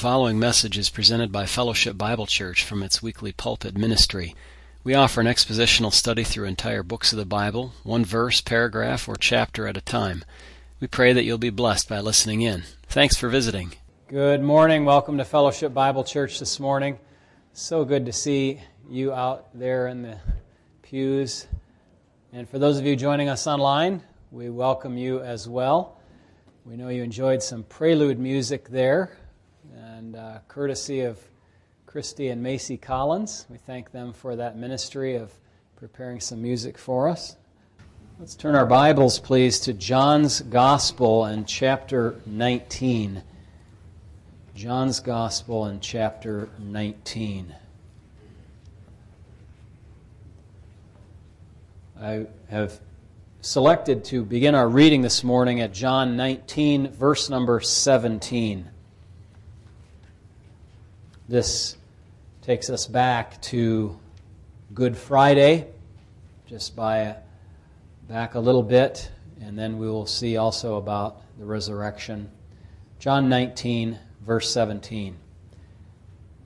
following 0.00 0.38
message 0.38 0.78
is 0.78 0.88
presented 0.88 1.30
by 1.30 1.44
Fellowship 1.44 1.98
Bible 1.98 2.24
Church 2.24 2.64
from 2.64 2.82
its 2.82 3.02
weekly 3.02 3.32
pulpit 3.32 3.76
ministry. 3.76 4.34
We 4.82 4.94
offer 4.94 5.20
an 5.20 5.26
expositional 5.26 5.92
study 5.92 6.24
through 6.24 6.46
entire 6.46 6.82
books 6.82 7.12
of 7.12 7.18
the 7.18 7.26
Bible, 7.26 7.74
one 7.82 8.06
verse, 8.06 8.40
paragraph, 8.40 9.10
or 9.10 9.16
chapter 9.16 9.66
at 9.66 9.76
a 9.76 9.82
time. 9.82 10.24
We 10.80 10.86
pray 10.86 11.12
that 11.12 11.24
you'll 11.24 11.36
be 11.36 11.50
blessed 11.50 11.86
by 11.86 12.00
listening 12.00 12.40
in. 12.40 12.62
Thanks 12.86 13.14
for 13.14 13.28
visiting. 13.28 13.74
Good 14.08 14.42
morning. 14.42 14.86
Welcome 14.86 15.18
to 15.18 15.24
Fellowship 15.26 15.74
Bible 15.74 16.02
Church 16.02 16.38
this 16.38 16.58
morning. 16.58 16.98
So 17.52 17.84
good 17.84 18.06
to 18.06 18.12
see 18.14 18.62
you 18.88 19.12
out 19.12 19.48
there 19.52 19.86
in 19.88 20.00
the 20.00 20.16
pews. 20.80 21.46
And 22.32 22.48
for 22.48 22.58
those 22.58 22.78
of 22.78 22.86
you 22.86 22.96
joining 22.96 23.28
us 23.28 23.46
online, 23.46 24.02
we 24.30 24.48
welcome 24.48 24.96
you 24.96 25.20
as 25.20 25.46
well. 25.46 26.00
We 26.64 26.78
know 26.78 26.88
you 26.88 27.02
enjoyed 27.02 27.42
some 27.42 27.64
prelude 27.64 28.18
music 28.18 28.70
there, 28.70 29.18
and 30.00 30.16
uh, 30.16 30.38
courtesy 30.48 31.02
of 31.02 31.18
Christy 31.84 32.28
and 32.28 32.42
Macy 32.42 32.78
Collins. 32.78 33.44
We 33.50 33.58
thank 33.58 33.92
them 33.92 34.14
for 34.14 34.34
that 34.34 34.56
ministry 34.56 35.16
of 35.16 35.30
preparing 35.76 36.20
some 36.20 36.40
music 36.40 36.78
for 36.78 37.06
us. 37.06 37.36
Let's 38.18 38.34
turn 38.34 38.54
our 38.54 38.64
Bibles, 38.64 39.18
please, 39.18 39.60
to 39.60 39.74
John's 39.74 40.40
Gospel 40.40 41.26
and 41.26 41.46
chapter 41.46 42.18
19. 42.24 43.22
John's 44.54 45.00
Gospel 45.00 45.66
and 45.66 45.82
chapter 45.82 46.48
19. 46.58 47.54
I 52.00 52.24
have 52.48 52.80
selected 53.42 54.06
to 54.06 54.24
begin 54.24 54.54
our 54.54 54.66
reading 54.66 55.02
this 55.02 55.22
morning 55.22 55.60
at 55.60 55.74
John 55.74 56.16
19, 56.16 56.90
verse 56.92 57.28
number 57.28 57.60
17. 57.60 58.70
This 61.30 61.76
takes 62.42 62.70
us 62.70 62.88
back 62.88 63.40
to 63.42 63.96
Good 64.74 64.96
Friday, 64.96 65.68
just 66.48 66.74
by 66.74 67.14
back 68.08 68.34
a 68.34 68.40
little 68.40 68.64
bit, 68.64 69.08
and 69.40 69.56
then 69.56 69.78
we 69.78 69.88
will 69.88 70.06
see 70.06 70.36
also 70.36 70.74
about 70.76 71.22
the 71.38 71.44
resurrection. 71.44 72.32
John 72.98 73.28
19, 73.28 73.96
verse 74.26 74.50
17. 74.50 75.16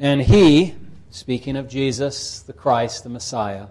And 0.01 0.21
he, 0.21 0.75
speaking 1.09 1.57
of 1.57 1.67
Jesus, 1.67 2.41
the 2.41 2.53
Christ, 2.53 3.05
the 3.05 3.09
Messiah, 3.09 3.69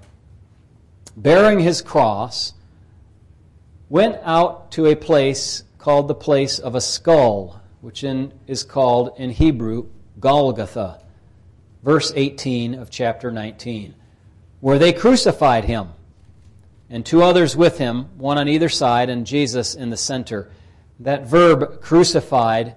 bearing 1.15 1.59
his 1.59 1.83
cross, 1.83 2.53
went 3.87 4.17
out 4.23 4.71
to 4.71 4.87
a 4.87 4.95
place 4.95 5.63
called 5.77 6.07
the 6.07 6.15
place 6.15 6.57
of 6.57 6.73
a 6.73 6.81
skull, 6.81 7.61
which 7.81 8.03
in, 8.03 8.33
is 8.47 8.63
called 8.63 9.11
in 9.19 9.29
Hebrew 9.29 9.89
Golgotha. 10.19 11.01
Verse 11.83 12.13
18 12.15 12.75
of 12.75 12.89
chapter 12.89 13.31
19. 13.31 13.95
Where 14.59 14.79
they 14.79 14.93
crucified 14.93 15.65
him, 15.65 15.89
and 16.89 17.05
two 17.05 17.23
others 17.23 17.55
with 17.55 17.77
him, 17.77 18.05
one 18.17 18.37
on 18.37 18.47
either 18.47 18.69
side, 18.69 19.09
and 19.09 19.25
Jesus 19.25 19.75
in 19.75 19.89
the 19.89 19.97
center. 19.97 20.51
That 20.99 21.25
verb, 21.25 21.81
crucified, 21.81 22.75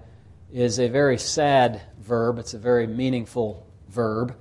is 0.53 0.81
a 0.81 0.89
very 0.89 1.19
sad 1.19 1.83
verb. 2.01 2.39
It's 2.39 2.55
a 2.55 2.59
very 2.59 2.87
meaningful 2.87 3.67
verb. 3.89 4.35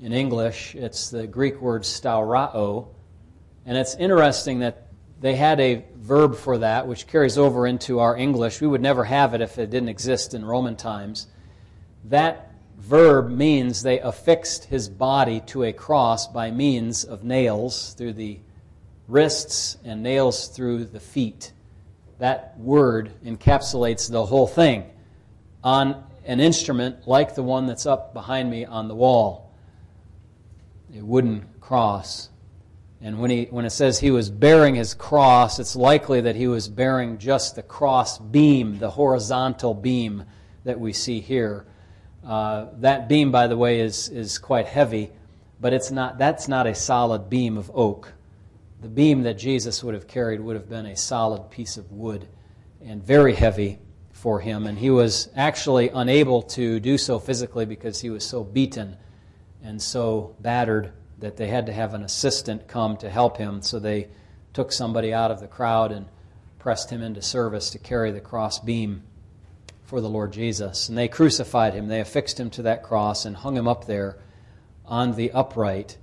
In 0.00 0.12
English, 0.12 0.74
it's 0.76 1.10
the 1.10 1.26
Greek 1.26 1.60
word 1.60 1.82
staurao. 1.82 2.88
And 3.66 3.76
it's 3.76 3.96
interesting 3.96 4.60
that 4.60 4.86
they 5.20 5.34
had 5.34 5.58
a 5.58 5.84
verb 5.96 6.36
for 6.36 6.58
that, 6.58 6.86
which 6.86 7.06
carries 7.06 7.36
over 7.36 7.66
into 7.66 7.98
our 7.98 8.16
English. 8.16 8.60
We 8.60 8.68
would 8.68 8.80
never 8.80 9.04
have 9.04 9.34
it 9.34 9.40
if 9.40 9.58
it 9.58 9.70
didn't 9.70 9.88
exist 9.88 10.32
in 10.32 10.44
Roman 10.44 10.76
times. 10.76 11.26
That 12.08 12.52
verb 12.78 13.30
means 13.30 13.82
they 13.82 14.00
affixed 14.00 14.64
his 14.64 14.88
body 14.88 15.40
to 15.46 15.64
a 15.64 15.72
cross 15.72 16.26
by 16.26 16.50
means 16.50 17.04
of 17.04 17.24
nails 17.24 17.94
through 17.94 18.14
the 18.14 18.38
wrists 19.08 19.76
and 19.84 20.02
nails 20.02 20.48
through 20.48 20.84
the 20.86 21.00
feet. 21.00 21.52
That 22.18 22.58
word 22.58 23.10
encapsulates 23.24 24.10
the 24.10 24.24
whole 24.24 24.46
thing 24.46 24.84
on 25.62 26.04
an 26.24 26.40
instrument 26.40 27.06
like 27.06 27.34
the 27.34 27.42
one 27.42 27.66
that's 27.66 27.86
up 27.86 28.14
behind 28.14 28.50
me 28.50 28.64
on 28.64 28.88
the 28.88 28.94
wall, 28.94 29.52
a 30.96 31.00
wooden 31.02 31.46
cross. 31.60 32.28
And 33.00 33.18
when, 33.18 33.30
he, 33.30 33.44
when 33.50 33.64
it 33.64 33.70
says 33.70 33.98
he 33.98 34.10
was 34.10 34.30
bearing 34.30 34.74
his 34.74 34.94
cross, 34.94 35.58
it's 35.58 35.76
likely 35.76 36.22
that 36.22 36.36
he 36.36 36.48
was 36.48 36.68
bearing 36.68 37.18
just 37.18 37.54
the 37.54 37.62
cross 37.62 38.18
beam, 38.18 38.78
the 38.78 38.90
horizontal 38.90 39.74
beam 39.74 40.24
that 40.64 40.80
we 40.80 40.92
see 40.92 41.20
here. 41.20 41.66
Uh, 42.26 42.66
that 42.78 43.08
beam, 43.08 43.30
by 43.30 43.46
the 43.46 43.56
way, 43.56 43.80
is, 43.80 44.08
is 44.08 44.38
quite 44.38 44.66
heavy, 44.66 45.10
but 45.60 45.72
it's 45.72 45.90
not, 45.90 46.18
that's 46.18 46.48
not 46.48 46.66
a 46.66 46.74
solid 46.74 47.30
beam 47.30 47.56
of 47.56 47.70
oak. 47.74 48.12
The 48.80 48.88
beam 48.88 49.22
that 49.22 49.34
Jesus 49.34 49.82
would 49.82 49.94
have 49.94 50.06
carried 50.06 50.40
would 50.40 50.56
have 50.56 50.68
been 50.68 50.86
a 50.86 50.96
solid 50.96 51.50
piece 51.50 51.76
of 51.76 51.90
wood 51.90 52.28
and 52.84 53.02
very 53.02 53.34
heavy 53.34 53.78
for 54.12 54.40
him. 54.40 54.66
And 54.66 54.78
he 54.78 54.90
was 54.90 55.28
actually 55.34 55.88
unable 55.88 56.42
to 56.42 56.80
do 56.80 56.98
so 56.98 57.18
physically 57.18 57.66
because 57.66 58.00
he 58.00 58.10
was 58.10 58.24
so 58.24 58.44
beaten 58.44 58.96
and 59.62 59.80
so 59.80 60.36
battered 60.40 60.92
that 61.18 61.36
they 61.36 61.48
had 61.48 61.66
to 61.66 61.72
have 61.72 61.94
an 61.94 62.02
assistant 62.02 62.68
come 62.68 62.96
to 62.98 63.10
help 63.10 63.36
him. 63.36 63.62
So 63.62 63.78
they 63.78 64.08
took 64.52 64.70
somebody 64.72 65.12
out 65.12 65.30
of 65.30 65.40
the 65.40 65.48
crowd 65.48 65.92
and 65.92 66.06
pressed 66.58 66.90
him 66.90 67.02
into 67.02 67.22
service 67.22 67.70
to 67.70 67.78
carry 67.78 68.10
the 68.10 68.20
cross 68.20 68.58
beam 68.58 69.02
for 69.88 70.02
the 70.02 70.08
Lord 70.08 70.34
Jesus. 70.34 70.90
And 70.90 70.98
they 70.98 71.08
crucified 71.08 71.72
him. 71.72 71.88
They 71.88 72.00
affixed 72.00 72.38
him 72.38 72.50
to 72.50 72.62
that 72.62 72.82
cross 72.82 73.24
and 73.24 73.34
hung 73.34 73.56
him 73.56 73.66
up 73.66 73.86
there 73.86 74.18
on 74.84 75.16
the 75.16 75.32
upright. 75.32 75.96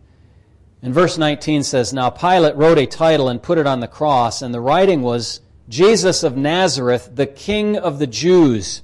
And 0.81 0.91
verse 0.91 1.19
19 1.19 1.61
says 1.61 1.93
Now 1.93 2.09
Pilate 2.09 2.55
wrote 2.55 2.79
a 2.79 2.87
title 2.87 3.29
and 3.29 3.43
put 3.43 3.59
it 3.59 3.67
on 3.67 3.81
the 3.81 3.87
cross, 3.87 4.41
and 4.41 4.51
the 4.51 4.59
writing 4.59 5.03
was 5.03 5.39
Jesus 5.69 6.23
of 6.23 6.35
Nazareth, 6.35 7.11
the 7.13 7.27
King 7.27 7.77
of 7.77 7.99
the 7.99 8.07
Jews. 8.07 8.81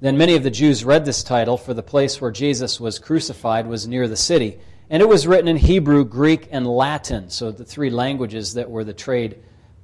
Then 0.00 0.16
many 0.16 0.36
of 0.36 0.42
the 0.42 0.50
Jews 0.50 0.86
read 0.86 1.04
this 1.04 1.22
title, 1.22 1.58
for 1.58 1.74
the 1.74 1.82
place 1.82 2.18
where 2.18 2.30
Jesus 2.30 2.80
was 2.80 2.98
crucified 2.98 3.66
was 3.66 3.86
near 3.86 4.08
the 4.08 4.16
city. 4.16 4.58
And 4.88 5.02
it 5.02 5.08
was 5.08 5.26
written 5.26 5.48
in 5.48 5.58
Hebrew, 5.58 6.06
Greek, 6.06 6.48
and 6.50 6.66
Latin, 6.66 7.28
so 7.28 7.52
the 7.52 7.64
three 7.64 7.90
languages 7.90 8.54
that 8.54 8.70
were 8.70 8.84
the 8.84 8.94
trade 8.94 9.36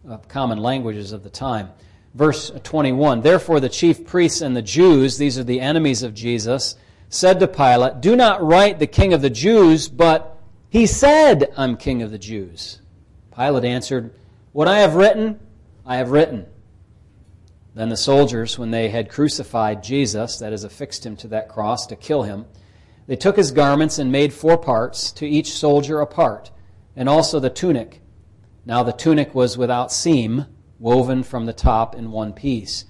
uh, 0.09 0.17
common 0.29 0.59
languages 0.59 1.13
of 1.13 1.23
the 1.23 1.31
time. 1.31 1.69
Verse 2.19 2.51
21 2.65 3.21
Therefore, 3.21 3.61
the 3.61 3.69
chief 3.69 4.05
priests 4.05 4.41
and 4.41 4.57
the 4.57 4.61
Jews, 4.61 5.19
these 5.19 5.39
are 5.39 5.45
the 5.45 5.61
enemies 5.61 6.03
of 6.03 6.15
Jesus, 6.15 6.75
said 7.09 7.39
to 7.39 7.47
Pilate, 7.47 8.01
Do 8.01 8.17
not 8.17 8.43
write 8.43 8.81
the 8.81 8.89
king 8.89 9.13
of 9.13 9.23
the 9.23 9.31
Jews, 9.31 9.89
but 9.89 10.37
he 10.69 10.85
said, 10.85 11.53
I'm 11.57 11.77
king 11.77 12.03
of 12.03 12.11
the 12.11 12.19
Jews. 12.19 12.83
Pilate 13.33 13.65
answered, 13.65 14.13
What 14.51 14.67
I 14.67 14.81
have 14.81 14.97
written, 14.97 15.39
I 15.87 15.99
have 15.99 16.11
written. 16.11 16.47
Then 17.77 17.89
the 17.89 17.97
soldiers, 17.97 18.59
when 18.59 18.73
they 18.73 18.89
had 18.89 19.11
crucified 19.11 19.85
Jesus, 19.85 20.41
that 20.41 20.53
is, 20.53 20.65
affixed 20.65 21.07
him 21.07 21.15
to 21.19 21.29
that 21.29 21.49
cross 21.49 21.87
to 21.87 21.95
kill 21.95 22.25
him, 22.25 22.47
they 23.07 23.15
took 23.15 23.37
his 23.37 23.53
garments 23.53 24.01
and 24.01 24.11
made 24.11 24.33
four 24.33 24.59
parts, 24.59 25.13
to 25.13 25.29
each 25.29 25.53
soldier 25.53 26.01
a 26.01 26.07
part, 26.07 26.51
and 26.97 27.09
also 27.09 27.39
the 27.39 27.49
tunic. 27.49 28.01
Now 28.67 28.83
the 28.83 28.93
tunic 28.93 29.37
was 29.37 29.57
without 29.57 29.93
seam, 29.93 30.47
woven 30.79 31.23
from 31.23 31.47
the 31.47 31.53
top 31.53 31.95
in 31.95 32.11
one 32.11 32.33
piece. 32.33 32.85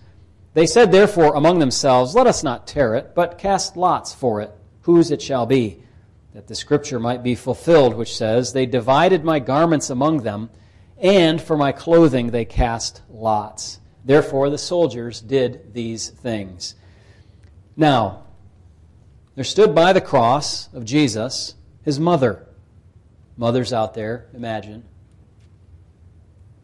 They 0.54 0.66
said 0.66 0.90
therefore 0.90 1.34
among 1.34 1.58
themselves, 1.58 2.14
Let 2.14 2.26
us 2.26 2.42
not 2.42 2.66
tear 2.66 2.94
it, 2.94 3.14
but 3.14 3.38
cast 3.38 3.76
lots 3.76 4.14
for 4.14 4.40
it, 4.40 4.50
whose 4.82 5.10
it 5.10 5.22
shall 5.22 5.46
be, 5.46 5.82
that 6.34 6.46
the 6.46 6.54
scripture 6.54 6.98
might 6.98 7.22
be 7.22 7.34
fulfilled, 7.34 7.94
which 7.94 8.16
says, 8.16 8.52
They 8.52 8.66
divided 8.66 9.24
my 9.24 9.38
garments 9.38 9.90
among 9.90 10.22
them, 10.22 10.50
and 10.96 11.40
for 11.40 11.56
my 11.56 11.72
clothing 11.72 12.30
they 12.30 12.44
cast 12.44 13.02
lots. 13.08 13.80
Therefore 14.04 14.50
the 14.50 14.58
soldiers 14.58 15.20
did 15.20 15.74
these 15.74 16.08
things. 16.08 16.74
Now, 17.76 18.24
there 19.34 19.44
stood 19.44 19.74
by 19.74 19.92
the 19.92 20.00
cross 20.00 20.72
of 20.74 20.84
Jesus 20.84 21.54
his 21.84 22.00
mother. 22.00 22.44
Mothers 23.36 23.72
out 23.72 23.94
there, 23.94 24.26
imagine. 24.34 24.84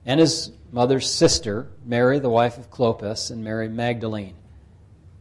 And 0.04 0.18
his 0.18 0.50
mother's 0.74 1.08
sister, 1.08 1.68
Mary, 1.86 2.18
the 2.18 2.28
wife 2.28 2.58
of 2.58 2.68
Clopas, 2.68 3.30
and 3.30 3.44
Mary 3.44 3.68
Magdalene. 3.68 4.34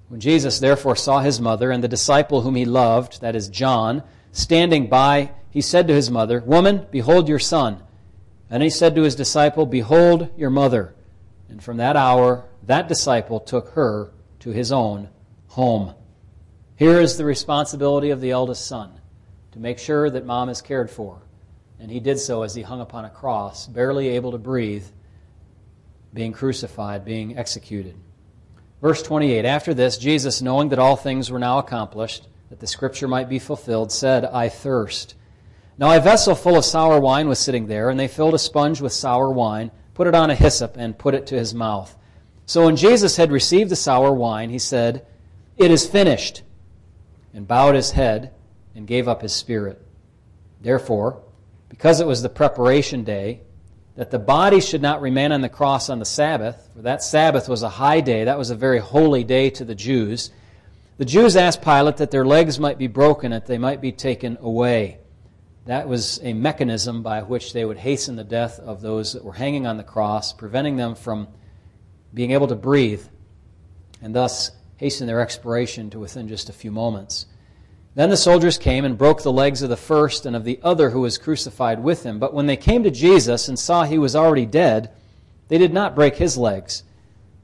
When 0.08 0.20
Jesus 0.20 0.58
therefore 0.58 0.96
saw 0.96 1.20
his 1.20 1.40
mother 1.40 1.70
and 1.70 1.84
the 1.84 1.88
disciple 1.88 2.42
whom 2.42 2.56
he 2.56 2.66
loved, 2.66 3.22
that 3.22 3.36
is 3.36 3.50
John, 3.50 4.02
standing 4.32 4.90
by, 4.90 5.30
he 5.52 5.62
said 5.62 5.88
to 5.88 5.94
his 5.94 6.10
mother, 6.10 6.42
Woman, 6.42 6.88
behold 6.90 7.30
your 7.30 7.38
son. 7.38 7.84
And 8.50 8.64
he 8.64 8.72
said 8.72 8.96
to 8.96 9.04
his 9.04 9.14
disciple, 9.14 9.68
Behold 9.68 10.32
your 10.36 10.50
mother. 10.50 10.96
And 11.50 11.64
from 11.64 11.78
that 11.78 11.96
hour, 11.96 12.46
that 12.64 12.88
disciple 12.88 13.40
took 13.40 13.70
her 13.70 14.12
to 14.40 14.50
his 14.50 14.72
own 14.72 15.10
home. 15.50 15.94
Here 16.78 17.00
is 17.00 17.16
the 17.16 17.26
responsibility 17.26 18.10
of 18.10 18.22
the 18.22 18.32
eldest 18.32 18.66
son 18.66 19.00
to 19.52 19.60
make 19.60 19.78
sure 19.78 20.10
that 20.10 20.26
mom 20.26 20.50
is 20.50 20.64
cared 20.64 20.90
for. 20.90 21.22
And 21.80 21.92
he 21.92 22.00
did 22.00 22.18
so 22.18 22.42
as 22.42 22.56
he 22.56 22.64
hung 22.64 22.82
upon 22.82 23.06
a 23.06 23.10
cross, 23.12 23.68
barely 23.68 24.10
able 24.10 24.32
to 24.32 24.40
breathe, 24.40 24.86
being 26.14 26.32
crucified, 26.32 27.04
being 27.04 27.38
executed. 27.38 27.96
Verse 28.82 29.02
28 29.02 29.46
After 29.46 29.74
this, 29.74 29.98
Jesus, 29.98 30.42
knowing 30.42 30.70
that 30.70 30.80
all 30.80 30.96
things 30.96 31.32
were 31.32 31.40
now 31.40 31.58
accomplished, 31.58 32.28
that 32.50 32.60
the 32.60 32.68
scripture 32.68 33.08
might 33.08 33.30
be 33.30 33.40
fulfilled, 33.40 33.92
said, 33.92 34.26
I 34.26 34.50
thirst. 34.50 35.16
Now 35.78 35.96
a 35.96 36.00
vessel 36.00 36.36
full 36.36 36.58
of 36.58 36.66
sour 36.66 37.00
wine 37.00 37.28
was 37.28 37.40
sitting 37.40 37.68
there, 37.68 37.90
and 37.90 38.00
they 38.00 38.08
filled 38.08 38.36
a 38.36 38.40
sponge 38.40 38.80
with 38.80 38.94
sour 38.94 39.32
wine, 39.32 39.72
put 39.94 40.08
it 40.08 40.16
on 40.16 40.30
a 40.30 40.36
hyssop, 40.36 40.76
and 40.78 40.98
put 40.98 41.16
it 41.16 41.26
to 41.28 41.36
his 41.36 41.54
mouth. 41.54 41.98
So 42.46 42.66
when 42.66 42.76
Jesus 42.76 43.18
had 43.18 43.32
received 43.32 43.72
the 43.72 43.76
sour 43.76 44.14
wine, 44.14 44.50
he 44.50 44.60
said, 44.60 45.06
It 45.58 45.72
is 45.72 45.88
finished, 45.88 46.44
and 47.34 47.48
bowed 47.48 47.76
his 47.76 47.92
head 47.92 48.34
and 48.76 48.86
gave 48.86 49.08
up 49.08 49.22
his 49.22 49.34
spirit. 49.34 49.82
Therefore, 50.62 51.24
because 51.70 52.00
it 52.00 52.08
was 52.08 52.22
the 52.22 52.30
preparation 52.30 53.04
day, 53.04 53.42
that 53.96 54.12
the 54.12 54.20
body 54.20 54.60
should 54.60 54.82
not 54.82 55.02
remain 55.02 55.32
on 55.32 55.42
the 55.42 55.50
cross 55.50 55.90
on 55.90 56.00
the 56.00 56.06
Sabbath, 56.06 56.70
for 56.76 56.82
that 56.82 57.04
Sabbath 57.04 57.48
was 57.48 57.62
a 57.62 57.70
high 57.70 58.02
day, 58.02 58.24
that 58.24 58.38
was 58.38 58.50
a 58.50 58.56
very 58.56 58.80
holy 58.80 59.24
day 59.24 59.50
to 59.52 59.64
the 59.64 59.76
Jews. 59.76 60.32
The 60.98 61.06
Jews 61.06 61.36
asked 61.36 61.62
Pilate 61.62 61.98
that 61.98 62.12
their 62.12 62.26
legs 62.26 62.60
might 62.60 62.78
be 62.78 62.88
broken, 62.88 63.32
that 63.32 63.46
they 63.46 63.58
might 63.58 63.82
be 63.82 63.92
taken 63.92 64.38
away. 64.42 65.00
That 65.66 65.88
was 65.88 66.20
a 66.24 66.34
mechanism 66.34 67.04
by 67.04 67.22
which 67.22 67.54
they 67.54 67.64
would 67.64 67.78
hasten 67.78 68.16
the 68.16 68.24
death 68.24 68.60
of 68.60 68.82
those 68.82 69.14
that 69.14 69.24
were 69.24 69.34
hanging 69.34 69.68
on 69.68 69.78
the 69.78 69.84
cross, 69.84 70.34
preventing 70.34 70.76
them 70.76 70.96
from 70.96 71.28
being 72.14 72.32
able 72.32 72.48
to 72.48 72.56
breathe, 72.56 73.06
and 74.02 74.14
thus 74.14 74.52
hasten 74.78 75.08
their 75.08 75.22
expiration 75.22 75.90
to 75.92 76.00
within 76.00 76.28
just 76.28 76.50
a 76.50 76.54
few 76.54 76.72
moments. 76.72 77.28
Then 77.96 78.10
the 78.10 78.18
soldiers 78.18 78.58
came 78.58 78.86
and 78.86 78.98
broke 78.98 79.22
the 79.22 79.32
legs 79.32 79.62
of 79.62 79.70
the 79.70 79.78
first 79.78 80.26
and 80.26 80.36
of 80.36 80.44
the 80.44 80.60
other 80.64 80.90
who 80.90 81.02
was 81.02 81.18
crucified 81.18 81.84
with 81.84 82.04
him. 82.04 82.18
But 82.18 82.34
when 82.34 82.48
they 82.48 82.58
came 82.58 82.84
to 82.84 82.92
Jesus 82.92 83.48
and 83.48 83.58
saw 83.58 83.84
he 83.84 84.00
was 84.00 84.16
already 84.16 84.48
dead, 84.48 84.92
they 85.48 85.60
did 85.60 85.74
not 85.74 85.96
break 85.96 86.16
his 86.16 86.38
legs. 86.38 86.84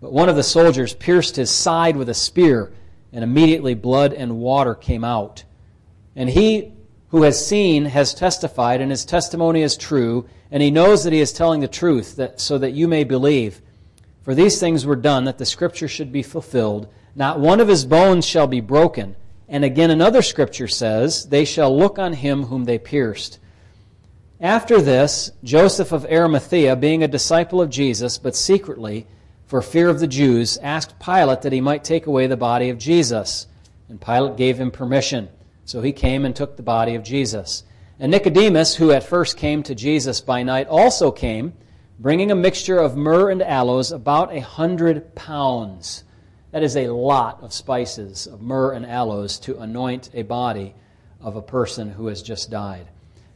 But 0.02 0.12
one 0.12 0.30
of 0.30 0.36
the 0.36 0.44
soldiers 0.44 0.94
pierced 0.94 1.36
his 1.36 1.52
side 1.52 1.96
with 1.96 2.10
a 2.10 2.14
spear, 2.14 2.72
and 3.12 3.24
immediately 3.24 3.76
blood 3.76 4.14
and 4.14 4.40
water 4.40 4.74
came 4.74 5.04
out. 5.04 5.44
And 6.16 6.30
he 6.30 6.74
who 7.10 7.24
has 7.24 7.46
seen 7.46 7.86
has 7.86 8.14
testified, 8.14 8.82
and 8.82 8.92
his 8.92 9.06
testimony 9.06 9.62
is 9.62 9.78
true, 9.78 10.28
and 10.52 10.64
he 10.64 10.72
knows 10.72 11.04
that 11.04 11.14
he 11.14 11.20
is 11.20 11.34
telling 11.34 11.60
the 11.60 11.68
truth, 11.68 12.16
that, 12.16 12.40
so 12.40 12.58
that 12.58 12.74
you 12.74 12.88
may 12.88 13.04
believe. 13.04 13.62
For 14.24 14.34
these 14.34 14.60
things 14.60 14.86
were 14.86 14.96
done 14.96 15.26
that 15.26 15.38
the 15.38 15.46
scripture 15.46 15.88
should 15.88 16.12
be 16.12 16.24
fulfilled. 16.24 16.88
Not 17.16 17.40
one 17.40 17.60
of 17.60 17.68
his 17.68 17.86
bones 17.86 18.26
shall 18.26 18.48
be 18.48 18.62
broken. 18.62 19.16
And 19.50 19.66
again, 19.66 19.90
another 19.90 20.22
scripture 20.22 20.68
says, 20.68 21.28
They 21.28 21.44
shall 21.44 21.76
look 21.76 21.98
on 21.98 22.14
him 22.14 22.44
whom 22.44 22.66
they 22.66 22.78
pierced. 22.78 23.40
After 24.40 24.80
this, 24.80 25.32
Joseph 25.44 25.92
of 25.92 26.06
Arimathea, 26.06 26.76
being 26.76 27.04
a 27.04 27.08
disciple 27.08 27.60
of 27.60 27.72
Jesus, 27.72 28.20
but 28.20 28.36
secretly, 28.36 29.08
for 29.48 29.64
fear 29.64 29.90
of 29.90 30.00
the 30.00 30.08
Jews, 30.08 30.58
asked 30.58 31.00
Pilate 31.00 31.42
that 31.42 31.52
he 31.52 31.62
might 31.62 31.84
take 31.84 32.06
away 32.06 32.28
the 32.28 32.38
body 32.38 32.70
of 32.70 32.78
Jesus. 32.78 33.48
And 33.90 34.00
Pilate 34.00 34.38
gave 34.38 34.60
him 34.60 34.70
permission. 34.70 35.28
So 35.66 35.82
he 35.82 35.92
came 35.92 36.24
and 36.24 36.36
took 36.36 36.56
the 36.56 36.64
body 36.64 36.94
of 36.94 37.04
Jesus. 37.04 37.64
And 38.00 38.12
Nicodemus, 38.12 38.76
who 38.76 38.92
at 38.92 39.04
first 39.04 39.36
came 39.36 39.64
to 39.64 39.74
Jesus 39.76 40.22
by 40.22 40.44
night, 40.44 40.68
also 40.68 41.12
came, 41.12 41.54
bringing 41.98 42.32
a 42.32 42.36
mixture 42.36 42.78
of 42.78 42.96
myrrh 42.96 43.32
and 43.32 43.42
aloes, 43.42 43.92
about 43.92 44.34
a 44.34 44.40
hundred 44.40 45.16
pounds. 45.16 46.04
That 46.52 46.64
is 46.64 46.76
a 46.76 46.88
lot 46.88 47.44
of 47.44 47.54
spices, 47.54 48.26
of 48.26 48.42
myrrh 48.42 48.74
and 48.74 48.86
aloes, 48.86 49.40
to 49.42 49.60
anoint 49.60 50.10
a 50.14 50.24
body 50.24 50.74
of 51.22 51.36
a 51.36 51.42
person 51.42 51.92
who 51.92 52.08
has 52.08 52.24
just 52.24 52.50
died. 52.50 52.88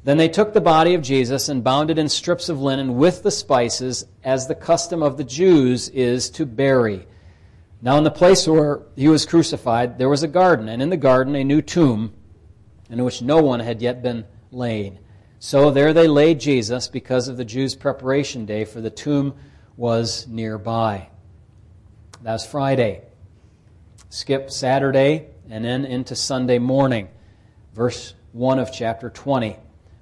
Then 0.04 0.18
they 0.18 0.30
took 0.30 0.54
the 0.54 0.62
body 0.62 0.96
of 0.96 1.02
Jesus 1.02 1.48
and 1.48 1.64
bound 1.64 1.90
it 1.90 2.00
in 2.00 2.10
strips 2.10 2.50
of 2.50 2.62
linen 2.62 2.98
with 2.98 3.24
the 3.24 3.32
spices, 3.32 4.06
as 4.24 4.48
the 4.48 4.56
custom 4.56 5.04
of 5.04 5.18
the 5.18 5.24
Jews 5.24 5.90
is 5.90 6.30
to 6.32 6.46
bury. 6.46 7.08
Now, 7.82 7.98
in 7.98 8.04
the 8.04 8.12
place 8.12 8.48
where 8.48 8.82
he 8.96 9.08
was 9.08 9.26
crucified, 9.26 9.98
there 9.98 10.10
was 10.10 10.24
a 10.24 10.28
garden, 10.28 10.68
and 10.68 10.82
in 10.82 10.90
the 10.90 10.98
garden 10.98 11.36
a 11.36 11.44
new 11.44 11.62
tomb, 11.62 12.14
in 12.90 13.04
which 13.04 13.22
no 13.22 13.42
one 13.42 13.60
had 13.60 13.82
yet 13.82 14.02
been 14.02 14.26
laid. 14.52 15.00
So 15.40 15.70
there 15.70 15.94
they 15.94 16.08
laid 16.08 16.40
Jesus 16.40 16.88
because 16.88 17.28
of 17.28 17.38
the 17.38 17.46
Jews' 17.46 17.76
preparation 17.76 18.46
day, 18.46 18.66
for 18.66 18.82
the 18.82 18.90
tomb 18.90 19.36
was 19.78 20.28
nearby. 20.28 21.10
That's 22.24 22.46
Friday. 22.46 23.02
Skip 24.10 24.50
Saturday 24.50 25.28
and 25.50 25.66
then 25.66 25.84
into 25.84 26.16
Sunday 26.16 26.58
morning, 26.58 27.10
verse 27.74 28.14
1 28.32 28.60
of 28.60 28.72
chapter 28.72 29.10
20. 29.10 29.58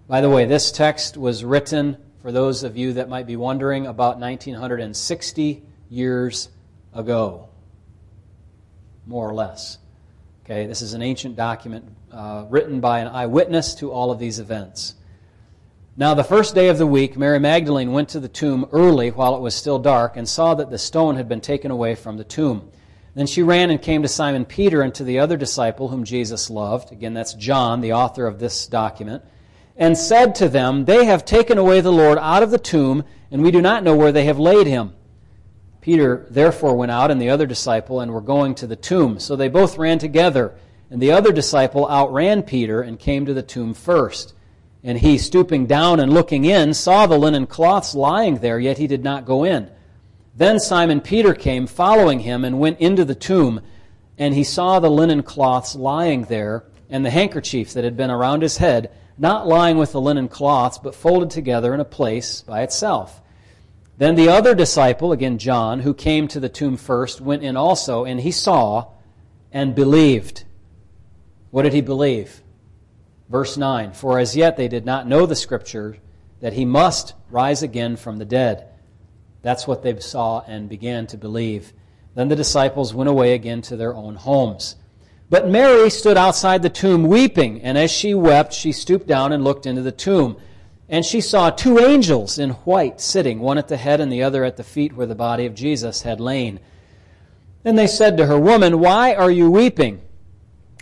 By 0.07 0.21
the 0.21 0.29
way, 0.29 0.45
this 0.45 0.71
text 0.71 1.18
was 1.18 1.44
written, 1.44 1.97
for 2.21 2.31
those 2.31 2.62
of 2.62 2.77
you 2.77 2.94
that 2.94 3.09
might 3.09 3.25
be 3.25 3.38
wondering, 3.38 3.88
about 3.88 4.19
1960 4.19 5.63
years 5.89 6.50
ago, 6.94 7.50
more 9.07 9.27
or 9.27 9.33
less. 9.33 9.79
Okay, 10.45 10.67
this 10.67 10.83
is 10.83 10.94
an 10.94 11.01
ancient 11.01 11.35
document 11.35 11.85
uh, 12.12 12.45
written 12.50 12.81
by 12.81 13.00
an 13.00 13.07
eyewitness 13.07 13.74
to 13.75 13.91
all 13.91 14.12
of 14.12 14.19
these 14.19 14.38
events. 14.38 14.94
Now, 16.01 16.15
the 16.15 16.24
first 16.24 16.56
day 16.56 16.69
of 16.69 16.80
the 16.80 16.88
week, 16.88 17.15
Mary 17.15 17.38
Magdalene 17.38 17.92
went 17.92 18.09
to 18.09 18.19
the 18.19 18.27
tomb 18.27 18.68
early 18.71 19.12
while 19.12 19.36
it 19.36 19.42
was 19.42 19.53
still 19.53 19.77
dark 19.77 20.18
and 20.18 20.27
saw 20.27 20.56
that 20.56 20.71
the 20.71 20.80
stone 20.80 21.15
had 21.15 21.30
been 21.30 21.42
taken 21.42 21.69
away 21.69 21.94
from 21.94 22.18
the 22.18 22.24
tomb. 22.24 22.71
Then 23.13 23.27
she 23.27 23.44
ran 23.44 23.69
and 23.69 23.80
came 23.80 24.01
to 24.01 24.07
Simon 24.07 24.44
Peter 24.45 24.81
and 24.81 24.95
to 24.95 25.03
the 25.03 25.19
other 25.19 25.38
disciple 25.38 25.89
whom 25.89 26.03
Jesus 26.03 26.50
loved. 26.50 26.92
Again, 26.92 27.13
that's 27.13 27.36
John, 27.36 27.81
the 27.81 27.94
author 27.94 28.25
of 28.25 28.39
this 28.39 28.65
document. 28.65 29.24
And 29.77 29.95
said 29.95 30.33
to 30.36 30.50
them, 30.50 30.86
They 30.86 31.06
have 31.06 31.24
taken 31.24 31.59
away 31.59 31.81
the 31.81 31.92
Lord 31.92 32.18
out 32.18 32.42
of 32.42 32.50
the 32.50 32.57
tomb, 32.57 33.03
and 33.30 33.44
we 33.44 33.51
do 33.51 33.62
not 33.62 33.83
know 33.83 33.95
where 33.95 34.12
they 34.12 34.25
have 34.25 34.39
laid 34.39 34.65
him. 34.65 34.95
Peter 35.81 36.25
therefore 36.31 36.75
went 36.75 36.92
out 36.92 37.12
and 37.12 37.21
the 37.21 37.30
other 37.30 37.45
disciple 37.45 38.00
and 38.00 38.12
were 38.12 38.21
going 38.21 38.56
to 38.56 38.65
the 38.65 38.75
tomb. 38.75 39.19
So 39.19 39.36
they 39.36 39.50
both 39.50 39.77
ran 39.77 40.00
together. 40.00 40.56
And 40.89 41.00
the 41.00 41.12
other 41.12 41.31
disciple 41.31 41.88
outran 41.88 42.42
Peter 42.42 42.81
and 42.81 42.98
came 42.98 43.27
to 43.27 43.36
the 43.36 43.44
tomb 43.44 43.75
first. 43.75 44.33
And 44.83 44.98
he, 44.98 45.18
stooping 45.18 45.68
down 45.68 46.00
and 46.00 46.13
looking 46.13 46.45
in, 46.45 46.74
saw 46.74 47.06
the 47.06 47.18
linen 47.18 47.45
cloths 47.45 47.94
lying 47.94 48.38
there, 48.38 48.60
yet 48.60 48.80
he 48.80 48.88
did 48.88 49.04
not 49.04 49.25
go 49.25 49.44
in. 49.44 49.69
Then 50.36 50.60
Simon 50.60 51.01
Peter 51.01 51.33
came, 51.33 51.68
following 51.68 52.22
him, 52.22 52.44
and 52.44 52.60
went 52.60 52.80
into 52.80 53.06
the 53.06 53.16
tomb. 53.16 53.62
And 54.18 54.33
he 54.33 54.44
saw 54.44 54.80
the 54.80 54.89
linen 54.89 55.24
cloths 55.24 55.75
lying 55.75 56.24
there, 56.24 56.66
and 56.89 57.06
the 57.06 57.12
handkerchief 57.12 57.74
that 57.74 57.83
had 57.83 57.95
been 57.95 58.10
around 58.10 58.42
his 58.42 58.57
head, 58.57 58.92
not 59.18 59.48
lying 59.48 59.78
with 59.78 59.92
the 59.92 60.01
linen 60.01 60.28
cloths, 60.28 60.80
but 60.80 60.95
folded 60.95 61.30
together 61.30 61.74
in 61.74 61.80
a 61.80 61.86
place 61.86 62.42
by 62.42 62.63
itself. 62.63 63.22
Then 63.98 64.16
the 64.16 64.30
other 64.30 64.56
disciple, 64.56 65.12
again 65.12 65.38
John, 65.38 65.81
who 65.81 65.94
came 65.94 66.27
to 66.30 66.39
the 66.39 66.50
tomb 66.50 66.75
first, 66.75 67.22
went 67.22 67.44
in 67.44 67.56
also, 67.56 68.04
and 68.04 68.19
he 68.19 68.31
saw 68.31 68.88
and 69.51 69.75
believed. 69.75 70.44
What 71.51 71.63
did 71.63 71.74
he 71.74 71.81
believe? 71.81 72.42
Verse 73.31 73.55
9 73.55 73.93
For 73.93 74.19
as 74.19 74.35
yet 74.35 74.57
they 74.57 74.67
did 74.67 74.85
not 74.85 75.07
know 75.07 75.25
the 75.25 75.35
Scripture 75.35 75.97
that 76.41 76.53
he 76.53 76.65
must 76.65 77.13
rise 77.29 77.63
again 77.63 77.95
from 77.95 78.17
the 78.17 78.25
dead. 78.25 78.67
That's 79.41 79.65
what 79.65 79.81
they 79.81 79.97
saw 80.00 80.43
and 80.45 80.67
began 80.67 81.07
to 81.07 81.17
believe. 81.17 81.71
Then 82.13 82.27
the 82.27 82.35
disciples 82.35 82.93
went 82.93 83.09
away 83.09 83.33
again 83.33 83.61
to 83.63 83.77
their 83.77 83.95
own 83.95 84.15
homes. 84.15 84.75
But 85.29 85.47
Mary 85.47 85.89
stood 85.89 86.17
outside 86.17 86.61
the 86.61 86.69
tomb 86.69 87.03
weeping, 87.03 87.61
and 87.61 87.77
as 87.77 87.89
she 87.89 88.13
wept, 88.13 88.51
she 88.51 88.73
stooped 88.73 89.07
down 89.07 89.31
and 89.31 89.45
looked 89.45 89.65
into 89.65 89.81
the 89.81 89.93
tomb. 89.93 90.35
And 90.89 91.05
she 91.05 91.21
saw 91.21 91.50
two 91.50 91.79
angels 91.79 92.38
in 92.38 92.50
white 92.50 93.00
sitting, 93.00 93.39
one 93.39 93.57
at 93.57 93.69
the 93.69 93.77
head 93.77 94.01
and 94.01 94.11
the 94.11 94.23
other 94.23 94.43
at 94.43 94.57
the 94.57 94.63
feet 94.63 94.93
where 94.93 95.07
the 95.07 95.15
body 95.15 95.45
of 95.45 95.55
Jesus 95.55 96.01
had 96.01 96.19
lain. 96.19 96.59
Then 97.63 97.77
they 97.77 97.88
said 97.88 98.17
to 98.17 98.25
her, 98.25 98.38
Woman, 98.38 98.79
why 98.79 99.15
are 99.15 99.31
you 99.31 99.50
weeping? 99.50 100.01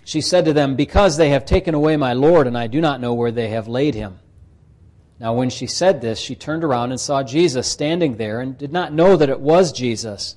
She 0.10 0.22
said 0.22 0.46
to 0.46 0.54
them, 0.54 0.76
Because 0.76 1.18
they 1.18 1.30
have 1.30 1.46
taken 1.46 1.76
away 1.76 1.96
my 1.96 2.14
Lord, 2.14 2.48
and 2.48 2.58
I 2.58 2.66
do 2.66 2.82
not 2.82 3.00
know 3.00 3.14
where 3.14 3.32
they 3.32 3.50
have 3.50 3.68
laid 3.68 3.94
him. 3.94 4.18
Now, 5.20 5.36
when 5.36 5.52
she 5.52 5.68
said 5.68 6.02
this, 6.02 6.18
she 6.18 6.34
turned 6.34 6.64
around 6.64 6.90
and 6.90 7.00
saw 7.00 7.22
Jesus 7.22 7.68
standing 7.68 8.18
there, 8.18 8.42
and 8.42 8.58
did 8.58 8.74
not 8.74 8.92
know 8.92 9.16
that 9.16 9.30
it 9.30 9.40
was 9.40 9.72
Jesus. 9.72 10.36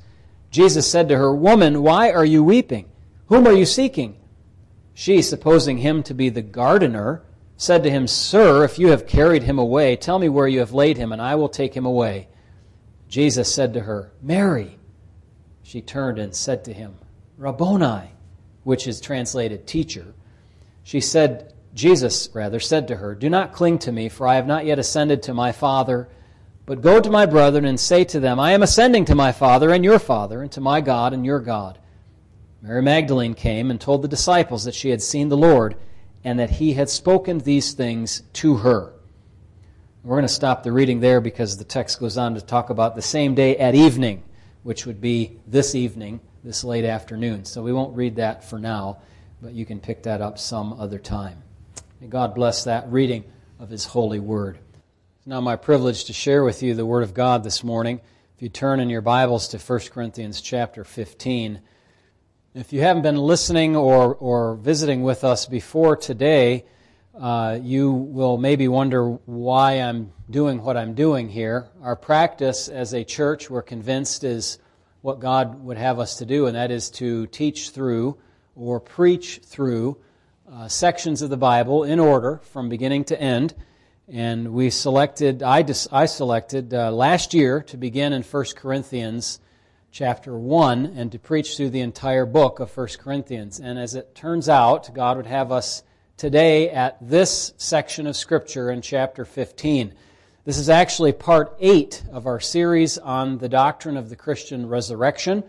Jesus 0.50 0.86
said 0.86 1.08
to 1.08 1.16
her, 1.16 1.34
Woman, 1.34 1.80
why 1.80 2.10
are 2.10 2.22
you 2.22 2.44
weeping? 2.44 2.90
Whom 3.28 3.46
are 3.46 3.54
you 3.54 3.64
seeking? 3.64 4.20
She, 4.92 5.22
supposing 5.22 5.78
him 5.78 6.02
to 6.02 6.12
be 6.12 6.28
the 6.28 6.42
gardener, 6.42 7.22
said 7.56 7.82
to 7.84 7.90
him, 7.90 8.06
Sir, 8.06 8.64
if 8.64 8.78
you 8.78 8.88
have 8.88 9.06
carried 9.06 9.44
him 9.44 9.58
away, 9.58 9.96
tell 9.96 10.18
me 10.18 10.28
where 10.28 10.48
you 10.48 10.58
have 10.58 10.74
laid 10.74 10.98
him, 10.98 11.12
and 11.12 11.22
I 11.22 11.36
will 11.36 11.48
take 11.48 11.72
him 11.72 11.86
away. 11.86 12.28
Jesus 13.08 13.54
said 13.54 13.72
to 13.72 13.80
her, 13.80 14.12
Mary. 14.20 14.78
She 15.62 15.80
turned 15.80 16.18
and 16.18 16.34
said 16.34 16.62
to 16.66 16.74
him, 16.74 16.96
Rabboni 17.38 18.10
which 18.64 18.86
is 18.86 19.00
translated 19.00 19.66
teacher. 19.66 20.14
She 20.82 21.00
said, 21.00 21.52
Jesus 21.74 22.28
rather 22.34 22.60
said 22.60 22.88
to 22.88 22.96
her, 22.96 23.14
Do 23.14 23.30
not 23.30 23.52
cling 23.52 23.78
to 23.80 23.92
me, 23.92 24.08
for 24.08 24.26
I 24.26 24.34
have 24.36 24.46
not 24.46 24.66
yet 24.66 24.78
ascended 24.78 25.22
to 25.24 25.34
my 25.34 25.52
Father, 25.52 26.08
but 26.66 26.82
go 26.82 27.00
to 27.00 27.10
my 27.10 27.26
brethren 27.26 27.64
and 27.64 27.78
say 27.80 28.04
to 28.04 28.20
them, 28.20 28.38
I 28.38 28.52
am 28.52 28.62
ascending 28.62 29.06
to 29.06 29.14
my 29.14 29.32
Father 29.32 29.70
and 29.70 29.84
your 29.84 29.98
Father, 29.98 30.42
and 30.42 30.52
to 30.52 30.60
my 30.60 30.80
God 30.80 31.12
and 31.12 31.24
your 31.24 31.40
God. 31.40 31.78
Mary 32.60 32.82
Magdalene 32.82 33.34
came 33.34 33.70
and 33.70 33.80
told 33.80 34.02
the 34.02 34.08
disciples 34.08 34.64
that 34.64 34.74
she 34.74 34.90
had 34.90 35.02
seen 35.02 35.28
the 35.28 35.36
Lord, 35.36 35.76
and 36.22 36.38
that 36.38 36.50
he 36.50 36.74
had 36.74 36.88
spoken 36.88 37.38
these 37.38 37.72
things 37.72 38.22
to 38.34 38.58
her. 38.58 38.92
We're 40.04 40.16
going 40.16 40.22
to 40.22 40.28
stop 40.28 40.62
the 40.62 40.72
reading 40.72 41.00
there 41.00 41.20
because 41.20 41.56
the 41.56 41.64
text 41.64 41.98
goes 41.98 42.18
on 42.18 42.34
to 42.34 42.40
talk 42.40 42.70
about 42.70 42.94
the 42.94 43.02
same 43.02 43.34
day 43.34 43.56
at 43.56 43.74
evening, 43.74 44.22
which 44.62 44.86
would 44.86 45.00
be 45.00 45.38
this 45.46 45.74
evening 45.74 46.20
this 46.44 46.64
late 46.64 46.84
afternoon. 46.84 47.44
So 47.44 47.62
we 47.62 47.72
won't 47.72 47.96
read 47.96 48.16
that 48.16 48.44
for 48.44 48.58
now, 48.58 48.98
but 49.40 49.52
you 49.52 49.64
can 49.64 49.80
pick 49.80 50.02
that 50.04 50.20
up 50.20 50.38
some 50.38 50.72
other 50.72 50.98
time. 50.98 51.42
May 52.00 52.08
God 52.08 52.34
bless 52.34 52.64
that 52.64 52.90
reading 52.90 53.24
of 53.60 53.70
His 53.70 53.84
holy 53.84 54.18
word. 54.18 54.58
It's 55.18 55.26
now 55.26 55.40
my 55.40 55.56
privilege 55.56 56.04
to 56.06 56.12
share 56.12 56.42
with 56.42 56.62
you 56.62 56.74
the 56.74 56.86
Word 56.86 57.04
of 57.04 57.14
God 57.14 57.44
this 57.44 57.62
morning. 57.62 58.00
If 58.34 58.42
you 58.42 58.48
turn 58.48 58.80
in 58.80 58.90
your 58.90 59.02
Bibles 59.02 59.48
to 59.48 59.58
1 59.58 59.78
Corinthians 59.92 60.40
chapter 60.40 60.82
15, 60.82 61.60
if 62.54 62.72
you 62.72 62.80
haven't 62.80 63.02
been 63.02 63.16
listening 63.16 63.76
or, 63.76 64.14
or 64.16 64.56
visiting 64.56 65.04
with 65.04 65.22
us 65.22 65.46
before 65.46 65.96
today, 65.96 66.64
uh, 67.18 67.58
you 67.62 67.92
will 67.92 68.36
maybe 68.36 68.66
wonder 68.66 69.10
why 69.26 69.74
I'm 69.74 70.12
doing 70.28 70.60
what 70.60 70.76
I'm 70.76 70.94
doing 70.94 71.28
here. 71.28 71.68
Our 71.82 71.94
practice 71.94 72.68
as 72.68 72.94
a 72.94 73.04
church, 73.04 73.48
we're 73.48 73.62
convinced, 73.62 74.24
is 74.24 74.58
what 75.02 75.20
God 75.20 75.62
would 75.64 75.76
have 75.76 75.98
us 75.98 76.16
to 76.16 76.26
do, 76.26 76.46
and 76.46 76.56
that 76.56 76.70
is 76.70 76.88
to 76.90 77.26
teach 77.26 77.70
through 77.70 78.16
or 78.54 78.80
preach 78.80 79.40
through 79.44 79.98
uh, 80.50 80.68
sections 80.68 81.22
of 81.22 81.30
the 81.30 81.36
Bible 81.36 81.84
in 81.84 81.98
order 81.98 82.40
from 82.52 82.68
beginning 82.68 83.04
to 83.04 83.20
end. 83.20 83.54
And 84.08 84.52
we 84.52 84.70
selected, 84.70 85.42
I, 85.42 85.62
dis, 85.62 85.88
I 85.90 86.06
selected 86.06 86.72
uh, 86.72 86.92
last 86.92 87.34
year 87.34 87.62
to 87.62 87.76
begin 87.76 88.12
in 88.12 88.22
1 88.22 88.44
Corinthians 88.56 89.40
chapter 89.90 90.38
1 90.38 90.86
and 90.96 91.10
to 91.12 91.18
preach 91.18 91.56
through 91.56 91.70
the 91.70 91.80
entire 91.80 92.26
book 92.26 92.60
of 92.60 92.74
1 92.76 92.88
Corinthians. 92.98 93.58
And 93.58 93.78
as 93.78 93.94
it 93.94 94.14
turns 94.14 94.48
out, 94.48 94.94
God 94.94 95.16
would 95.16 95.26
have 95.26 95.50
us 95.50 95.82
today 96.16 96.70
at 96.70 96.96
this 97.00 97.54
section 97.56 98.06
of 98.06 98.16
Scripture 98.16 98.70
in 98.70 98.82
chapter 98.82 99.24
15. 99.24 99.94
This 100.44 100.58
is 100.58 100.68
actually 100.68 101.12
part 101.12 101.56
8 101.60 102.02
of 102.10 102.26
our 102.26 102.40
series 102.40 102.98
on 102.98 103.38
the 103.38 103.48
doctrine 103.48 103.96
of 103.96 104.08
the 104.08 104.16
Christian 104.16 104.68
resurrection. 104.68 105.44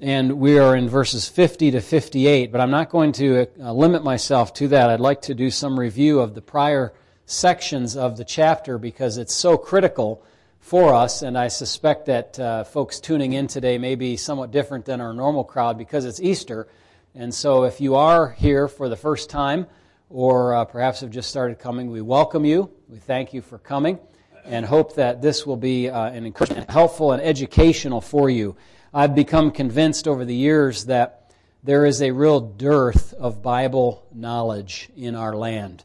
And 0.00 0.38
we 0.38 0.56
are 0.60 0.76
in 0.76 0.88
verses 0.88 1.28
50 1.28 1.72
to 1.72 1.80
58, 1.80 2.52
but 2.52 2.60
I'm 2.60 2.70
not 2.70 2.90
going 2.90 3.10
to 3.14 3.48
uh, 3.60 3.72
limit 3.72 4.04
myself 4.04 4.54
to 4.54 4.68
that. 4.68 4.88
I'd 4.88 5.00
like 5.00 5.22
to 5.22 5.34
do 5.34 5.50
some 5.50 5.76
review 5.76 6.20
of 6.20 6.36
the 6.36 6.40
prior 6.40 6.92
sections 7.26 7.96
of 7.96 8.16
the 8.16 8.24
chapter 8.24 8.78
because 8.78 9.18
it's 9.18 9.34
so 9.34 9.58
critical 9.58 10.22
for 10.60 10.94
us, 10.94 11.22
and 11.22 11.36
I 11.36 11.48
suspect 11.48 12.06
that 12.06 12.38
uh, 12.38 12.62
folks 12.62 13.00
tuning 13.00 13.32
in 13.32 13.48
today 13.48 13.78
may 13.78 13.96
be 13.96 14.16
somewhat 14.16 14.52
different 14.52 14.84
than 14.84 15.00
our 15.00 15.12
normal 15.12 15.42
crowd 15.42 15.76
because 15.76 16.04
it's 16.04 16.20
Easter. 16.20 16.68
And 17.16 17.34
so, 17.34 17.64
if 17.64 17.80
you 17.80 17.96
are 17.96 18.30
here 18.30 18.68
for 18.68 18.88
the 18.88 18.94
first 18.94 19.28
time, 19.28 19.66
or 20.10 20.54
uh, 20.54 20.64
perhaps 20.64 21.00
have 21.00 21.10
just 21.10 21.28
started 21.28 21.58
coming, 21.58 21.90
we 21.90 22.00
welcome 22.00 22.44
you. 22.44 22.70
We 22.88 22.98
thank 22.98 23.34
you 23.34 23.42
for 23.42 23.58
coming, 23.58 23.98
and 24.44 24.64
hope 24.64 24.94
that 24.94 25.20
this 25.20 25.46
will 25.46 25.56
be 25.56 25.88
uh, 25.88 26.10
an 26.10 26.24
encouragement, 26.24 26.70
helpful, 26.70 27.12
and 27.12 27.22
educational 27.22 28.00
for 28.00 28.30
you. 28.30 28.56
I've 28.92 29.14
become 29.14 29.50
convinced 29.50 30.08
over 30.08 30.24
the 30.24 30.34
years 30.34 30.86
that 30.86 31.32
there 31.62 31.84
is 31.84 32.00
a 32.00 32.10
real 32.10 32.40
dearth 32.40 33.12
of 33.14 33.42
Bible 33.42 34.06
knowledge 34.14 34.88
in 34.96 35.14
our 35.14 35.36
land 35.36 35.84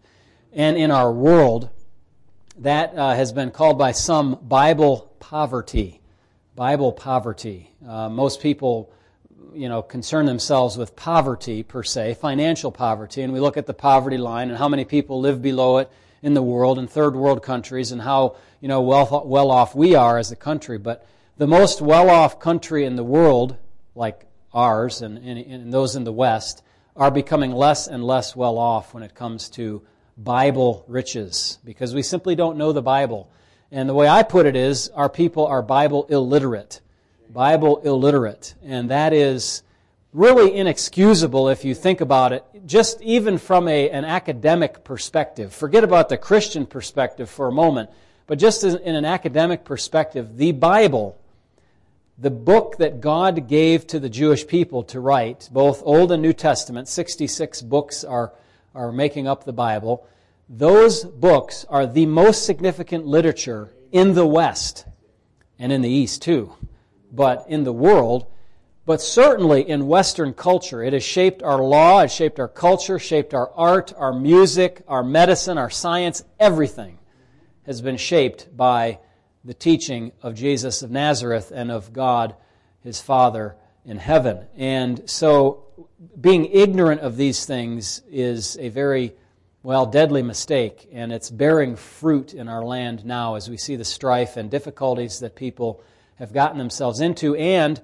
and 0.54 0.78
in 0.78 0.92
our 0.92 1.12
world 1.12 1.70
that 2.60 2.96
uh, 2.96 3.16
has 3.16 3.34
been 3.34 3.52
called 3.52 3.78
by 3.78 3.92
some 3.92 4.40
Bible 4.42 5.12
poverty. 5.20 6.00
Bible 6.56 6.92
poverty. 6.92 7.72
Uh, 7.86 8.08
most 8.08 8.40
people, 8.40 8.94
you 9.56 9.70
know, 9.70 9.82
concern 9.82 10.26
themselves 10.26 10.78
with 10.78 10.96
poverty 10.96 11.64
per 11.64 11.84
se, 11.84 12.16
financial 12.16 12.72
poverty, 12.72 13.22
and 13.22 13.34
we 13.34 13.40
look 13.40 13.58
at 13.58 13.66
the 13.66 13.74
poverty 13.74 14.18
line 14.18 14.50
and 14.50 14.58
how 14.58 14.68
many 14.68 14.86
people 14.86 15.20
live 15.20 15.42
below 15.42 15.78
it 15.78 15.90
in 16.22 16.34
the 16.34 16.42
world 16.42 16.80
in 16.80 16.88
third 16.88 17.16
world 17.16 17.44
countries 17.44 17.92
and 17.92 18.02
how 18.02 18.36
you 18.62 18.68
know 18.68 18.82
well 18.82 19.24
well 19.26 19.52
off 19.52 19.76
we 19.76 19.96
are 19.96 20.18
as 20.18 20.32
a 20.32 20.36
country. 20.36 20.78
But 20.78 21.06
the 21.38 21.48
most 21.48 21.82
well 21.82 22.10
off 22.10 22.40
country 22.40 22.86
in 22.86 22.96
the 22.96 23.04
world, 23.04 23.58
like 23.96 24.26
ours 24.54 25.02
and, 25.02 25.18
and, 25.18 25.38
and 25.40 25.74
those 25.74 25.96
in 25.96 26.04
the 26.04 26.12
West, 26.12 26.64
are 26.96 27.12
becoming 27.12 27.52
less 27.52 27.88
and 27.88 28.04
less 28.04 28.36
well 28.36 28.58
off 28.58 28.94
when 28.94 29.04
it 29.04 29.16
comes 29.16 29.50
to 29.50 29.82
Bible 30.18 30.86
riches 30.88 31.58
because 31.66 31.94
we 31.94 32.04
simply 32.04 32.36
don't 32.36 32.58
know 32.58 32.72
the 32.72 32.82
Bible. 32.82 33.30
And 33.72 33.90
the 33.90 33.96
way 33.96 34.08
I 34.08 34.22
put 34.22 34.46
it 34.46 34.56
is 34.56 34.90
our 34.90 35.10
people 35.10 35.48
are 35.48 35.64
Bible 35.64 36.06
illiterate. 36.10 36.82
Bible 37.34 37.82
illiterate. 37.84 38.56
And 38.64 38.90
that 38.90 39.12
is 39.12 39.64
really 40.14 40.56
inexcusable 40.56 41.50
if 41.50 41.66
you 41.66 41.74
think 41.74 42.00
about 42.00 42.32
it, 42.32 42.46
just 42.66 43.02
even 43.02 43.38
from 43.38 43.68
a, 43.68 43.90
an 43.90 44.06
academic 44.06 44.84
perspective. 44.84 45.54
Forget 45.54 45.84
about 45.84 46.10
the 46.10 46.18
Christian 46.18 46.66
perspective 46.66 47.30
for 47.30 47.48
a 47.48 47.52
moment, 47.52 47.90
but 48.28 48.38
just 48.38 48.64
in 48.64 48.96
an 48.96 49.06
academic 49.06 49.66
perspective, 49.66 50.38
the 50.38 50.52
Bible, 50.52 51.20
the 52.18 52.30
book 52.30 52.78
that 52.78 53.02
God 53.02 53.48
gave 53.48 53.88
to 53.88 54.00
the 54.00 54.10
Jewish 54.10 54.46
people 54.46 54.84
to 54.84 55.00
write, 55.00 55.50
both 55.52 55.82
Old 55.84 56.12
and 56.12 56.22
New 56.22 56.34
Testament, 56.34 56.88
66 56.88 57.62
books 57.64 58.04
are 58.04 58.32
are 58.76 58.92
making 58.92 59.28
up 59.28 59.44
the 59.44 59.54
Bible, 59.54 60.08
those 60.50 61.04
books 61.04 61.66
are 61.70 61.86
the 61.86 62.06
most 62.06 62.46
significant 62.46 63.06
literature 63.06 63.72
in 63.92 64.14
the 64.14 64.26
West 64.26 64.86
and 65.60 65.72
in 65.72 65.82
the 65.82 65.90
East 65.90 66.22
too, 66.22 66.54
but 67.14 67.46
in 67.48 67.64
the 67.64 67.72
world. 67.72 68.26
But 68.86 69.02
certainly 69.02 69.70
in 69.70 69.88
Western 69.88 70.34
culture, 70.34 70.84
it 70.84 70.92
has 70.92 71.04
shaped 71.04 71.42
our 71.42 71.64
law, 71.64 72.02
it 72.02 72.12
shaped 72.12 72.40
our 72.40 72.50
culture, 72.50 73.00
shaped 73.00 73.34
our 73.34 73.50
art, 73.54 73.94
our 73.96 74.12
music, 74.12 74.84
our 74.90 75.04
medicine, 75.04 75.58
our 75.58 75.70
science, 75.70 76.26
everything 76.38 77.00
has 77.66 77.82
been 77.82 77.96
shaped 77.96 78.56
by 78.58 79.00
the 79.46 79.54
teaching 79.54 80.12
of 80.22 80.36
Jesus 80.36 80.82
of 80.82 80.92
Nazareth 80.92 81.52
and 81.54 81.72
of 81.72 81.94
God, 81.94 82.36
his 82.82 83.00
Father 83.00 83.56
in 83.86 83.98
heaven. 83.98 84.46
And 84.58 85.10
so 85.10 85.66
being 86.20 86.46
ignorant 86.46 87.02
of 87.02 87.16
these 87.16 87.46
things 87.46 88.02
is 88.10 88.58
a 88.58 88.68
very, 88.70 89.14
well, 89.62 89.86
deadly 89.86 90.24
mistake, 90.24 90.90
and 90.92 91.14
it's 91.14 91.30
bearing 91.30 91.76
fruit 91.78 92.34
in 92.34 92.50
our 92.50 92.64
land 92.64 93.06
now 93.06 93.36
as 93.36 93.50
we 93.50 93.58
see 93.58 93.78
the 93.78 93.86
strife 93.86 94.36
and 94.36 94.52
difficulties 94.52 95.20
that 95.20 95.36
people 95.36 95.82
have 96.24 96.32
gotten 96.32 96.58
themselves 96.58 97.02
into, 97.02 97.36
and 97.36 97.82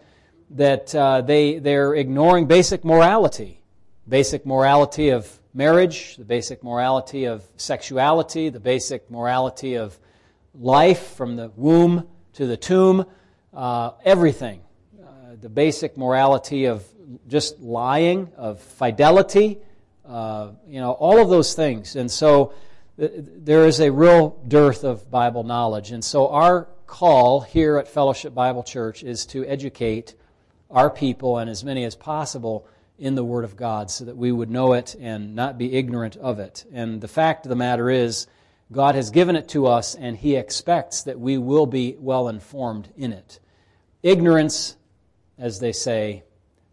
that 0.51 0.96
uh, 0.96 1.19
they, 1.19 1.60
they're 1.60 1.93
ignoring 1.93 2.48
basic 2.48 2.86
morality. 2.86 3.62
Basic 4.08 4.46
morality 4.46 5.10
of 5.10 5.27
marriage, 5.53 6.15
the 6.15 6.24
basic 6.24 6.63
morality 6.63 7.25
of 7.25 7.43
sexuality, 7.58 8.48
the 8.48 8.60
basic 8.62 9.12
morality 9.12 9.75
of 9.75 10.00
life 10.55 11.15
from 11.15 11.36
the 11.36 11.51
womb 11.58 12.08
to 12.31 12.48
the 12.48 12.55
tomb, 12.55 13.05
uh, 13.53 13.91
everything. 14.05 14.62
Uh, 14.98 15.36
the 15.41 15.50
basic 15.50 15.98
morality 15.98 16.63
of 16.63 16.86
just 17.27 17.60
lying, 17.60 18.31
of 18.38 18.62
fidelity, 18.62 19.58
uh, 20.08 20.51
you 20.65 20.79
know, 20.79 20.93
all 20.93 21.19
of 21.19 21.29
those 21.29 21.55
things. 21.55 21.98
And 21.98 22.10
so 22.10 22.53
uh, 23.01 23.08
there 23.17 23.65
is 23.65 23.81
a 23.81 23.91
real 23.91 24.41
dearth 24.48 24.86
of 24.86 25.12
Bible 25.12 25.43
knowledge. 25.43 25.91
And 25.91 26.01
so 26.01 26.29
our 26.29 26.69
call 26.89 27.41
here 27.41 27.77
at 27.77 27.88
Fellowship 27.88 28.34
Bible 28.34 28.63
Church 28.63 29.03
is 29.03 29.27
to 29.27 29.46
educate 29.46 30.15
our 30.72 30.89
people 30.89 31.38
and 31.38 31.48
as 31.48 31.63
many 31.63 31.84
as 31.84 31.96
possible 31.96 32.67
in 32.98 33.13
the 33.13 33.24
Word 33.24 33.43
of 33.43 33.55
God 33.55 33.91
so 33.91 34.05
that 34.05 34.17
we 34.17 34.31
would 34.31 34.50
know 34.50 34.74
it 34.74 34.96
and 35.00 35.36
not 35.36 35.58
be 35.58 35.74
ignorant 35.74 36.17
of 36.17 36.39
it. 36.39 36.65
And 36.74 37.00
the 37.00 37.08
fact 37.08 37.46
of 37.46 37.51
the 37.51 37.55
matter 37.55 37.91
is, 37.91 38.25
God 38.72 38.96
has 38.96 39.12
given 39.12 39.36
it 39.36 39.48
to 39.50 39.67
us 39.67 39.93
and 39.93 40.17
He 40.17 40.36
expects 40.36 41.03
that 41.03 41.19
we 41.19 41.38
will 41.38 41.67
be 41.67 41.96
well 42.00 42.27
informed 42.27 42.89
in 42.98 43.13
it. 43.13 43.39
Ignorance, 44.01 44.75
as 45.38 45.60
they 45.60 45.72
say, 45.72 46.24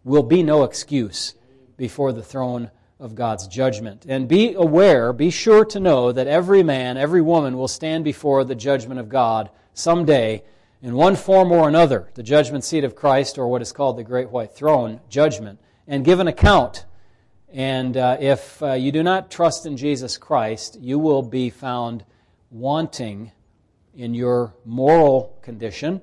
will 0.03 0.23
be 0.23 0.43
no 0.43 0.65
excuse 0.65 1.35
before 1.77 2.13
the 2.13 2.23
throne 2.23 2.71
of 2.99 3.15
God's 3.15 3.47
judgment. 3.47 4.07
And 4.09 4.27
be 4.27 4.55
aware, 4.55 5.13
be 5.13 5.29
sure 5.29 5.67
to 5.67 5.79
know 5.79 6.11
that 6.11 6.27
every 6.27 6.63
man, 6.63 6.97
every 6.97 7.21
woman 7.21 7.59
will 7.59 7.69
stand 7.69 8.03
before 8.03 8.45
the 8.45 8.55
judgment 8.55 8.99
of 8.99 9.11
God 9.11 9.51
someday 9.77 10.43
in 10.83 10.95
one 10.95 11.15
form 11.15 11.53
or 11.53 11.69
another, 11.69 12.09
the 12.15 12.23
judgment 12.23 12.65
seat 12.65 12.83
of 12.83 12.97
Christ, 12.97 13.39
or 13.39 13.47
what 13.49 13.63
is 13.63 13.73
called 13.73 13.97
the 13.97 14.05
Great 14.05 14.31
White 14.31 14.55
Throne 14.55 15.01
judgment, 15.09 15.61
and 15.87 16.05
give 16.05 16.19
an 16.19 16.29
account. 16.29 16.85
And 17.53 17.97
uh, 17.97 18.17
if 18.19 18.63
uh, 18.63 18.73
you 18.73 18.91
do 18.91 19.03
not 19.03 19.31
trust 19.31 19.67
in 19.67 19.77
Jesus 19.77 20.17
Christ, 20.17 20.79
you 20.81 20.99
will 20.99 21.23
be 21.23 21.51
found 21.51 22.05
wanting 22.51 23.33
in 23.95 24.15
your 24.15 24.55
moral 24.65 25.39
condition 25.43 26.01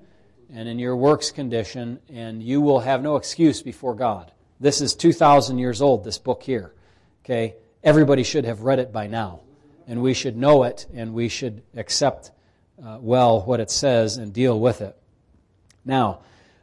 and 0.54 0.68
in 0.68 0.80
your 0.80 0.96
works 0.96 1.32
condition, 1.32 2.00
and 2.10 2.42
you 2.44 2.62
will 2.62 2.80
have 2.80 3.02
no 3.02 3.16
excuse 3.16 3.62
before 3.62 3.96
God. 3.96 4.32
This 4.60 4.82
is 4.82 4.96
2,000 4.96 5.58
years 5.58 5.82
old, 5.82 6.04
this 6.04 6.20
book 6.20 6.44
here. 6.44 6.74
Okay? 7.24 7.56
Everybody 7.84 8.24
should 8.24 8.46
have 8.46 8.62
read 8.62 8.80
it 8.80 8.92
by 8.92 9.08
now. 9.08 9.42
And 9.88 10.02
we 10.02 10.14
should 10.14 10.38
know 10.38 10.64
it, 10.64 10.86
and 10.94 11.14
we 11.14 11.28
should 11.28 11.64
accept 11.76 12.32
uh, 12.86 12.98
well 13.00 13.42
what 13.42 13.60
it 13.60 13.72
says 13.72 14.18
and 14.18 14.34
deal 14.34 14.60
with 14.60 14.82
it. 14.82 14.98
Now, 15.86 16.20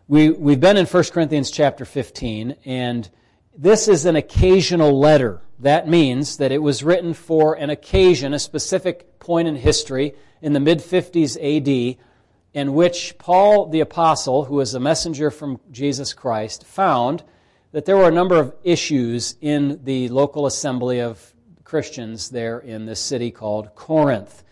we, 0.06 0.30
we've 0.30 0.60
been 0.60 0.76
in 0.76 0.86
1 0.86 1.04
Corinthians 1.04 1.50
chapter 1.50 1.84
15, 1.84 2.56
and 2.64 3.08
this 3.56 3.88
is 3.88 4.04
an 4.04 4.16
occasional 4.16 4.98
letter. 4.98 5.40
That 5.60 5.88
means 5.88 6.38
that 6.38 6.52
it 6.52 6.62
was 6.62 6.82
written 6.82 7.14
for 7.14 7.54
an 7.54 7.70
occasion, 7.70 8.34
a 8.34 8.38
specific 8.38 9.18
point 9.18 9.48
in 9.48 9.56
history 9.56 10.14
in 10.42 10.52
the 10.52 10.60
mid 10.60 10.78
50s 10.78 11.36
AD 11.36 11.96
in 12.52 12.74
which 12.74 13.16
Paul 13.18 13.68
the 13.68 13.80
Apostle, 13.80 14.44
who 14.44 14.56
was 14.56 14.74
a 14.74 14.80
messenger 14.80 15.30
from 15.30 15.60
Jesus 15.70 16.12
Christ, 16.12 16.66
found 16.66 17.22
that 17.72 17.84
there 17.84 17.96
were 17.96 18.08
a 18.08 18.12
number 18.12 18.36
of 18.36 18.54
issues 18.64 19.36
in 19.40 19.84
the 19.84 20.08
local 20.08 20.46
assembly 20.46 21.00
of 21.00 21.32
Christians 21.62 22.30
there 22.30 22.58
in 22.58 22.86
this 22.86 22.98
city 22.98 23.30
called 23.30 23.74
Corinth. 23.76 24.42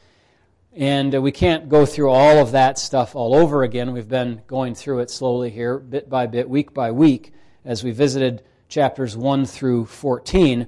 And 0.74 1.14
uh, 1.14 1.20
we 1.20 1.32
can't 1.32 1.68
go 1.68 1.86
through 1.86 2.10
all 2.10 2.38
of 2.38 2.52
that 2.52 2.78
stuff 2.78 3.16
all 3.16 3.34
over 3.34 3.62
again. 3.62 3.92
We've 3.92 4.08
been 4.08 4.42
going 4.46 4.74
through 4.74 5.00
it 5.00 5.10
slowly 5.10 5.50
here, 5.50 5.78
bit 5.78 6.08
by 6.08 6.26
bit, 6.26 6.48
week 6.48 6.74
by 6.74 6.90
week, 6.90 7.32
as 7.64 7.82
we 7.82 7.90
visited 7.90 8.42
chapters 8.68 9.16
1 9.16 9.46
through 9.46 9.86
14. 9.86 10.66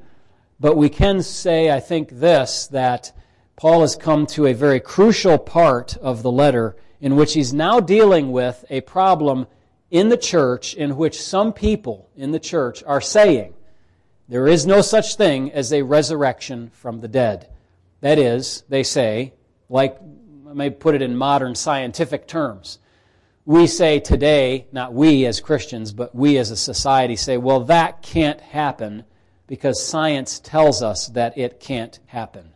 But 0.58 0.76
we 0.76 0.88
can 0.88 1.22
say, 1.22 1.70
I 1.70 1.80
think, 1.80 2.10
this 2.10 2.66
that 2.68 3.12
Paul 3.56 3.82
has 3.82 3.94
come 3.94 4.26
to 4.28 4.46
a 4.46 4.54
very 4.54 4.80
crucial 4.80 5.38
part 5.38 5.96
of 5.98 6.22
the 6.22 6.30
letter 6.30 6.76
in 7.00 7.16
which 7.16 7.34
he's 7.34 7.52
now 7.52 7.80
dealing 7.80 8.32
with 8.32 8.64
a 8.70 8.80
problem 8.82 9.46
in 9.90 10.08
the 10.08 10.16
church 10.16 10.74
in 10.74 10.96
which 10.96 11.20
some 11.20 11.52
people 11.52 12.08
in 12.16 12.30
the 12.30 12.40
church 12.40 12.82
are 12.86 13.00
saying 13.00 13.54
there 14.28 14.46
is 14.46 14.64
no 14.64 14.80
such 14.80 15.16
thing 15.16 15.50
as 15.50 15.72
a 15.72 15.82
resurrection 15.82 16.70
from 16.70 17.00
the 17.00 17.08
dead. 17.08 17.48
That 18.00 18.18
is, 18.18 18.62
they 18.68 18.84
say, 18.84 19.34
like 19.70 19.98
I 20.48 20.52
may 20.52 20.68
put 20.68 20.94
it 20.94 21.00
in 21.00 21.16
modern 21.16 21.54
scientific 21.54 22.28
terms, 22.28 22.78
we 23.46 23.66
say 23.66 24.00
today, 24.00 24.66
not 24.70 24.92
we 24.92 25.24
as 25.24 25.40
Christians, 25.40 25.92
but 25.92 26.14
we 26.14 26.36
as 26.36 26.50
a 26.50 26.56
society 26.56 27.16
say, 27.16 27.38
well, 27.38 27.60
that 27.60 28.02
can't 28.02 28.40
happen 28.40 29.04
because 29.46 29.84
science 29.84 30.38
tells 30.38 30.82
us 30.82 31.06
that 31.08 31.38
it 31.38 31.58
can't 31.58 31.98
happen. 32.06 32.52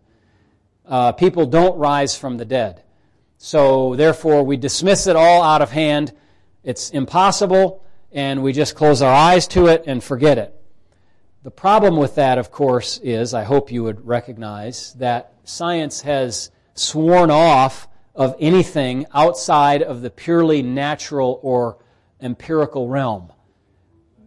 Uh, 0.84 1.12
people 1.12 1.46
don't 1.46 1.78
rise 1.78 2.14
from 2.16 2.36
the 2.36 2.44
dead. 2.44 2.82
So 3.38 3.96
therefore, 3.96 4.42
we 4.42 4.58
dismiss 4.58 5.06
it 5.06 5.16
all 5.16 5.42
out 5.42 5.62
of 5.62 5.70
hand 5.70 6.12
it's 6.64 6.88
impossible, 6.90 7.84
and 8.10 8.42
we 8.42 8.54
just 8.54 8.74
close 8.74 9.02
our 9.02 9.12
eyes 9.12 9.46
to 9.48 9.66
it 9.66 9.84
and 9.86 10.02
forget 10.02 10.38
it. 10.38 10.54
The 11.42 11.50
problem 11.50 11.98
with 11.98 12.14
that, 12.14 12.38
of 12.38 12.50
course, 12.50 12.98
is 12.98 13.34
I 13.34 13.44
hope 13.44 13.70
you 13.70 13.84
would 13.84 14.06
recognize 14.06 14.94
that 14.94 15.34
science 15.44 16.00
has 16.00 16.50
sworn 16.74 17.30
off 17.30 17.88
of 18.14 18.36
anything 18.38 19.06
outside 19.12 19.82
of 19.82 20.02
the 20.02 20.10
purely 20.10 20.62
natural 20.62 21.40
or 21.42 21.78
empirical 22.20 22.88
realm. 22.88 23.32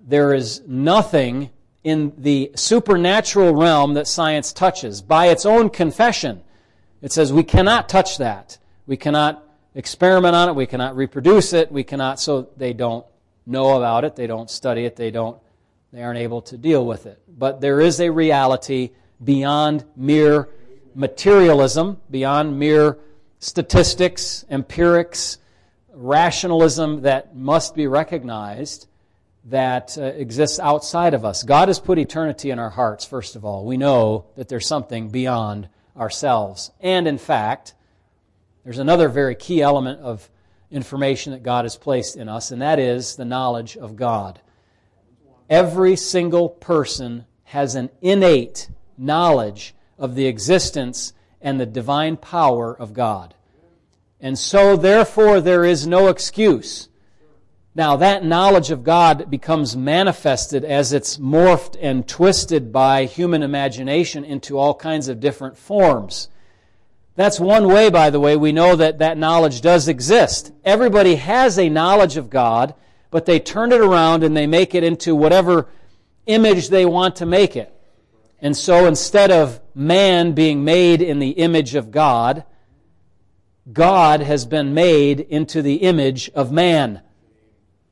There 0.05 0.33
is 0.33 0.61
nothing 0.67 1.49
in 1.83 2.13
the 2.17 2.51
supernatural 2.55 3.55
realm 3.55 3.93
that 3.93 4.07
science 4.07 4.51
touches. 4.51 5.01
By 5.01 5.27
its 5.27 5.45
own 5.45 5.69
confession, 5.69 6.43
it 7.01 7.11
says 7.11 7.31
we 7.31 7.43
cannot 7.43 7.87
touch 7.87 8.17
that. 8.17 8.57
We 8.85 8.97
cannot 8.97 9.43
experiment 9.75 10.35
on 10.35 10.49
it, 10.49 10.55
we 10.55 10.65
cannot 10.65 10.95
reproduce 10.95 11.53
it, 11.53 11.71
we 11.71 11.83
cannot, 11.83 12.19
so 12.19 12.49
they 12.57 12.73
don't 12.73 13.05
know 13.45 13.77
about 13.77 14.03
it, 14.05 14.15
they 14.15 14.27
don't 14.27 14.49
study 14.49 14.85
it, 14.85 14.95
they 14.95 15.11
don't, 15.11 15.37
they 15.93 16.01
aren't 16.01 16.19
able 16.19 16.41
to 16.41 16.57
deal 16.57 16.85
with 16.85 17.05
it. 17.05 17.21
But 17.27 17.61
there 17.61 17.79
is 17.79 18.01
a 18.01 18.09
reality 18.09 18.91
beyond 19.23 19.85
mere 19.95 20.49
materialism, 20.97 22.01
beyond 22.09 22.57
mere 22.57 22.97
statistics, 23.37 24.43
empirics, 24.49 25.37
rationalism 25.93 27.03
that 27.03 27.35
must 27.35 27.75
be 27.75 27.85
recognized 27.85 28.87
that 29.45 29.95
uh, 29.97 30.01
exists 30.01 30.59
outside 30.59 31.13
of 31.13 31.23
us. 31.23 31.43
God 31.43 31.69
has 31.69 31.79
put 31.79 31.99
eternity 31.99 32.49
in 32.49 32.57
our 32.57 32.71
hearts, 32.71 33.05
first 33.05 33.35
of 33.35 33.45
all. 33.45 33.63
We 33.63 33.77
know 33.77 34.25
that 34.35 34.49
there's 34.49 34.67
something 34.67 35.09
beyond 35.09 35.69
ourselves. 35.95 36.71
And 36.81 37.07
in 37.07 37.19
fact, 37.19 37.75
there's 38.63 38.79
another 38.79 39.07
very 39.07 39.35
key 39.35 39.61
element 39.61 40.01
of 40.01 40.27
information 40.71 41.31
that 41.31 41.43
God 41.43 41.63
has 41.63 41.77
placed 41.77 42.17
in 42.17 42.27
us, 42.27 42.49
and 42.49 42.61
that 42.63 42.79
is 42.79 43.15
the 43.15 43.23
knowledge 43.23 43.77
of 43.77 43.95
God. 43.95 44.41
Every 45.47 45.95
single 45.95 46.49
person 46.49 47.25
has 47.45 47.75
an 47.75 47.91
innate 48.01 48.69
knowledge 48.97 49.75
of 49.97 50.15
the 50.15 50.27
existence 50.27 51.13
and 51.41 51.59
the 51.59 51.65
divine 51.65 52.17
power 52.17 52.75
of 52.75 52.93
God. 52.93 53.35
And 54.19 54.37
so, 54.37 54.75
therefore, 54.75 55.41
there 55.41 55.63
is 55.63 55.85
no 55.85 56.07
excuse. 56.07 56.89
Now, 57.75 57.95
that 57.97 58.25
knowledge 58.25 58.71
of 58.71 58.83
God 58.83 59.29
becomes 59.29 59.77
manifested 59.77 60.65
as 60.65 60.93
it's 60.93 61.17
morphed 61.17 61.77
and 61.79 62.07
twisted 62.07 62.71
by 62.71 63.05
human 63.05 63.43
imagination 63.43 64.25
into 64.25 64.57
all 64.57 64.73
kinds 64.73 65.07
of 65.07 65.19
different 65.19 65.57
forms. 65.57 66.29
That's 67.15 67.39
one 67.39 67.67
way, 67.67 67.91
by 67.91 68.09
the 68.09 68.19
way, 68.19 68.35
we 68.35 68.51
know 68.51 68.75
that 68.75 68.97
that 68.97 69.19
knowledge 69.19 69.61
does 69.61 69.87
exist. 69.87 70.51
Everybody 70.65 71.15
has 71.15 71.59
a 71.59 71.69
knowledge 71.69 72.17
of 72.17 72.31
God, 72.31 72.73
but 73.11 73.27
they 73.27 73.39
turn 73.39 73.71
it 73.71 73.81
around 73.81 74.23
and 74.23 74.35
they 74.35 74.47
make 74.47 74.73
it 74.73 74.83
into 74.83 75.15
whatever 75.15 75.67
image 76.25 76.69
they 76.69 76.85
want 76.85 77.17
to 77.17 77.27
make 77.27 77.55
it. 77.55 77.71
And 78.39 78.55
so 78.55 78.85
instead 78.85 79.31
of 79.31 79.59
man 79.73 80.33
being 80.33 80.63
made 80.63 81.01
in 81.01 81.19
the 81.19 81.31
image 81.31 81.75
of 81.75 81.91
God, 81.91 82.43
God 83.71 84.21
has 84.21 84.45
been 84.45 84.73
made 84.73 85.19
into 85.19 85.61
the 85.61 85.75
image 85.75 86.29
of 86.31 86.51
man. 86.51 87.01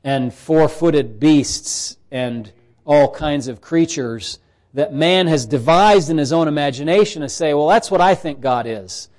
And 0.04 0.34
four 0.34 0.70
footed 0.70 1.20
beasts 1.20 1.98
and 2.12 2.52
all 2.86 3.12
kinds 3.12 3.48
of 3.48 3.60
creatures 3.60 4.40
that 4.76 4.94
man 4.94 5.28
has 5.28 5.46
devised 5.46 6.10
in 6.10 6.18
his 6.18 6.32
own 6.32 6.48
imagination 6.48 7.22
to 7.22 7.30
say, 7.30 7.54
well, 7.54 7.68
that's 7.68 7.90
what 7.90 8.02
I 8.02 8.14
think 8.14 8.42
God 8.42 8.68
is 8.68 9.10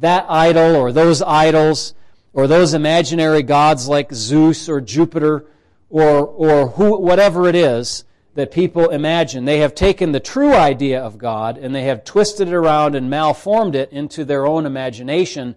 that 0.00 0.24
idol 0.30 0.76
or 0.76 0.92
those 0.92 1.20
idols 1.20 1.94
or 2.32 2.46
those 2.46 2.74
imaginary 2.74 3.42
gods 3.42 3.86
like 3.86 4.12
Zeus 4.12 4.68
or 4.68 4.80
Jupiter 4.80 5.46
or, 5.90 6.26
or 6.26 6.68
who, 6.68 6.98
whatever 6.98 7.48
it 7.48 7.54
is 7.54 8.04
that 8.34 8.52
people 8.52 8.90
imagine. 8.90 9.44
They 9.44 9.58
have 9.58 9.74
taken 9.74 10.12
the 10.12 10.20
true 10.20 10.54
idea 10.54 11.00
of 11.02 11.18
God 11.18 11.58
and 11.58 11.74
they 11.74 11.84
have 11.84 12.04
twisted 12.04 12.48
it 12.48 12.54
around 12.54 12.94
and 12.94 13.10
malformed 13.10 13.74
it 13.74 13.92
into 13.92 14.24
their 14.24 14.46
own 14.46 14.66
imagination. 14.66 15.56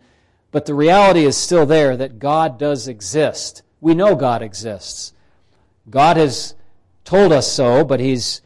But 0.52 0.66
the 0.66 0.74
reality 0.74 1.26
is 1.26 1.38
still 1.38 1.66
there 1.66 1.96
that 1.98 2.20
God 2.20 2.58
does 2.58 2.88
exist. 2.88 3.62
We 3.80 3.94
know 3.94 4.16
God 4.16 4.42
exists. 4.42 5.14
God 5.90 6.18
has 6.18 6.56
told 7.04 7.32
us 7.32 7.52
so, 7.52 7.84
but 7.84 8.00
He's 8.00 8.42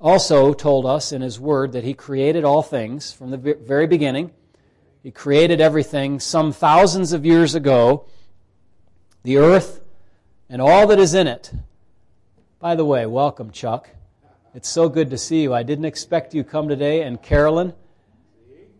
also 0.00 0.54
told 0.54 0.86
us 0.86 1.12
in 1.12 1.22
His 1.22 1.40
Word 1.40 1.72
that 1.72 1.84
He 1.84 1.94
created 1.94 2.44
all 2.44 2.62
things 2.62 3.12
from 3.12 3.30
the 3.30 3.36
very 3.36 3.86
beginning. 3.86 4.30
He 5.02 5.10
created 5.10 5.60
everything 5.60 6.20
some 6.20 6.52
thousands 6.52 7.12
of 7.12 7.26
years 7.26 7.54
ago, 7.54 8.06
the 9.22 9.36
earth 9.38 9.80
and 10.48 10.62
all 10.62 10.86
that 10.86 10.98
is 10.98 11.14
in 11.14 11.26
it. 11.26 11.52
By 12.58 12.74
the 12.74 12.86
way, 12.86 13.04
welcome, 13.04 13.50
Chuck. 13.50 13.90
It's 14.54 14.68
so 14.68 14.88
good 14.88 15.10
to 15.10 15.18
see 15.18 15.42
you. 15.42 15.52
I 15.52 15.62
didn't 15.62 15.84
expect 15.84 16.32
you 16.32 16.42
come 16.42 16.68
today. 16.68 17.02
And 17.02 17.20
Carolyn, 17.20 17.74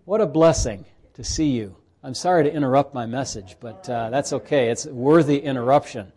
what 0.07 0.23
a 0.23 0.27
blessing 0.27 0.87
to 1.13 1.23
see 1.23 1.51
you. 1.51 1.77
I'm 2.03 2.15
sorry 2.15 2.45
to 2.45 2.53
interrupt 2.53 2.95
my 2.95 3.05
message, 3.05 3.57
but 3.61 3.87
uh, 3.91 4.09
that's 4.09 4.33
okay. 4.33 4.71
It's 4.71 4.87
worthy 4.87 5.37
interruption. 5.37 6.11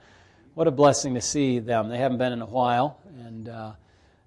What 0.53 0.67
a 0.67 0.71
blessing 0.71 1.15
to 1.15 1.21
see 1.21 1.59
them. 1.59 1.89
They 1.89 1.97
haven't 1.97 2.17
been 2.17 2.31
in 2.31 2.41
a 2.41 2.45
while, 2.45 3.01
and 3.25 3.49
uh, 3.49 3.73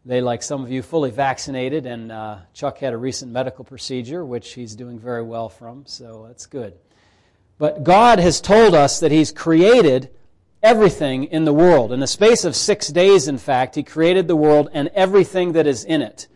they, 0.04 0.20
like 0.20 0.42
some 0.42 0.62
of 0.62 0.70
you, 0.70 0.82
fully 0.82 1.10
vaccinated, 1.10 1.86
and 1.86 2.12
uh, 2.12 2.36
Chuck 2.52 2.76
had 2.76 2.92
a 2.92 2.98
recent 2.98 3.32
medical 3.32 3.64
procedure, 3.64 4.26
which 4.26 4.52
he's 4.52 4.76
doing 4.76 4.98
very 4.98 5.22
well 5.22 5.48
from, 5.48 5.86
so 5.86 6.26
that's 6.28 6.44
good. 6.44 6.74
But 7.56 7.82
God 7.82 8.18
has 8.18 8.42
told 8.42 8.74
us 8.74 9.00
that 9.00 9.10
He's 9.10 9.32
created 9.32 10.10
everything 10.62 11.24
in 11.24 11.44
the 11.44 11.52
world. 11.52 11.92
In 11.92 12.00
the 12.00 12.06
space 12.06 12.44
of 12.44 12.54
six 12.54 12.88
days, 12.88 13.28
in 13.28 13.38
fact, 13.38 13.74
He 13.74 13.82
created 13.82 14.28
the 14.28 14.36
world 14.36 14.68
and 14.72 14.88
everything 14.94 15.52
that 15.52 15.66
is 15.66 15.84
in 15.84 16.02
it. 16.02 16.28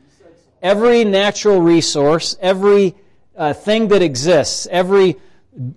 Every 0.63 1.05
natural 1.05 1.61
resource, 1.61 2.37
every 2.41 2.95
uh, 3.37 3.53
thing 3.53 3.89
that 3.89 4.03
exists, 4.03 4.67
every 4.71 5.17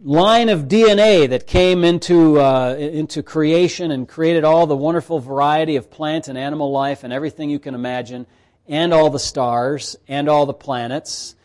line 0.03 0.49
of 0.49 0.67
DNA 0.67 1.29
that 1.29 1.47
came 1.47 1.83
into, 1.83 2.39
uh, 2.39 2.75
into 2.77 3.23
creation 3.23 3.91
and 3.91 4.07
created 4.07 4.43
all 4.43 4.67
the 4.67 4.75
wonderful 4.75 5.19
variety 5.19 5.75
of 5.75 5.89
plant 5.89 6.27
and 6.27 6.37
animal 6.37 6.71
life 6.71 7.03
and 7.03 7.13
everything 7.13 7.49
you 7.49 7.59
can 7.59 7.75
imagine, 7.75 8.25
and 8.67 8.93
all 8.93 9.09
the 9.09 9.19
stars, 9.19 9.95
and 10.07 10.29
all 10.29 10.45
the 10.45 10.53
planets, 10.53 11.35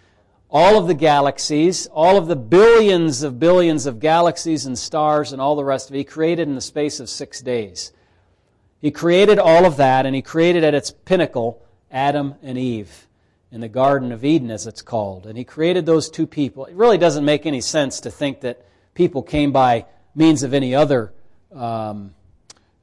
all 0.55 0.79
of 0.79 0.87
the 0.87 0.95
galaxies, 0.95 1.89
all 1.89 2.17
of 2.17 2.29
the 2.29 2.37
billions 2.37 3.25
of 3.25 3.41
billions 3.41 3.87
of 3.87 3.99
galaxies 3.99 4.65
and 4.65 4.79
stars, 4.79 5.33
and 5.33 5.43
all 5.43 5.57
the 5.57 5.65
rest 5.65 5.91
of 5.91 5.97
it. 5.97 5.99
He 5.99 6.05
created 6.05 6.47
in 6.47 6.55
the 6.55 6.61
space 6.61 7.01
of 7.01 7.11
six 7.11 7.41
days. 7.41 7.93
He 8.81 8.93
created 8.93 9.41
all 9.41 9.67
of 9.67 9.77
that, 9.79 10.07
and 10.07 10.15
He 10.15 10.23
created 10.23 10.63
at 10.63 10.73
its 10.73 10.93
pinnacle 10.93 11.61
Adam 11.91 12.37
and 12.41 12.57
Eve 12.57 13.09
in 13.51 13.61
the 13.61 13.69
Garden 13.69 14.13
of 14.13 14.25
Eden, 14.25 14.51
as 14.51 14.67
it's 14.67 14.83
called. 14.83 15.27
And 15.27 15.39
he 15.39 15.45
created 15.45 15.87
those 15.87 16.11
two 16.11 16.27
people. 16.27 16.67
It 16.67 16.75
really 16.75 16.99
doesn't 16.99 17.25
make 17.25 17.47
any 17.47 17.61
sense 17.61 18.01
to 18.01 18.11
think 18.11 18.41
that 18.41 18.67
people 18.95 19.23
came 19.23 19.53
by 19.53 19.87
means 20.15 20.43
of 20.43 20.55
any 20.55 20.75
other, 20.75 21.13
um, 21.55 22.15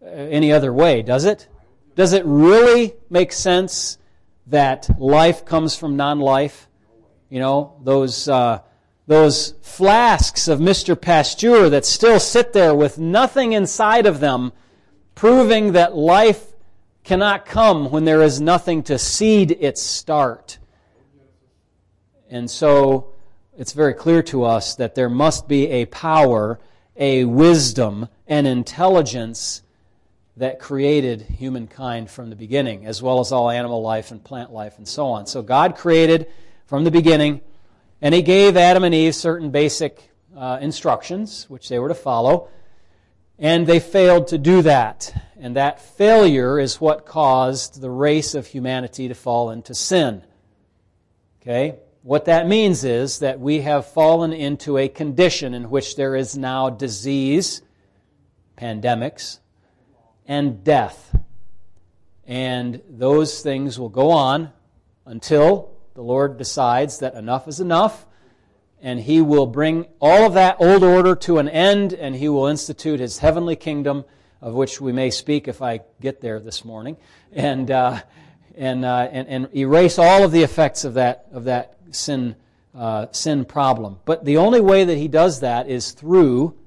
any 0.01 0.53
other 0.53 0.71
way, 0.71 1.01
does 1.01 1.25
it? 1.25 1.49
Does 1.95 2.13
it 2.13 2.23
really 2.25 2.93
make 3.09 3.33
sense 3.33 3.97
that 4.47 4.89
life 4.97 5.43
comes 5.43 5.75
from 5.75 5.97
non 5.97 6.21
life? 6.21 6.69
You 7.31 7.39
know, 7.39 7.77
those, 7.81 8.27
uh, 8.27 8.59
those 9.07 9.53
flasks 9.61 10.49
of 10.49 10.59
Mr. 10.59 10.99
Pasteur 10.99 11.69
that 11.69 11.85
still 11.85 12.19
sit 12.19 12.51
there 12.51 12.75
with 12.75 12.99
nothing 12.99 13.53
inside 13.53 14.05
of 14.05 14.19
them, 14.19 14.51
proving 15.15 15.71
that 15.71 15.95
life 15.95 16.45
cannot 17.05 17.45
come 17.45 17.89
when 17.89 18.03
there 18.03 18.21
is 18.21 18.41
nothing 18.41 18.83
to 18.83 18.99
seed 18.99 19.51
its 19.61 19.81
start. 19.81 20.59
And 22.29 22.51
so 22.51 23.13
it's 23.57 23.71
very 23.71 23.93
clear 23.93 24.21
to 24.23 24.43
us 24.43 24.75
that 24.75 24.95
there 24.95 25.09
must 25.09 25.47
be 25.47 25.67
a 25.67 25.85
power, 25.85 26.59
a 26.97 27.23
wisdom, 27.23 28.09
an 28.27 28.45
intelligence 28.45 29.61
that 30.35 30.59
created 30.59 31.21
humankind 31.21 32.11
from 32.11 32.29
the 32.29 32.35
beginning, 32.35 32.85
as 32.85 33.01
well 33.01 33.21
as 33.21 33.31
all 33.31 33.49
animal 33.49 33.81
life 33.81 34.11
and 34.11 34.21
plant 34.21 34.51
life 34.51 34.77
and 34.77 34.85
so 34.85 35.07
on. 35.07 35.27
So 35.27 35.41
God 35.41 35.77
created 35.77 36.27
from 36.71 36.85
the 36.85 36.89
beginning, 36.89 37.41
and 38.01 38.15
He 38.15 38.21
gave 38.21 38.55
Adam 38.55 38.85
and 38.85 38.95
Eve 38.95 39.13
certain 39.13 39.51
basic 39.51 40.09
uh, 40.33 40.57
instructions, 40.61 41.49
which 41.49 41.67
they 41.67 41.77
were 41.77 41.89
to 41.89 41.93
follow, 41.93 42.47
and 43.37 43.67
they 43.67 43.81
failed 43.81 44.27
to 44.27 44.37
do 44.37 44.61
that. 44.61 45.13
And 45.37 45.57
that 45.57 45.81
failure 45.81 46.57
is 46.57 46.79
what 46.79 47.05
caused 47.05 47.81
the 47.81 47.89
race 47.89 48.35
of 48.35 48.47
humanity 48.47 49.09
to 49.09 49.13
fall 49.13 49.51
into 49.51 49.75
sin. 49.75 50.23
Okay? 51.41 51.75
What 52.03 52.23
that 52.23 52.47
means 52.47 52.85
is 52.85 53.19
that 53.19 53.37
we 53.37 53.59
have 53.59 53.85
fallen 53.85 54.31
into 54.31 54.77
a 54.77 54.87
condition 54.87 55.53
in 55.53 55.69
which 55.69 55.97
there 55.97 56.15
is 56.15 56.37
now 56.37 56.69
disease, 56.69 57.63
pandemics, 58.57 59.39
and 60.25 60.63
death. 60.63 61.13
And 62.25 62.81
those 62.89 63.41
things 63.41 63.77
will 63.77 63.89
go 63.89 64.11
on 64.11 64.53
until 65.05 65.71
the 66.01 66.07
Lord 66.07 66.39
decides 66.39 66.97
that 66.97 67.13
enough 67.13 67.47
is 67.47 67.59
enough, 67.59 68.07
and 68.81 68.99
He 68.99 69.21
will 69.21 69.45
bring 69.45 69.85
all 69.99 70.25
of 70.25 70.33
that 70.33 70.55
old 70.59 70.83
order 70.83 71.15
to 71.17 71.37
an 71.37 71.47
end, 71.47 71.93
and 71.93 72.15
He 72.15 72.27
will 72.27 72.47
institute 72.47 72.99
His 72.99 73.19
heavenly 73.19 73.55
kingdom, 73.55 74.05
of 74.41 74.55
which 74.55 74.81
we 74.81 74.91
may 74.91 75.11
speak 75.11 75.47
if 75.47 75.61
I 75.61 75.81
get 76.01 76.19
there 76.19 76.39
this 76.39 76.65
morning, 76.65 76.97
and, 77.31 77.69
uh, 77.69 78.01
and, 78.57 78.83
uh, 78.83 79.09
and, 79.11 79.27
and, 79.27 79.55
erase 79.55 79.99
all 79.99 80.23
of 80.23 80.31
the 80.31 80.41
effects 80.41 80.85
of 80.85 80.95
that, 80.95 81.27
of 81.31 81.43
that 81.43 81.77
sin, 81.91 82.35
uh, 82.73 83.05
sin 83.11 83.45
problem. 83.45 83.99
But 84.03 84.25
the 84.25 84.37
only 84.37 84.59
way 84.59 84.83
that 84.83 84.97
He 84.97 85.07
does 85.07 85.41
that 85.41 85.69
is 85.69 85.91
through 85.91 86.57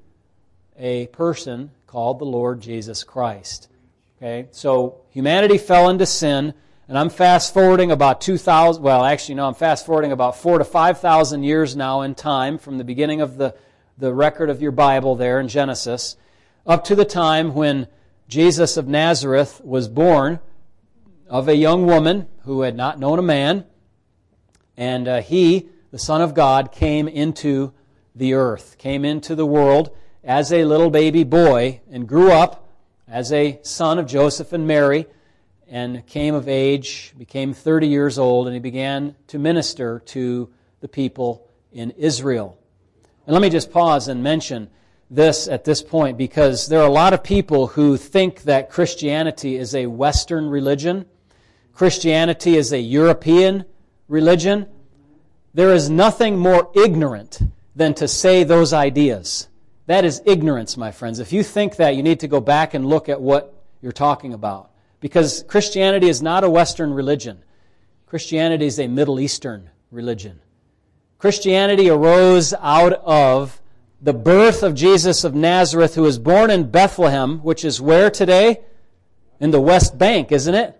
a 0.79 1.07
person 1.07 1.71
called 1.87 2.19
the 2.19 2.25
Lord 2.25 2.61
Jesus 2.61 3.03
Christ. 3.03 3.67
Okay, 4.15 4.47
so 4.51 5.01
humanity 5.09 5.57
fell 5.57 5.89
into 5.89 6.05
sin, 6.05 6.53
and 6.87 6.97
I'm 6.97 7.09
fast 7.09 7.53
forwarding 7.53 7.91
about 7.91 8.21
2,000, 8.21 8.81
well, 8.83 9.03
actually, 9.03 9.35
no, 9.35 9.47
I'm 9.47 9.55
fast 9.55 9.85
forwarding 9.85 10.11
about 10.11 10.37
four 10.37 10.59
to 10.59 10.63
5,000 10.63 11.43
years 11.43 11.75
now 11.75 12.01
in 12.01 12.13
time 12.13 12.57
from 12.57 12.77
the 12.77 12.83
beginning 12.83 13.21
of 13.21 13.37
the, 13.37 13.55
the 13.97 14.13
record 14.13 14.49
of 14.49 14.61
your 14.61 14.71
Bible 14.71 15.15
there 15.15 15.39
in 15.39 15.47
Genesis 15.47 16.15
up 16.67 16.83
to 16.83 16.95
the 16.95 17.05
time 17.05 17.53
when 17.53 17.87
Jesus 18.27 18.77
of 18.77 18.87
Nazareth 18.87 19.61
was 19.63 19.87
born 19.87 20.39
of 21.27 21.47
a 21.47 21.55
young 21.55 21.85
woman 21.85 22.27
who 22.43 22.61
had 22.61 22.75
not 22.75 22.99
known 22.99 23.19
a 23.19 23.23
man, 23.23 23.65
and 24.77 25.07
uh, 25.07 25.21
he, 25.21 25.69
the 25.91 25.99
Son 25.99 26.21
of 26.21 26.33
God, 26.33 26.71
came 26.71 27.07
into 27.07 27.73
the 28.15 28.33
earth, 28.33 28.77
came 28.77 29.03
into 29.03 29.35
the 29.35 29.45
world 29.45 29.95
as 30.23 30.51
a 30.51 30.65
little 30.65 30.89
baby 30.89 31.23
boy 31.23 31.81
and 31.91 32.07
grew 32.07 32.31
up 32.31 32.67
as 33.07 33.31
a 33.31 33.59
son 33.61 33.99
of 33.99 34.07
Joseph 34.07 34.53
and 34.53 34.67
Mary 34.67 35.05
and 35.67 36.05
came 36.05 36.35
of 36.35 36.47
age, 36.47 37.13
became 37.17 37.53
30 37.53 37.87
years 37.87 38.19
old, 38.19 38.47
and 38.47 38.53
he 38.53 38.59
began 38.59 39.15
to 39.27 39.39
minister 39.39 39.99
to 40.05 40.49
the 40.81 40.87
people 40.87 41.47
in 41.71 41.91
Israel. 41.91 42.57
And 43.25 43.33
let 43.33 43.41
me 43.41 43.49
just 43.49 43.71
pause 43.71 44.07
and 44.07 44.23
mention 44.23 44.69
this 45.09 45.47
at 45.47 45.63
this 45.63 45.81
point 45.81 46.17
because 46.17 46.67
there 46.67 46.81
are 46.81 46.87
a 46.87 46.91
lot 46.91 47.13
of 47.13 47.23
people 47.23 47.67
who 47.67 47.97
think 47.97 48.43
that 48.43 48.69
Christianity 48.69 49.55
is 49.55 49.75
a 49.75 49.87
Western 49.87 50.49
religion. 50.49 51.05
Christianity 51.73 52.55
is 52.55 52.71
a 52.71 52.79
European 52.79 53.65
religion. 54.07 54.67
There 55.53 55.73
is 55.73 55.89
nothing 55.89 56.37
more 56.37 56.71
ignorant 56.75 57.39
than 57.75 57.93
to 57.95 58.07
say 58.07 58.43
those 58.43 58.73
ideas. 58.73 59.47
That 59.87 60.05
is 60.05 60.21
ignorance, 60.25 60.77
my 60.77 60.91
friends. 60.91 61.19
If 61.19 61.31
you 61.31 61.43
think 61.43 61.75
that, 61.75 61.95
you 61.95 62.03
need 62.03 62.21
to 62.21 62.27
go 62.27 62.39
back 62.39 62.73
and 62.73 62.85
look 62.85 63.09
at 63.09 63.21
what 63.21 63.53
you're 63.81 63.91
talking 63.91 64.33
about. 64.33 64.71
Because 65.05 65.43
Christianity 65.47 66.09
is 66.09 66.23
not 66.23 66.43
a 66.43 66.49
Western 66.49 66.91
religion. 66.91 67.43
Christianity 68.07 68.65
is 68.65 68.79
a 68.79 68.87
Middle 68.87 69.19
Eastern 69.19 69.69
religion. 69.91 70.39
Christianity 71.19 71.91
arose 71.91 72.55
out 72.59 72.93
of 72.93 73.61
the 74.01 74.15
birth 74.15 74.63
of 74.63 74.73
Jesus 74.73 75.23
of 75.23 75.35
Nazareth, 75.35 75.93
who 75.93 76.01
was 76.01 76.17
born 76.17 76.49
in 76.49 76.71
Bethlehem, 76.71 77.37
which 77.43 77.63
is 77.63 77.79
where 77.79 78.09
today? 78.09 78.61
In 79.39 79.51
the 79.51 79.61
West 79.61 79.95
Bank, 79.95 80.31
isn't 80.31 80.55
it? 80.55 80.75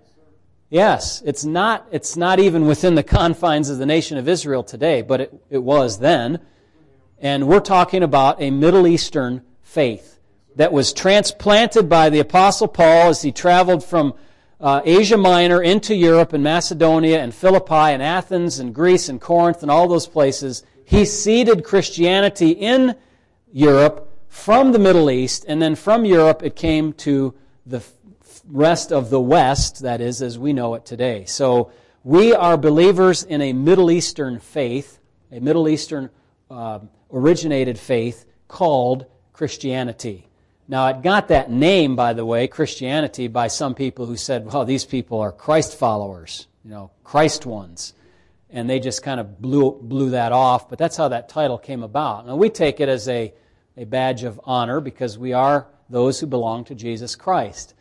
Yes, 0.72 1.22
it's 1.24 1.46
not, 1.46 1.86
it's 1.92 2.18
not 2.18 2.40
even 2.40 2.66
within 2.66 2.96
the 2.96 3.04
confines 3.20 3.70
of 3.70 3.78
the 3.78 3.86
nation 3.86 4.18
of 4.18 4.28
Israel 4.28 4.64
today, 4.64 5.04
but 5.04 5.22
it, 5.22 5.34
it 5.52 5.62
was 5.62 6.00
then. 6.00 6.40
And 7.20 7.48
we're 7.48 7.60
talking 7.60 8.02
about 8.02 8.42
a 8.42 8.50
Middle 8.50 8.88
Eastern 8.88 9.44
faith 9.62 10.15
that 10.56 10.72
was 10.72 10.94
transplanted 10.94 11.90
by 11.90 12.10
the 12.10 12.20
Apostle 12.20 12.68
Paul 12.68 13.10
as 13.10 13.22
he 13.22 13.32
traveled 13.32 13.84
from 13.84 14.14
uh, 14.60 14.82
Asia 14.86 15.18
Minor 15.18 15.62
into 15.62 15.94
Europe 15.94 16.34
and 16.34 16.44
Macedonia 16.44 17.22
and 17.22 17.34
Philippi 17.34 17.74
and 17.74 18.02
Athens 18.02 18.60
and 18.60 18.74
Greece 18.74 19.10
and 19.10 19.20
Corinth 19.20 19.62
and 19.62 19.70
all 19.70 19.88
those 19.88 20.08
places. 20.08 20.64
He 20.86 21.06
seeded 21.06 21.64
Christianity 21.64 22.52
in 22.52 22.96
Europe 23.52 24.12
from 24.28 24.72
the 24.72 24.80
Middle 24.80 25.10
East, 25.10 25.46
and 25.48 25.62
then 25.62 25.76
from 25.76 26.06
Europe 26.06 26.44
it 26.44 26.56
came 26.56 26.94
to 26.94 27.34
the 27.66 27.82
rest 28.48 28.92
of 28.92 29.10
the 29.10 29.20
West, 29.20 29.82
that 29.82 30.02
is, 30.02 30.22
as 30.22 30.38
we 30.38 30.54
know 30.54 30.76
it 30.76 30.86
today. 30.86 31.26
So 31.26 31.72
we 32.04 32.34
are 32.34 32.58
believers 32.58 33.24
in 33.24 33.42
a 33.42 33.54
Middle 33.54 33.90
Eastern 33.90 34.40
faith, 34.40 35.00
a 35.32 35.40
Middle 35.40 35.68
Eastern 35.68 36.10
uh, 36.50 36.80
originated 37.12 37.80
faith 37.80 38.26
called 38.48 39.06
Christianity. 39.34 40.25
Now, 40.68 40.88
it 40.88 41.04
got 41.04 41.28
that 41.28 41.52
name, 41.52 41.96
by 41.96 42.14
the 42.14 42.26
way, 42.26 42.48
Christianity, 42.48 43.28
by 43.28 43.48
some 43.48 43.76
people 43.76 44.08
who 44.08 44.18
said, 44.18 44.46
well, 44.46 44.66
these 44.66 44.84
people 44.84 45.20
are 45.20 45.32
Christ 45.32 45.78
followers, 45.78 46.48
you 46.64 46.72
know, 46.72 46.90
Christ 47.04 47.46
ones. 47.46 47.94
And 48.50 48.68
they 48.68 48.80
just 48.80 49.04
kind 49.04 49.20
of 49.20 49.40
blew, 49.40 49.78
blew 49.80 50.12
that 50.12 50.32
off, 50.32 50.70
but 50.70 50.80
that's 50.80 50.98
how 50.98 51.10
that 51.10 51.30
title 51.30 51.60
came 51.60 51.84
about. 51.84 52.26
Now, 52.26 52.36
we 52.36 52.50
take 52.50 52.80
it 52.80 52.90
as 52.90 53.08
a, 53.08 53.32
a 53.78 53.86
badge 53.86 54.24
of 54.24 54.42
honor 54.44 54.80
because 54.80 55.20
we 55.20 55.34
are 55.34 55.68
those 55.90 56.20
who 56.20 56.26
belong 56.26 56.64
to 56.66 56.76
Jesus 56.76 57.16
Christ. 57.16 57.76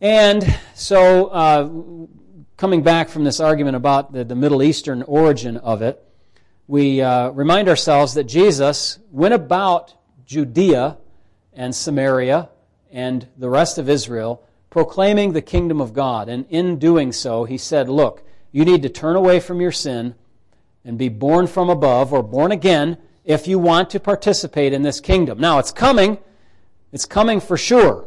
And 0.00 0.58
so, 0.74 1.26
uh, 1.26 1.68
coming 2.56 2.82
back 2.82 3.10
from 3.10 3.24
this 3.24 3.40
argument 3.40 3.76
about 3.76 4.12
the, 4.12 4.24
the 4.24 4.34
Middle 4.34 4.62
Eastern 4.62 5.02
origin 5.02 5.58
of 5.58 5.82
it, 5.82 6.02
we 6.66 7.02
uh, 7.02 7.28
remind 7.30 7.68
ourselves 7.68 8.14
that 8.14 8.24
Jesus 8.24 8.98
went 9.10 9.34
about 9.34 9.94
Judea 10.24 10.96
and 11.54 11.74
Samaria 11.74 12.48
and 12.90 13.26
the 13.36 13.48
rest 13.48 13.78
of 13.78 13.88
Israel 13.88 14.42
proclaiming 14.70 15.32
the 15.32 15.42
kingdom 15.42 15.80
of 15.80 15.92
God. 15.92 16.28
And 16.28 16.46
in 16.50 16.78
doing 16.78 17.12
so, 17.12 17.44
he 17.44 17.58
said, 17.58 17.88
Look, 17.88 18.24
you 18.50 18.64
need 18.64 18.82
to 18.82 18.88
turn 18.88 19.16
away 19.16 19.40
from 19.40 19.60
your 19.60 19.72
sin 19.72 20.14
and 20.84 20.98
be 20.98 21.08
born 21.08 21.46
from 21.46 21.70
above 21.70 22.12
or 22.12 22.22
born 22.22 22.52
again 22.52 22.98
if 23.24 23.46
you 23.46 23.58
want 23.58 23.90
to 23.90 24.00
participate 24.00 24.72
in 24.72 24.82
this 24.82 25.00
kingdom. 25.00 25.38
Now, 25.38 25.58
it's 25.58 25.72
coming. 25.72 26.18
It's 26.92 27.06
coming 27.06 27.40
for 27.40 27.56
sure. 27.56 28.06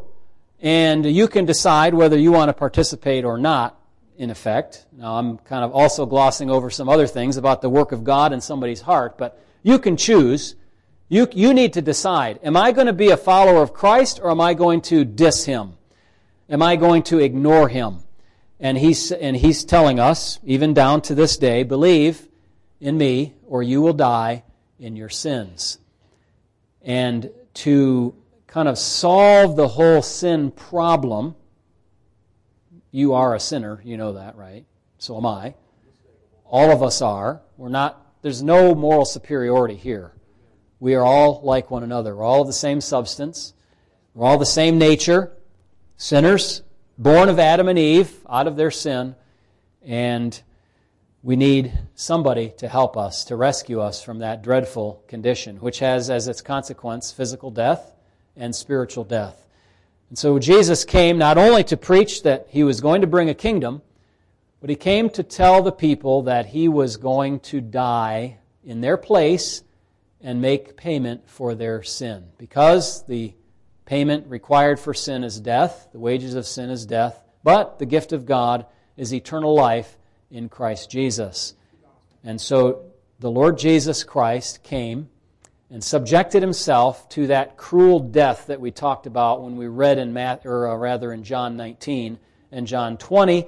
And 0.60 1.06
you 1.06 1.28
can 1.28 1.46
decide 1.46 1.94
whether 1.94 2.18
you 2.18 2.32
want 2.32 2.50
to 2.50 2.54
participate 2.54 3.26
or 3.26 3.38
not 3.38 3.80
in 4.18 4.30
effect. 4.30 4.86
Now, 4.92 5.16
I'm 5.18 5.38
kind 5.40 5.64
of 5.64 5.72
also 5.72 6.06
glossing 6.06 6.50
over 6.50 6.70
some 6.70 6.90
other 6.90 7.08
things 7.08 7.38
about 7.38 7.62
the 7.62 7.70
work 7.70 7.92
of 7.92 8.04
God 8.04 8.34
in 8.34 8.42
somebody's 8.42 8.82
heart, 8.82 9.18
but 9.18 9.42
you 9.64 9.80
can 9.80 9.96
choose. 9.98 10.56
You, 11.10 11.28
you 11.32 11.54
need 11.54 11.74
to 11.74 11.82
decide 11.82 12.40
am 12.44 12.58
I 12.58 12.72
going 12.72 12.88
to 12.88 12.94
be 12.94 13.10
a 13.10 13.18
follower 13.18 13.62
of 13.62 13.74
Christ 13.74 14.20
or 14.22 14.30
am 14.32 14.42
I 14.42 14.54
going 14.54 14.82
to 14.84 15.06
diss 15.06 15.46
him? 15.46 15.74
Am 16.50 16.62
I 16.62 16.76
going 16.76 17.04
to 17.04 17.20
ignore 17.20 17.70
him? 17.70 18.00
And 18.60 18.78
he's, 18.78 19.12
and 19.12 19.36
he's 19.36 19.64
telling 19.64 20.00
us, 20.00 20.40
even 20.44 20.74
down 20.74 21.02
to 21.04 21.16
this 21.16 21.38
day, 21.38 21.64
believe 21.64 22.28
in 22.82 22.98
me 22.98 23.36
or 23.46 23.62
you 23.62 23.82
will 23.82 23.94
die 23.94 24.44
in 24.80 24.96
your 24.96 25.10
sins. 25.10 25.78
And 26.82 27.30
to 27.56 28.16
kind 28.48 28.68
of 28.68 28.78
solve 28.78 29.56
the 29.56 29.68
whole 29.68 30.02
sin 30.02 30.52
problem, 30.52 31.36
you 32.92 33.14
are 33.14 33.36
a 33.36 33.40
sinner. 33.40 33.82
You 33.84 33.98
know 33.98 34.14
that, 34.14 34.36
right? 34.36 34.66
So 34.98 35.18
am 35.18 35.26
I. 35.26 35.56
All 36.46 36.72
of 36.72 36.82
us 36.82 37.02
are. 37.02 37.42
We're 37.58 37.70
not, 37.70 38.02
there's 38.22 38.42
no 38.42 38.74
moral 38.74 39.06
superiority 39.06 39.76
here. 39.76 40.14
We 40.80 40.94
are 40.94 41.04
all 41.04 41.42
like 41.44 41.72
one 41.72 41.84
another. 41.84 42.16
We're 42.16 42.24
all 42.24 42.42
of 42.42 42.48
the 42.48 42.54
same 42.54 42.82
substance. 42.82 43.54
We're 44.14 44.28
all 44.28 44.38
the 44.38 44.46
same 44.46 44.78
nature. 44.78 45.32
Sinners, 45.98 46.62
born 47.00 47.30
of 47.30 47.40
Adam 47.40 47.68
and 47.68 47.80
Eve, 47.80 48.14
out 48.30 48.46
of 48.46 48.56
their 48.56 48.70
sin. 48.70 49.16
And 49.82 50.40
we 51.24 51.36
need 51.36 51.74
somebody 51.96 52.54
to 52.58 52.68
help 52.68 52.96
us, 52.96 53.26
to 53.26 53.36
rescue 53.36 53.82
us 53.82 54.04
from 54.04 54.20
that 54.20 54.44
dreadful 54.44 55.04
condition, 55.08 55.58
which 55.58 55.80
has 55.80 56.12
as 56.12 56.28
its 56.28 56.42
consequence 56.42 57.12
physical 57.12 57.50
death 57.50 57.96
and 58.36 58.56
spiritual 58.56 59.04
death. 59.04 59.48
And 60.10 60.18
so 60.18 60.38
Jesus 60.38 60.86
came 60.86 61.18
not 61.18 61.40
only 61.40 61.64
to 61.66 61.76
preach 61.76 62.22
that 62.22 62.48
he 62.50 62.64
was 62.64 62.82
going 62.82 63.02
to 63.02 63.08
bring 63.08 63.30
a 63.30 63.34
kingdom, 63.34 63.82
but 64.62 64.70
he 64.70 64.76
came 64.76 65.10
to 65.12 65.24
tell 65.24 65.64
the 65.64 65.72
people 65.72 66.22
that 66.24 66.46
he 66.46 66.68
was 66.68 66.98
going 66.98 67.40
to 67.42 67.62
die 67.62 68.38
in 68.64 68.82
their 68.82 68.98
place 68.98 69.64
and 70.22 70.42
make 70.42 70.78
payment 70.78 71.30
for 71.30 71.56
their 71.56 71.84
sin. 71.84 72.26
Because 72.38 73.06
the 73.06 73.34
payment 73.86 74.28
required 74.28 74.80
for 74.80 74.94
sin 74.94 75.24
is 75.24 75.40
death, 75.40 75.88
the 75.92 76.00
wages 76.00 76.36
of 76.36 76.46
sin 76.46 76.70
is 76.70 76.86
death, 76.86 77.24
but 77.44 77.80
the 77.80 77.86
gift 77.86 78.12
of 78.14 78.26
God 78.26 78.66
is 78.96 79.14
eternal 79.14 79.56
life 79.56 79.98
in 80.30 80.50
Christ 80.50 80.90
Jesus. 80.90 81.54
And 82.24 82.42
so 82.42 82.92
the 83.20 83.32
Lord 83.32 83.58
Jesus 83.58 84.04
Christ 84.04 84.64
came 84.64 85.10
and 85.70 85.84
subjected 85.84 86.42
himself 86.42 87.08
to 87.10 87.28
that 87.28 87.58
cruel 87.58 88.00
death 88.00 88.48
that 88.48 88.60
we 88.60 88.72
talked 88.72 89.06
about 89.06 89.44
when 89.44 89.58
we 89.58 89.68
read 89.68 89.98
in 89.98 90.14
Matt, 90.14 90.46
or 90.46 90.68
uh, 90.68 90.76
rather 90.76 91.12
in 91.12 91.24
John 91.24 91.58
19 91.58 92.20
and 92.52 92.68
John 92.68 92.98
20 92.98 93.48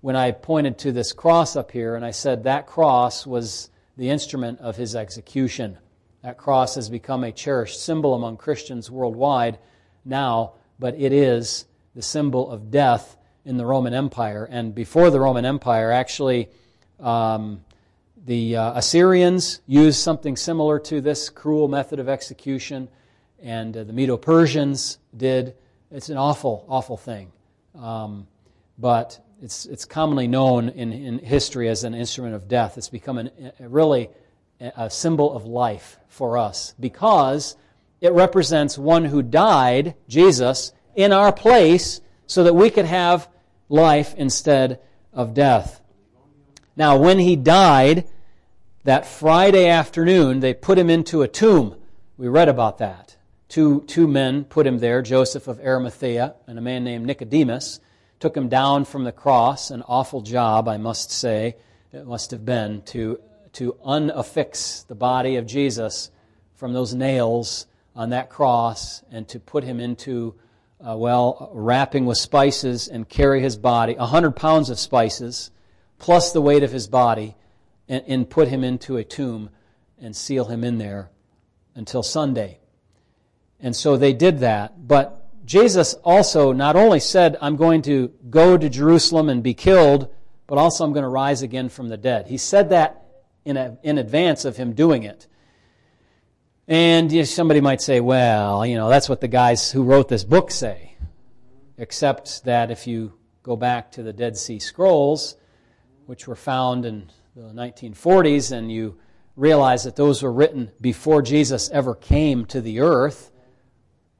when 0.00 0.16
I 0.16 0.32
pointed 0.32 0.78
to 0.80 0.92
this 0.92 1.14
cross 1.14 1.56
up 1.56 1.70
here 1.70 1.96
and 1.96 2.04
I 2.04 2.10
said 2.10 2.44
that 2.44 2.66
cross 2.66 3.26
was 3.26 3.70
the 3.96 4.10
instrument 4.10 4.60
of 4.60 4.76
his 4.76 4.94
execution. 4.94 5.78
That 6.24 6.38
cross 6.38 6.76
has 6.76 6.88
become 6.88 7.22
a 7.22 7.30
cherished 7.30 7.82
symbol 7.82 8.14
among 8.14 8.38
Christians 8.38 8.90
worldwide 8.90 9.58
now, 10.06 10.54
but 10.78 10.98
it 10.98 11.12
is 11.12 11.66
the 11.94 12.00
symbol 12.00 12.50
of 12.50 12.70
death 12.70 13.18
in 13.44 13.58
the 13.58 13.66
Roman 13.66 13.92
Empire. 13.92 14.48
And 14.50 14.74
before 14.74 15.10
the 15.10 15.20
Roman 15.20 15.44
Empire, 15.44 15.92
actually, 15.92 16.48
um, 16.98 17.62
the 18.24 18.56
uh, 18.56 18.72
Assyrians 18.78 19.60
used 19.66 19.98
something 19.98 20.34
similar 20.34 20.78
to 20.78 21.02
this 21.02 21.28
cruel 21.28 21.68
method 21.68 22.00
of 22.00 22.08
execution, 22.08 22.88
and 23.42 23.76
uh, 23.76 23.84
the 23.84 23.92
Medo 23.92 24.16
Persians 24.16 24.96
did. 25.14 25.54
It's 25.90 26.08
an 26.08 26.16
awful, 26.16 26.64
awful 26.70 26.96
thing. 26.96 27.32
Um, 27.78 28.26
but 28.78 29.22
it's, 29.42 29.66
it's 29.66 29.84
commonly 29.84 30.26
known 30.26 30.70
in, 30.70 30.90
in 30.90 31.18
history 31.18 31.68
as 31.68 31.84
an 31.84 31.92
instrument 31.92 32.34
of 32.34 32.48
death. 32.48 32.78
It's 32.78 32.88
become 32.88 33.18
an, 33.18 33.30
a, 33.60 33.68
really 33.68 34.08
a 34.60 34.90
symbol 34.90 35.34
of 35.34 35.44
life 35.44 35.98
for 36.08 36.38
us 36.38 36.74
because 36.78 37.56
it 38.00 38.12
represents 38.12 38.78
one 38.78 39.06
who 39.06 39.22
died, 39.22 39.94
Jesus, 40.08 40.72
in 40.94 41.12
our 41.12 41.32
place 41.32 42.00
so 42.26 42.44
that 42.44 42.54
we 42.54 42.70
could 42.70 42.84
have 42.84 43.28
life 43.68 44.14
instead 44.16 44.80
of 45.12 45.34
death. 45.34 45.80
Now, 46.76 46.96
when 46.96 47.18
he 47.18 47.36
died, 47.36 48.08
that 48.84 49.06
Friday 49.06 49.68
afternoon, 49.68 50.40
they 50.40 50.54
put 50.54 50.78
him 50.78 50.90
into 50.90 51.22
a 51.22 51.28
tomb. 51.28 51.76
We 52.16 52.28
read 52.28 52.48
about 52.48 52.78
that. 52.78 53.16
Two, 53.48 53.82
two 53.86 54.06
men 54.06 54.44
put 54.44 54.66
him 54.66 54.78
there 54.78 55.02
Joseph 55.02 55.48
of 55.48 55.60
Arimathea 55.60 56.34
and 56.46 56.58
a 56.58 56.62
man 56.62 56.84
named 56.84 57.06
Nicodemus. 57.06 57.80
Took 58.20 58.36
him 58.36 58.48
down 58.48 58.84
from 58.84 59.04
the 59.04 59.12
cross. 59.12 59.70
An 59.70 59.82
awful 59.88 60.20
job, 60.20 60.68
I 60.68 60.76
must 60.76 61.10
say, 61.10 61.56
it 61.92 62.06
must 62.06 62.30
have 62.30 62.44
been 62.44 62.82
to, 62.86 63.20
to 63.54 63.76
unaffix 63.84 64.86
the 64.86 64.94
body 64.94 65.36
of 65.36 65.46
Jesus 65.46 66.10
from 66.54 66.72
those 66.72 66.94
nails 66.94 67.66
on 67.96 68.10
that 68.10 68.30
cross 68.30 69.02
and 69.10 69.26
to 69.28 69.40
put 69.40 69.64
him 69.64 69.80
into 69.80 70.34
uh, 70.86 70.96
well, 70.96 71.50
wrapping 71.52 72.04
with 72.04 72.18
spices 72.18 72.88
and 72.88 73.08
carry 73.08 73.40
his 73.40 73.56
body, 73.56 73.94
a 73.98 74.06
hundred 74.06 74.32
pounds 74.32 74.68
of 74.68 74.78
spices, 74.78 75.50
plus 75.98 76.32
the 76.32 76.42
weight 76.42 76.62
of 76.62 76.72
his 76.72 76.86
body, 76.86 77.34
and, 77.88 78.04
and 78.06 78.30
put 78.30 78.48
him 78.48 78.62
into 78.62 78.96
a 78.96 79.04
tomb 79.04 79.48
and 79.98 80.14
seal 80.14 80.44
him 80.46 80.62
in 80.62 80.78
there 80.78 81.10
until 81.74 82.02
Sunday. 82.02 82.58
And 83.60 83.74
so 83.74 83.96
they 83.96 84.12
did 84.12 84.40
that. 84.40 84.86
But 84.86 85.46
Jesus 85.46 85.94
also 86.04 86.52
not 86.52 86.76
only 86.76 87.00
said, 87.00 87.38
I'm 87.40 87.56
going 87.56 87.82
to 87.82 88.08
go 88.28 88.58
to 88.58 88.68
Jerusalem 88.68 89.30
and 89.30 89.42
be 89.42 89.54
killed, 89.54 90.12
but 90.46 90.58
also 90.58 90.84
I'm 90.84 90.92
going 90.92 91.04
to 91.04 91.08
rise 91.08 91.40
again 91.40 91.70
from 91.70 91.88
the 91.88 91.96
dead. 91.96 92.26
He 92.26 92.36
said 92.36 92.70
that 92.70 93.03
in, 93.44 93.56
a, 93.56 93.78
in 93.82 93.98
advance 93.98 94.44
of 94.44 94.56
him 94.56 94.72
doing 94.72 95.02
it. 95.02 95.26
And 96.66 97.28
somebody 97.28 97.60
might 97.60 97.82
say, 97.82 98.00
well, 98.00 98.64
you 98.64 98.76
know, 98.76 98.88
that's 98.88 99.08
what 99.08 99.20
the 99.20 99.28
guys 99.28 99.70
who 99.70 99.82
wrote 99.82 100.08
this 100.08 100.24
book 100.24 100.50
say. 100.50 100.96
Except 101.76 102.44
that 102.44 102.70
if 102.70 102.86
you 102.86 103.12
go 103.42 103.56
back 103.56 103.92
to 103.92 104.02
the 104.02 104.12
Dead 104.12 104.36
Sea 104.36 104.58
Scrolls, 104.58 105.36
which 106.06 106.26
were 106.26 106.36
found 106.36 106.86
in 106.86 107.10
the 107.36 107.42
1940s, 107.52 108.52
and 108.52 108.72
you 108.72 108.98
realize 109.36 109.84
that 109.84 109.96
those 109.96 110.22
were 110.22 110.32
written 110.32 110.70
before 110.80 111.20
Jesus 111.20 111.68
ever 111.70 111.94
came 111.94 112.46
to 112.46 112.60
the 112.60 112.80
earth, 112.80 113.30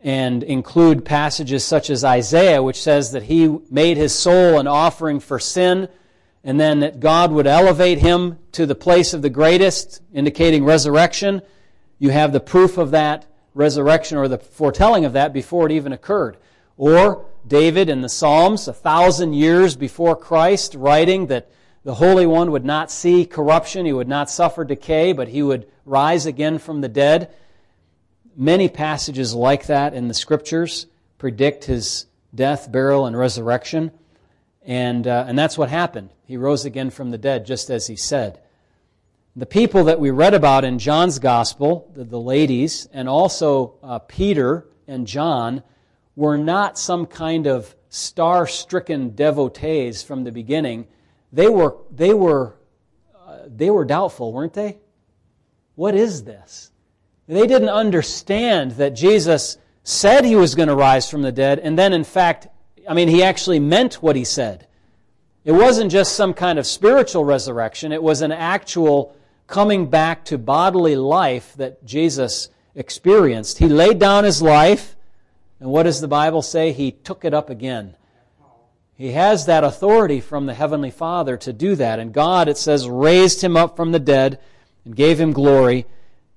and 0.01 0.43
include 0.43 1.05
passages 1.05 1.65
such 1.65 1.89
as 1.89 2.05
Isaiah, 2.05 2.63
which 2.63 2.83
says 2.83 3.13
that 3.13 3.23
he 3.23 3.49
made 3.71 3.97
his 3.97 4.13
soul 4.13 4.59
an 4.59 4.67
offering 4.67 5.19
for 5.19 5.39
sin, 5.39 5.89
and 6.45 6.61
then 6.61 6.81
that 6.81 7.01
God 7.01 7.33
would 7.33 7.47
elevate 7.47 7.99
him 7.99 8.39
to 8.53 8.67
the 8.67 8.75
place 8.75 9.15
of 9.15 9.23
the 9.23 9.31
greatest, 9.31 10.03
indicating 10.13 10.65
resurrection 10.65 11.43
you 11.99 12.11
have 12.11 12.33
the 12.33 12.41
proof 12.41 12.77
of 12.79 12.91
that 12.91 13.27
resurrection 13.55 14.19
or 14.19 14.29
the 14.29 14.39
foretelling 14.39 15.05
of 15.05 15.13
that 15.15 15.33
before 15.33 15.67
it 15.67 15.73
even 15.73 15.93
occurred. 15.93 16.37
Or 16.77 17.25
David 17.47 17.89
in 17.89 18.01
the 18.01 18.09
Psalms, 18.09 18.67
a 18.69 18.73
thousand 18.73 19.35
years 19.35 19.77
before 19.77 20.17
Christ, 20.17 20.75
writing 20.75 21.29
that 21.29 21.51
the 21.85 21.95
Holy 21.95 22.27
One 22.27 22.51
would 22.51 22.65
not 22.65 22.91
see 22.91 23.25
corruption, 23.25 23.87
he 23.87 23.93
would 23.93 24.09
not 24.09 24.31
suffer 24.31 24.65
decay, 24.65 25.13
but 25.13 25.29
he 25.29 25.43
would 25.43 25.67
rise 25.85 26.27
again 26.27 26.59
from 26.59 26.81
the 26.81 26.89
dead. 26.89 27.33
Many 28.37 28.69
passages 28.69 29.35
like 29.35 29.67
that 29.67 29.95
in 29.95 30.09
the 30.09 30.15
Scriptures 30.15 30.87
predict 31.19 31.65
his 31.65 32.07
death, 32.35 32.71
burial, 32.73 33.07
and 33.07 33.17
resurrection. 33.17 33.93
And, 34.65 35.07
uh, 35.07 35.27
and 35.29 35.39
that's 35.39 35.59
what 35.59 35.69
happened. 35.69 36.11
He 36.27 36.37
rose 36.37 36.65
again 36.65 36.91
from 36.91 37.11
the 37.11 37.19
dead, 37.19 37.45
just 37.45 37.71
as 37.71 37.87
he 37.87 37.97
said. 37.97 38.41
The 39.37 39.47
people 39.47 39.85
that 39.85 40.01
we 40.01 40.11
read 40.11 40.33
about 40.33 40.65
in 40.65 40.79
John's 40.79 41.19
Gospel, 41.19 41.91
the, 41.95 42.05
the 42.05 42.21
ladies, 42.21 42.89
and 42.93 43.09
also 43.09 43.75
uh, 43.83 43.99
Peter 43.99 44.67
and 44.87 45.07
John, 45.07 45.63
were 46.17 46.39
not 46.39 46.79
some 46.79 47.07
kind 47.07 47.47
of 47.47 47.75
star 47.89 48.47
stricken 48.47 49.15
devotees 49.15 50.03
from 50.03 50.25
the 50.25 50.33
beginning. 50.33 50.87
They 51.33 51.49
were, 51.49 51.77
they, 51.91 52.15
were, 52.15 52.57
uh, 53.27 53.39
they 53.47 53.71
were 53.71 53.85
doubtful, 53.85 54.33
weren't 54.33 54.55
they? 54.55 54.79
What 55.75 55.95
is 55.95 56.25
this? 56.25 56.71
They 57.27 57.47
didn't 57.47 57.71
understand 57.71 58.73
that 58.73 58.91
Jesus 58.91 59.59
said 59.83 60.25
he 60.25 60.37
was 60.37 60.55
going 60.55 60.69
to 60.69 60.75
rise 60.75 61.11
from 61.11 61.23
the 61.23 61.33
dead, 61.33 61.59
and 61.59 61.79
then, 61.79 61.93
in 61.93 62.05
fact, 62.05 62.47
I 62.89 62.95
mean, 62.95 63.09
he 63.09 63.23
actually 63.23 63.59
meant 63.59 63.95
what 63.95 64.17
he 64.17 64.25
said. 64.25 64.67
It 65.45 65.53
wasn't 65.53 65.93
just 65.93 66.17
some 66.17 66.35
kind 66.35 66.59
of 66.59 66.67
spiritual 66.67 67.25
resurrection, 67.25 67.93
it 67.93 68.03
was 68.03 68.23
an 68.23 68.33
actual 68.33 69.15
coming 69.47 69.91
back 69.91 70.25
to 70.27 70.39
bodily 70.39 70.97
life 70.97 71.55
that 71.57 71.85
Jesus 71.85 72.49
experienced. 72.75 73.59
He 73.59 73.69
laid 73.69 73.99
down 73.99 74.25
his 74.25 74.41
life, 74.41 74.97
and 75.61 75.71
what 75.71 75.83
does 75.83 76.01
the 76.01 76.09
Bible 76.09 76.43
say? 76.43 76.73
He 76.73 76.93
took 76.93 77.25
it 77.25 77.35
up 77.35 77.51
again. 77.51 77.95
He 78.97 79.13
has 79.13 79.47
that 79.47 79.65
authority 79.65 80.21
from 80.21 80.47
the 80.47 80.55
Heavenly 80.55 80.91
Father 80.91 81.37
to 81.39 81.53
do 81.53 81.75
that. 81.77 81.99
And 81.99 82.13
God, 82.13 82.49
it 82.49 82.57
says, 82.57 82.89
raised 82.89 83.43
him 83.43 83.57
up 83.57 83.77
from 83.77 83.93
the 83.93 83.99
dead 83.99 84.39
and 84.85 84.95
gave 84.95 85.19
him 85.19 85.33
glory. 85.33 85.87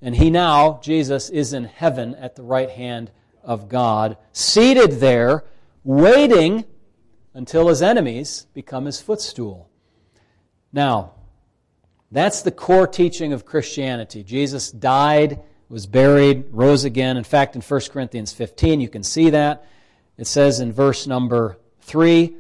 And 0.02 0.16
he 0.16 0.30
now, 0.30 0.80
Jesus, 0.82 1.30
is 1.30 1.54
in 1.54 1.66
heaven 1.66 2.16
at 2.16 2.36
the 2.36 2.44
right 2.44 2.70
hand 2.70 3.12
of 3.44 3.70
God, 3.70 4.18
seated 4.32 4.94
there, 4.94 5.44
waiting 5.88 6.65
until 7.34 7.69
his 7.69 7.82
enemies 7.82 8.45
become 8.54 8.84
his 8.84 9.00
footstool. 9.00 9.69
Now, 10.73 11.13
that's 12.12 12.41
the 12.41 12.52
core 12.52 12.88
teaching 12.88 13.32
of 13.32 13.45
Christianity. 13.45 14.21
Jesus 14.21 14.69
died, 14.69 15.39
was 15.69 15.88
buried, 15.88 16.43
rose 16.52 16.84
again. 16.84 17.15
In 17.15 17.23
fact, 17.23 17.56
in 17.56 17.62
1 17.62 17.82
Corinthians 17.89 18.34
15, 18.34 18.82
you 18.82 18.89
can 18.89 19.02
see 19.02 19.30
that. 19.30 19.65
It 20.17 20.28
says 20.28 20.60
in 20.60 20.73
verse 20.73 21.08
number 21.08 21.58
3, 21.80 22.36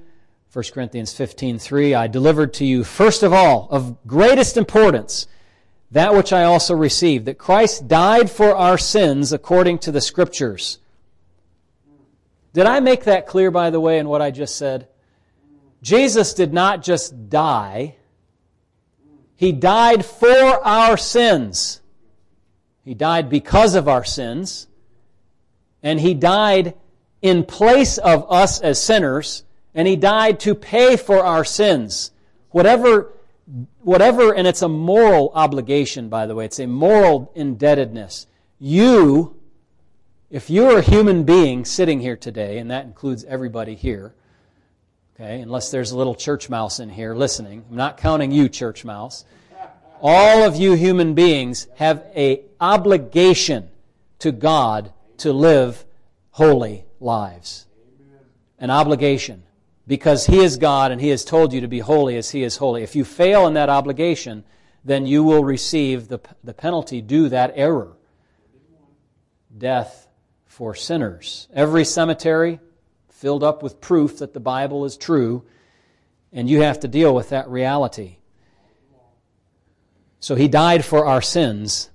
1 0.51 0.65
Corinthians 0.73 1.13
15, 1.13 1.57
3, 1.57 1.95
I 1.95 2.07
delivered 2.07 2.53
to 2.55 2.65
you, 2.65 2.83
first 2.83 3.23
of 3.23 3.31
all, 3.31 3.69
of 3.71 4.05
greatest 4.05 4.57
importance, 4.57 5.25
that 5.91 6.13
which 6.13 6.33
I 6.33 6.43
also 6.43 6.75
received, 6.75 7.23
that 7.25 7.37
Christ 7.37 7.87
died 7.87 8.29
for 8.29 8.53
our 8.53 8.77
sins 8.77 9.31
according 9.31 9.79
to 9.79 9.91
the 9.93 10.01
Scriptures. 10.01 10.79
Did 12.53 12.65
I 12.65 12.79
make 12.79 13.03
that 13.03 13.27
clear, 13.27 13.51
by 13.51 13.69
the 13.69 13.79
way, 13.79 13.99
in 13.99 14.07
what 14.09 14.21
I 14.21 14.31
just 14.31 14.55
said? 14.55 14.87
Jesus 15.81 16.33
did 16.33 16.53
not 16.53 16.81
just 16.81 17.29
die 17.29 17.95
he 19.37 19.51
died 19.51 20.03
for 20.03 20.65
our 20.65 20.97
sins. 20.97 21.79
He 22.83 22.95
died 22.95 23.29
because 23.29 23.75
of 23.75 23.87
our 23.87 24.03
sins. 24.03 24.67
And 25.83 25.99
He 25.99 26.15
died 26.15 26.73
in 27.21 27.43
place 27.43 27.99
of 27.99 28.25
us 28.31 28.59
as 28.59 28.81
sinners. 28.81 29.43
And 29.75 29.87
He 29.87 29.95
died 29.95 30.39
to 30.41 30.55
pay 30.55 30.97
for 30.97 31.23
our 31.23 31.45
sins. 31.45 32.11
Whatever 32.49 33.13
whatever, 33.81 34.33
and 34.33 34.45
it's 34.45 34.61
a 34.61 34.67
moral 34.67 35.31
obligation, 35.33 36.09
by 36.09 36.25
the 36.25 36.35
way, 36.35 36.43
it's 36.43 36.59
a 36.59 36.67
moral 36.67 37.31
indebtedness. 37.33 38.27
You, 38.59 39.37
if 40.29 40.49
you're 40.49 40.79
a 40.79 40.81
human 40.81 41.23
being 41.23 41.63
sitting 41.63 42.01
here 42.01 42.17
today, 42.17 42.57
and 42.57 42.69
that 42.71 42.85
includes 42.85 43.23
everybody 43.25 43.75
here, 43.75 44.13
okay, 45.15 45.39
unless 45.39 45.71
there's 45.71 45.91
a 45.91 45.97
little 45.97 46.15
church 46.15 46.49
mouse 46.49 46.79
in 46.79 46.89
here 46.89 47.15
listening, 47.15 47.63
I'm 47.69 47.77
not 47.77 47.97
counting 47.97 48.31
you, 48.31 48.49
church 48.49 48.83
mouse. 48.83 49.25
All 50.01 50.43
of 50.43 50.55
you 50.55 50.73
human 50.73 51.13
beings 51.13 51.67
have 51.75 52.05
a 52.15 52.43
obligation 52.59 53.69
to 54.19 54.31
God 54.31 54.91
to 55.17 55.33
live 55.33 55.85
holy 56.31 56.85
lives. 56.99 57.65
An 58.59 58.69
obligation 58.69 59.43
because 59.87 60.25
He 60.25 60.39
is 60.39 60.57
God 60.57 60.91
and 60.91 60.99
He 60.99 61.09
has 61.09 61.23
told 61.23 61.53
you 61.53 61.61
to 61.61 61.67
be 61.67 61.79
holy 61.79 62.17
as 62.17 62.31
He 62.31 62.43
is 62.43 62.57
holy. 62.57 62.83
If 62.83 62.95
you 62.95 63.05
fail 63.05 63.47
in 63.47 63.53
that 63.53 63.69
obligation, 63.69 64.43
then 64.83 65.07
you 65.07 65.23
will 65.23 65.43
receive 65.43 66.09
the, 66.09 66.19
the 66.43 66.53
penalty 66.53 67.01
due 67.01 67.29
that 67.29 67.53
error 67.55 67.93
death 69.57 70.06
for 70.57 70.73
sinners. 70.73 71.47
Every 71.53 71.85
cemetery 71.85 72.59
filled 73.09 73.43
up 73.43 73.61
with 73.61 73.79
proof 73.79 74.17
that 74.17 74.33
the 74.33 74.39
Bible 74.39 74.85
is 74.85 74.97
true, 74.97 75.43
and 76.33 76.49
you 76.49 76.61
have 76.61 76.79
to 76.79 76.87
deal 76.87 77.13
with 77.13 77.29
that 77.29 77.47
reality. 77.47 78.17
So 80.19 80.33
He 80.33 80.47
died 80.47 80.83
for 80.83 81.05
our 81.05 81.21
sins. 81.21 81.91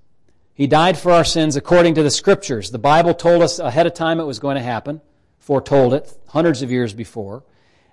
He 0.55 0.69
died 0.69 0.97
for 0.97 1.11
our 1.11 1.25
sins 1.25 1.57
according 1.57 1.97
to 1.97 2.05
the 2.05 2.11
Scriptures. 2.13 2.71
The 2.71 2.79
Bible 2.79 3.15
told 3.15 3.43
us 3.43 3.59
ahead 3.59 3.89
of 3.89 3.95
time 3.95 4.21
it 4.21 4.27
was 4.27 4.39
going 4.39 4.55
to 4.55 4.63
happen, 4.63 5.01
foretold 5.41 5.93
it 5.93 6.17
hundreds 6.29 6.63
of 6.63 6.71
years 6.71 6.95
before. 6.95 7.43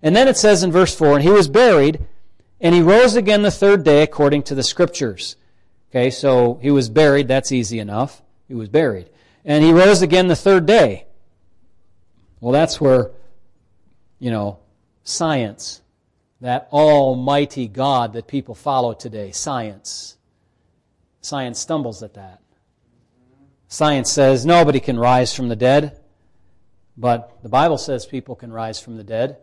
And 0.04 0.16
then 0.16 0.28
it 0.28 0.38
says 0.38 0.62
in 0.62 0.72
verse 0.72 0.96
4 0.96 1.16
And 1.16 1.24
he 1.24 1.32
was 1.32 1.48
buried, 1.48 2.06
and 2.62 2.76
he 2.76 2.84
rose 2.84 3.16
again 3.16 3.42
the 3.42 3.50
third 3.50 3.84
day 3.84 4.04
according 4.04 4.44
to 4.44 4.54
the 4.54 4.62
Scriptures. 4.62 5.36
Okay, 5.90 6.12
so 6.12 6.60
he 6.62 6.70
was 6.70 6.90
buried. 6.90 7.28
That's 7.28 7.52
easy 7.52 7.80
enough. 7.80 8.22
He 8.48 8.54
was 8.54 8.70
buried. 8.70 9.10
And 9.50 9.64
he 9.64 9.74
rose 9.74 10.04
again 10.04 10.28
the 10.28 10.36
third 10.36 10.68
day. 10.68 11.08
Well, 12.40 12.52
that's 12.52 12.80
where, 12.80 13.10
you 14.20 14.30
know, 14.30 14.60
science, 15.04 15.82
that 16.40 16.70
almighty 16.72 17.68
God 17.68 18.14
that 18.14 18.28
people 18.28 18.54
follow 18.54 18.94
today, 18.94 19.32
science. 19.32 20.18
Science 21.22 21.58
stumbles 21.58 22.04
at 22.04 22.14
that. 22.14 22.42
Science 23.68 24.12
says 24.12 24.46
nobody 24.46 24.80
can 24.80 25.00
rise 25.00 25.34
from 25.34 25.50
the 25.50 25.56
dead, 25.56 26.00
but 26.96 27.42
the 27.42 27.50
Bible 27.50 27.80
says 27.80 28.06
people 28.06 28.36
can 28.36 28.54
rise 28.54 28.80
from 28.80 28.98
the 28.98 29.04
dead. 29.04 29.38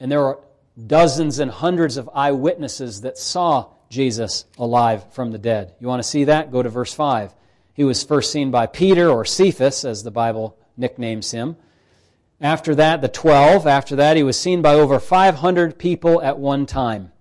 And 0.00 0.10
there 0.10 0.24
are 0.24 0.40
dozens 0.84 1.38
and 1.38 1.48
hundreds 1.48 1.96
of 1.96 2.10
eyewitnesses 2.12 3.02
that 3.02 3.16
saw 3.16 3.68
Jesus 3.88 4.46
alive 4.58 5.12
from 5.12 5.30
the 5.30 5.38
dead. 5.38 5.74
You 5.78 5.86
want 5.86 6.02
to 6.02 6.08
see 6.08 6.24
that? 6.24 6.50
Go 6.50 6.60
to 6.60 6.68
verse 6.68 6.92
5. 6.92 7.32
He 7.74 7.84
was 7.84 8.04
first 8.04 8.30
seen 8.30 8.50
by 8.50 8.66
Peter, 8.66 9.08
or 9.08 9.24
Cephas, 9.24 9.84
as 9.84 10.02
the 10.02 10.10
Bible 10.10 10.56
nicknames 10.76 11.30
him. 11.30 11.56
After 12.40 12.74
that, 12.74 13.00
the 13.00 13.08
12. 13.08 13.66
After 13.66 13.96
that, 13.96 14.16
he 14.16 14.22
was 14.22 14.38
seen 14.38 14.62
by 14.62 14.74
over 14.74 14.98
500 14.98 15.78
people 15.78 16.20
at 16.22 16.38
one 16.38 16.66
time, 16.66 17.12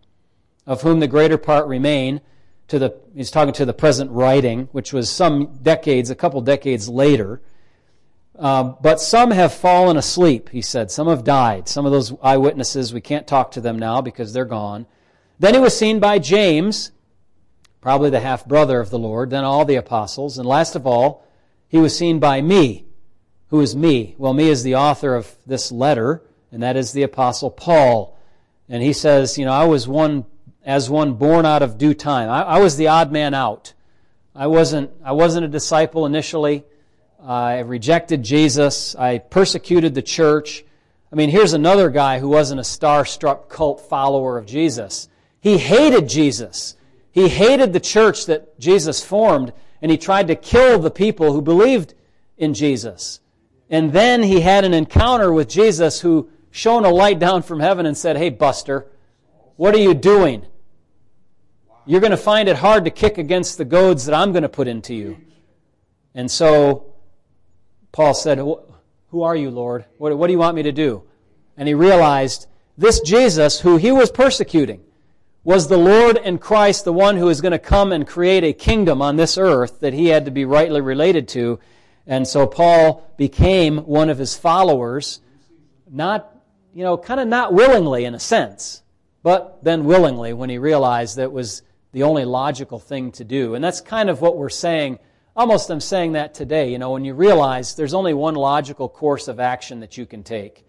of 0.65 0.81
whom 0.81 0.99
the 0.99 1.07
greater 1.07 1.37
part 1.37 1.67
remain. 1.67 2.21
To 2.69 2.79
the, 2.79 2.97
he's 3.13 3.31
talking 3.31 3.53
to 3.55 3.65
the 3.65 3.73
present 3.73 4.11
writing, 4.11 4.69
which 4.71 4.93
was 4.93 5.09
some 5.09 5.57
decades, 5.61 6.09
a 6.09 6.15
couple 6.15 6.41
decades 6.41 6.87
later. 6.87 7.41
Um, 8.39 8.77
but 8.81 8.99
some 8.99 9.31
have 9.31 9.53
fallen 9.53 9.97
asleep, 9.97 10.49
he 10.49 10.61
said. 10.61 10.89
Some 10.89 11.07
have 11.07 11.23
died. 11.23 11.67
Some 11.67 11.85
of 11.85 11.91
those 11.91 12.13
eyewitnesses, 12.23 12.93
we 12.93 13.01
can't 13.01 13.27
talk 13.27 13.51
to 13.51 13.61
them 13.61 13.77
now 13.77 14.01
because 14.01 14.33
they're 14.33 14.45
gone. 14.45 14.87
Then 15.37 15.53
he 15.53 15.59
was 15.59 15.77
seen 15.77 15.99
by 15.99 16.17
James, 16.17 16.91
probably 17.81 18.09
the 18.09 18.19
half 18.19 18.45
brother 18.45 18.79
of 18.79 18.89
the 18.89 18.99
Lord, 18.99 19.31
then 19.31 19.43
all 19.43 19.65
the 19.65 19.75
apostles. 19.75 20.37
And 20.37 20.47
last 20.47 20.75
of 20.75 20.87
all, 20.87 21.25
he 21.67 21.79
was 21.79 21.97
seen 21.97 22.19
by 22.19 22.41
me. 22.41 22.85
Who 23.49 23.59
is 23.59 23.75
me? 23.75 24.15
Well, 24.17 24.33
me 24.33 24.47
is 24.47 24.63
the 24.63 24.75
author 24.75 25.15
of 25.15 25.35
this 25.45 25.71
letter, 25.71 26.23
and 26.51 26.63
that 26.63 26.77
is 26.77 26.93
the 26.93 27.03
apostle 27.03 27.49
Paul. 27.51 28.17
And 28.69 28.81
he 28.81 28.93
says, 28.93 29.37
you 29.37 29.45
know, 29.45 29.51
I 29.51 29.65
was 29.65 29.87
one 29.87 30.25
as 30.63 30.89
one 30.89 31.13
born 31.13 31.45
out 31.45 31.63
of 31.63 31.77
due 31.77 31.93
time. 31.93 32.29
I, 32.29 32.43
I 32.43 32.59
was 32.59 32.77
the 32.77 32.87
odd 32.87 33.11
man 33.11 33.33
out. 33.33 33.73
I 34.35 34.47
wasn't, 34.47 34.91
I 35.03 35.11
wasn't 35.11 35.45
a 35.45 35.49
disciple 35.49 36.05
initially. 36.05 36.63
I 37.21 37.59
rejected 37.59 38.23
Jesus. 38.23 38.95
I 38.95 39.17
persecuted 39.17 39.95
the 39.95 40.01
church. 40.01 40.63
I 41.11 41.15
mean, 41.15 41.29
here's 41.29 41.53
another 41.53 41.89
guy 41.89 42.19
who 42.19 42.29
wasn't 42.29 42.61
a 42.61 42.63
star-struck 42.63 43.49
cult 43.49 43.81
follower 43.81 44.37
of 44.37 44.45
Jesus. 44.45 45.09
He 45.41 45.57
hated 45.57 46.07
Jesus. 46.07 46.75
He 47.11 47.27
hated 47.27 47.73
the 47.73 47.79
church 47.79 48.25
that 48.27 48.59
Jesus 48.59 49.03
formed, 49.03 49.53
and 49.81 49.91
he 49.91 49.97
tried 49.97 50.27
to 50.27 50.35
kill 50.35 50.79
the 50.79 50.91
people 50.91 51.33
who 51.33 51.41
believed 51.41 51.93
in 52.37 52.53
Jesus. 52.53 53.19
And 53.69 53.91
then 53.93 54.23
he 54.23 54.41
had 54.41 54.65
an 54.65 54.73
encounter 54.73 55.31
with 55.31 55.47
Jesus 55.47 56.01
who 56.01 56.29
shone 56.51 56.85
a 56.85 56.89
light 56.89 57.19
down 57.19 57.41
from 57.41 57.59
heaven 57.59 57.85
and 57.85 57.97
said, 57.97 58.17
Hey, 58.17 58.29
Buster, 58.29 58.87
what 59.55 59.73
are 59.73 59.79
you 59.79 59.93
doing? 59.93 60.45
You're 61.85 62.01
going 62.01 62.11
to 62.11 62.17
find 62.17 62.47
it 62.47 62.57
hard 62.57 62.85
to 62.85 62.91
kick 62.91 63.17
against 63.17 63.57
the 63.57 63.65
goads 63.65 64.05
that 64.05 64.15
I'm 64.15 64.31
going 64.31 64.43
to 64.43 64.49
put 64.49 64.67
into 64.67 64.93
you. 64.93 65.17
And 66.13 66.29
so 66.29 66.93
Paul 67.91 68.13
said, 68.13 68.37
Who 68.37 69.21
are 69.21 69.35
you, 69.35 69.49
Lord? 69.49 69.85
What, 69.97 70.27
do 70.27 70.31
you 70.31 70.39
want 70.39 70.55
me 70.55 70.63
to 70.63 70.71
do? 70.71 71.03
And 71.57 71.67
he 71.67 71.73
realized 71.73 72.47
this 72.77 72.99
Jesus, 73.01 73.59
who 73.59 73.77
he 73.77 73.91
was 73.91 74.11
persecuting, 74.11 74.81
was 75.43 75.67
the 75.67 75.77
Lord 75.77 76.17
and 76.17 76.39
Christ, 76.39 76.85
the 76.85 76.93
one 76.93 77.17
who 77.17 77.29
is 77.29 77.41
going 77.41 77.51
to 77.51 77.59
come 77.59 77.91
and 77.91 78.07
create 78.07 78.43
a 78.43 78.53
kingdom 78.53 79.01
on 79.01 79.15
this 79.15 79.37
earth 79.37 79.79
that 79.79 79.93
he 79.93 80.07
had 80.07 80.25
to 80.25 80.31
be 80.31 80.45
rightly 80.45 80.81
related 80.81 81.27
to. 81.29 81.59
And 82.05 82.27
so 82.27 82.45
Paul 82.45 83.09
became 83.17 83.77
one 83.79 84.09
of 84.09 84.17
his 84.17 84.37
followers, 84.37 85.21
not, 85.89 86.35
you 86.73 86.83
know, 86.83 86.97
kind 86.97 87.19
of 87.19 87.27
not 87.27 87.53
willingly 87.53 88.05
in 88.05 88.13
a 88.13 88.19
sense, 88.19 88.83
but 89.23 89.63
then 89.63 89.85
willingly 89.85 90.33
when 90.33 90.49
he 90.49 90.57
realized 90.57 91.17
that 91.17 91.31
was 91.31 91.63
the 91.91 92.03
only 92.03 92.25
logical 92.25 92.79
thing 92.79 93.11
to 93.13 93.23
do. 93.23 93.55
And 93.55 93.63
that's 93.63 93.81
kind 93.81 94.09
of 94.09 94.21
what 94.21 94.37
we're 94.37 94.49
saying 94.49 94.99
Almost 95.33 95.69
I'm 95.69 95.79
saying 95.79 96.11
that 96.13 96.33
today, 96.33 96.71
you 96.71 96.77
know, 96.77 96.91
when 96.91 97.05
you 97.05 97.13
realize 97.13 97.75
there's 97.75 97.93
only 97.93 98.13
one 98.13 98.35
logical 98.35 98.89
course 98.89 99.29
of 99.29 99.39
action 99.39 99.79
that 99.79 99.97
you 99.97 100.05
can 100.05 100.23
take. 100.23 100.65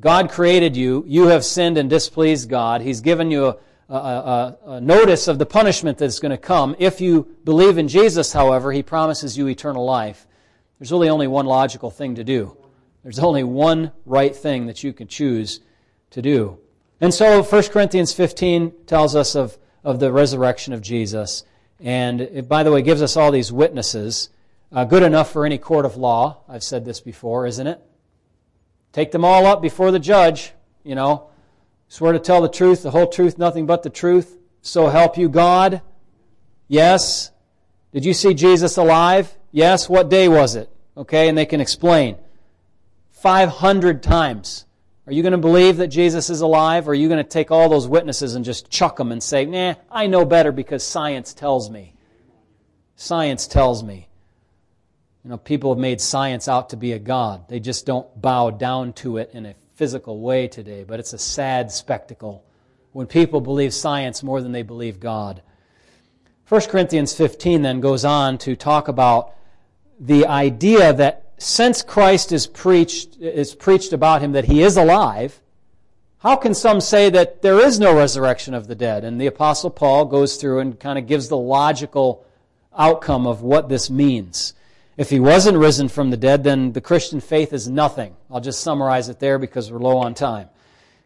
God 0.00 0.30
created 0.30 0.78
you. 0.78 1.04
You 1.06 1.26
have 1.26 1.44
sinned 1.44 1.76
and 1.76 1.90
displeased 1.90 2.48
God. 2.48 2.80
He's 2.80 3.02
given 3.02 3.30
you 3.30 3.48
a, 3.48 3.56
a, 3.96 4.80
notice 4.80 5.28
of 5.28 5.38
the 5.38 5.46
punishment 5.46 5.98
that's 5.98 6.18
going 6.18 6.30
to 6.30 6.38
come. 6.38 6.74
If 6.78 7.00
you 7.00 7.28
believe 7.44 7.78
in 7.78 7.88
Jesus, 7.88 8.32
however, 8.32 8.72
He 8.72 8.82
promises 8.82 9.36
you 9.36 9.48
eternal 9.48 9.84
life. 9.84 10.26
There's 10.78 10.92
really 10.92 11.08
only 11.08 11.26
one 11.26 11.46
logical 11.46 11.90
thing 11.90 12.16
to 12.16 12.24
do. 12.24 12.56
There's 13.02 13.18
only 13.18 13.44
one 13.44 13.92
right 14.06 14.34
thing 14.34 14.66
that 14.66 14.82
you 14.82 14.92
can 14.92 15.08
choose 15.08 15.60
to 16.10 16.22
do. 16.22 16.58
And 17.00 17.12
so 17.12 17.42
1 17.42 17.62
Corinthians 17.64 18.12
15 18.12 18.72
tells 18.86 19.16
us 19.16 19.34
of, 19.34 19.58
of 19.82 19.98
the 19.98 20.12
resurrection 20.12 20.72
of 20.72 20.80
Jesus. 20.80 21.44
And 21.80 22.20
it, 22.20 22.48
by 22.48 22.62
the 22.62 22.70
way, 22.70 22.82
gives 22.82 23.02
us 23.02 23.16
all 23.16 23.32
these 23.32 23.52
witnesses. 23.52 24.30
Uh, 24.70 24.84
good 24.84 25.02
enough 25.02 25.32
for 25.32 25.44
any 25.44 25.58
court 25.58 25.84
of 25.84 25.96
law. 25.96 26.42
I've 26.48 26.62
said 26.62 26.84
this 26.84 27.00
before, 27.00 27.46
isn't 27.46 27.66
it? 27.66 27.80
Take 28.92 29.10
them 29.10 29.24
all 29.24 29.46
up 29.46 29.60
before 29.60 29.90
the 29.90 29.98
judge, 29.98 30.52
you 30.84 30.94
know. 30.94 31.30
Swear 31.92 32.14
to 32.14 32.18
tell 32.18 32.40
the 32.40 32.48
truth, 32.48 32.82
the 32.82 32.90
whole 32.90 33.06
truth, 33.06 33.36
nothing 33.36 33.66
but 33.66 33.82
the 33.82 33.90
truth. 33.90 34.38
So 34.62 34.88
help 34.88 35.18
you 35.18 35.28
God. 35.28 35.82
Yes. 36.66 37.30
Did 37.92 38.06
you 38.06 38.14
see 38.14 38.32
Jesus 38.32 38.78
alive? 38.78 39.36
Yes. 39.50 39.90
What 39.90 40.08
day 40.08 40.26
was 40.26 40.54
it? 40.56 40.70
Okay, 40.96 41.28
and 41.28 41.36
they 41.36 41.44
can 41.44 41.60
explain. 41.60 42.16
500 43.10 44.02
times. 44.02 44.64
Are 45.06 45.12
you 45.12 45.20
going 45.20 45.32
to 45.32 45.38
believe 45.38 45.76
that 45.76 45.88
Jesus 45.88 46.30
is 46.30 46.40
alive, 46.40 46.88
or 46.88 46.92
are 46.92 46.94
you 46.94 47.08
going 47.08 47.22
to 47.22 47.28
take 47.28 47.50
all 47.50 47.68
those 47.68 47.86
witnesses 47.86 48.36
and 48.36 48.42
just 48.42 48.70
chuck 48.70 48.96
them 48.96 49.12
and 49.12 49.22
say, 49.22 49.44
nah, 49.44 49.74
I 49.90 50.06
know 50.06 50.24
better 50.24 50.50
because 50.50 50.82
science 50.82 51.34
tells 51.34 51.68
me? 51.68 51.94
Science 52.96 53.46
tells 53.46 53.82
me. 53.82 54.08
You 55.24 55.28
know, 55.28 55.36
people 55.36 55.74
have 55.74 55.78
made 55.78 56.00
science 56.00 56.48
out 56.48 56.70
to 56.70 56.78
be 56.78 56.92
a 56.92 56.98
god. 56.98 57.50
They 57.50 57.60
just 57.60 57.84
don't 57.84 58.08
bow 58.18 58.48
down 58.48 58.94
to 58.94 59.18
it 59.18 59.32
in 59.34 59.44
a 59.44 59.54
physical 59.82 60.20
way 60.20 60.46
today, 60.46 60.84
but 60.84 61.00
it's 61.00 61.12
a 61.12 61.18
sad 61.18 61.68
spectacle 61.72 62.44
when 62.92 63.04
people 63.04 63.40
believe 63.40 63.74
science 63.74 64.22
more 64.22 64.40
than 64.40 64.52
they 64.52 64.62
believe 64.62 65.00
God. 65.00 65.42
1 66.48 66.60
Corinthians 66.68 67.12
15 67.16 67.62
then 67.62 67.80
goes 67.80 68.04
on 68.04 68.38
to 68.38 68.54
talk 68.54 68.86
about 68.86 69.32
the 69.98 70.24
idea 70.24 70.92
that 70.92 71.32
since 71.36 71.82
Christ 71.82 72.30
is 72.30 72.46
preached, 72.46 73.16
is 73.16 73.56
preached 73.56 73.92
about 73.92 74.22
him 74.22 74.30
that 74.30 74.44
he 74.44 74.62
is 74.62 74.76
alive, 74.76 75.40
how 76.18 76.36
can 76.36 76.54
some 76.54 76.80
say 76.80 77.10
that 77.10 77.42
there 77.42 77.58
is 77.58 77.80
no 77.80 77.92
resurrection 77.92 78.54
of 78.54 78.68
the 78.68 78.76
dead? 78.76 79.02
And 79.02 79.20
the 79.20 79.26
Apostle 79.26 79.70
Paul 79.70 80.04
goes 80.04 80.36
through 80.36 80.60
and 80.60 80.78
kind 80.78 80.96
of 80.96 81.08
gives 81.08 81.26
the 81.26 81.36
logical 81.36 82.24
outcome 82.78 83.26
of 83.26 83.42
what 83.42 83.68
this 83.68 83.90
means. 83.90 84.54
If 84.96 85.10
he 85.10 85.20
wasn't 85.20 85.58
risen 85.58 85.88
from 85.88 86.10
the 86.10 86.16
dead, 86.16 86.44
then 86.44 86.72
the 86.72 86.80
Christian 86.80 87.20
faith 87.20 87.52
is 87.52 87.68
nothing. 87.68 88.14
I'll 88.30 88.40
just 88.40 88.60
summarize 88.60 89.08
it 89.08 89.20
there 89.20 89.38
because 89.38 89.72
we're 89.72 89.78
low 89.78 89.98
on 89.98 90.14
time. 90.14 90.48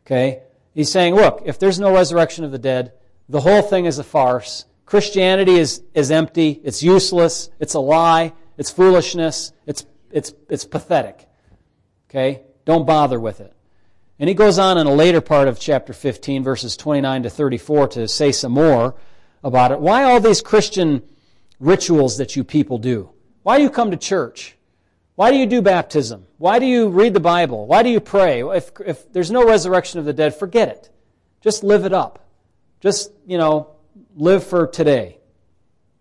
Okay? 0.04 0.42
He's 0.74 0.90
saying, 0.90 1.14
look, 1.14 1.42
if 1.44 1.58
there's 1.58 1.78
no 1.78 1.94
resurrection 1.94 2.44
of 2.44 2.50
the 2.50 2.58
dead, 2.58 2.92
the 3.28 3.40
whole 3.40 3.62
thing 3.62 3.86
is 3.86 3.98
a 3.98 4.04
farce. 4.04 4.64
Christianity 4.84 5.54
is, 5.54 5.82
is 5.94 6.10
empty, 6.10 6.60
it's 6.62 6.82
useless, 6.82 7.50
it's 7.58 7.74
a 7.74 7.80
lie, 7.80 8.32
it's 8.56 8.70
foolishness, 8.70 9.52
it's, 9.66 9.86
it's, 10.10 10.32
it's 10.48 10.64
pathetic. 10.64 11.28
Okay? 12.10 12.42
Don't 12.64 12.86
bother 12.86 13.18
with 13.18 13.40
it. 13.40 13.52
And 14.18 14.28
he 14.28 14.34
goes 14.34 14.58
on 14.58 14.78
in 14.78 14.86
a 14.86 14.94
later 14.94 15.20
part 15.20 15.46
of 15.46 15.60
chapter 15.60 15.92
15, 15.92 16.42
verses 16.42 16.76
29 16.76 17.24
to 17.24 17.30
34, 17.30 17.88
to 17.88 18.08
say 18.08 18.32
some 18.32 18.52
more 18.52 18.94
about 19.44 19.72
it. 19.72 19.80
Why 19.80 20.04
all 20.04 20.20
these 20.20 20.40
Christian 20.40 21.02
rituals 21.60 22.16
that 22.18 22.34
you 22.34 22.42
people 22.42 22.78
do? 22.78 23.10
Why 23.46 23.58
do 23.58 23.62
you 23.62 23.70
come 23.70 23.92
to 23.92 23.96
church? 23.96 24.56
Why 25.14 25.30
do 25.30 25.36
you 25.36 25.46
do 25.46 25.62
baptism? 25.62 26.26
Why 26.36 26.58
do 26.58 26.66
you 26.66 26.88
read 26.88 27.14
the 27.14 27.20
Bible? 27.20 27.68
Why 27.68 27.84
do 27.84 27.88
you 27.88 28.00
pray? 28.00 28.42
If, 28.42 28.72
if 28.84 29.12
there's 29.12 29.30
no 29.30 29.46
resurrection 29.46 30.00
of 30.00 30.04
the 30.04 30.12
dead, 30.12 30.34
forget 30.34 30.66
it. 30.66 30.90
Just 31.42 31.62
live 31.62 31.84
it 31.84 31.92
up. 31.92 32.26
Just, 32.80 33.12
you 33.24 33.38
know, 33.38 33.70
live 34.16 34.44
for 34.44 34.66
today. 34.66 35.18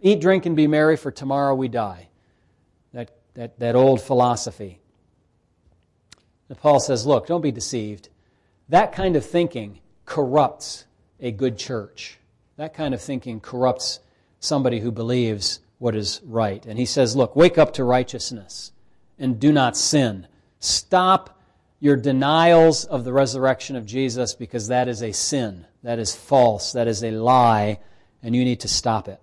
Eat, 0.01 0.21
drink, 0.21 0.47
and 0.47 0.55
be 0.55 0.65
merry, 0.65 0.97
for 0.97 1.11
tomorrow 1.11 1.53
we 1.53 1.67
die. 1.67 2.07
That, 2.93 3.11
that, 3.35 3.59
that 3.59 3.75
old 3.75 4.01
philosophy. 4.01 4.79
And 6.49 6.57
Paul 6.57 6.79
says, 6.79 7.05
look, 7.05 7.27
don't 7.27 7.41
be 7.41 7.51
deceived. 7.51 8.09
That 8.69 8.91
kind 8.91 9.15
of 9.15 9.23
thinking 9.23 9.81
corrupts 10.05 10.85
a 11.19 11.31
good 11.31 11.59
church. 11.59 12.17
That 12.57 12.73
kind 12.73 12.95
of 12.95 13.03
thinking 13.03 13.39
corrupts 13.39 13.99
somebody 14.39 14.79
who 14.79 14.91
believes 14.91 15.59
what 15.78 15.95
is 15.95 16.21
right. 16.23 16.65
And 16.65 16.80
he 16.80 16.86
says, 16.86 17.15
look, 17.15 17.36
wake 17.36 17.57
up 17.57 17.73
to 17.73 17.84
righteousness 17.84 18.71
and 19.17 19.39
do 19.39 19.51
not 19.51 19.78
sin. 19.78 20.28
Stop 20.59 21.39
your 21.80 21.95
denials 21.95 22.86
of 22.86 23.03
the 23.03 23.13
resurrection 23.13 23.76
of 23.76 23.86
Jesus 23.86 24.34
because 24.34 24.67
that 24.67 24.88
is 24.88 25.03
a 25.03 25.11
sin. 25.11 25.65
That 25.84 25.99
is 25.99 26.15
false. 26.15 26.71
That 26.71 26.88
is 26.88 27.03
a 27.03 27.11
lie, 27.11 27.80
and 28.23 28.36
you 28.36 28.43
need 28.43 28.61
to 28.61 28.67
stop 28.67 29.07
it. 29.07 29.21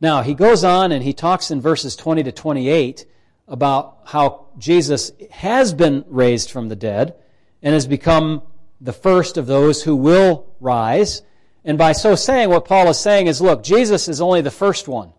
Now, 0.00 0.22
he 0.22 0.34
goes 0.34 0.64
on 0.64 0.92
and 0.92 1.02
he 1.02 1.12
talks 1.12 1.50
in 1.50 1.60
verses 1.60 1.96
20 1.96 2.24
to 2.24 2.32
28 2.32 3.06
about 3.48 3.98
how 4.04 4.46
Jesus 4.58 5.12
has 5.30 5.74
been 5.74 6.04
raised 6.08 6.50
from 6.50 6.68
the 6.68 6.76
dead 6.76 7.14
and 7.62 7.74
has 7.74 7.86
become 7.86 8.42
the 8.80 8.92
first 8.92 9.36
of 9.36 9.46
those 9.46 9.82
who 9.82 9.94
will 9.94 10.46
rise. 10.60 11.22
And 11.64 11.78
by 11.78 11.92
so 11.92 12.14
saying, 12.14 12.50
what 12.50 12.64
Paul 12.64 12.88
is 12.88 12.98
saying 12.98 13.28
is 13.28 13.40
look, 13.40 13.62
Jesus 13.62 14.08
is 14.08 14.20
only 14.20 14.40
the 14.40 14.50
first 14.50 14.88
one. 14.88 15.12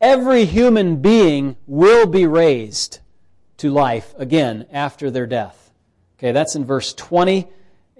Every 0.00 0.46
human 0.46 1.02
being 1.02 1.56
will 1.66 2.06
be 2.06 2.26
raised 2.26 3.00
to 3.58 3.70
life 3.70 4.14
again 4.16 4.66
after 4.72 5.10
their 5.10 5.26
death. 5.26 5.70
Okay, 6.18 6.32
that's 6.32 6.54
in 6.54 6.64
verse 6.64 6.94
20 6.94 7.48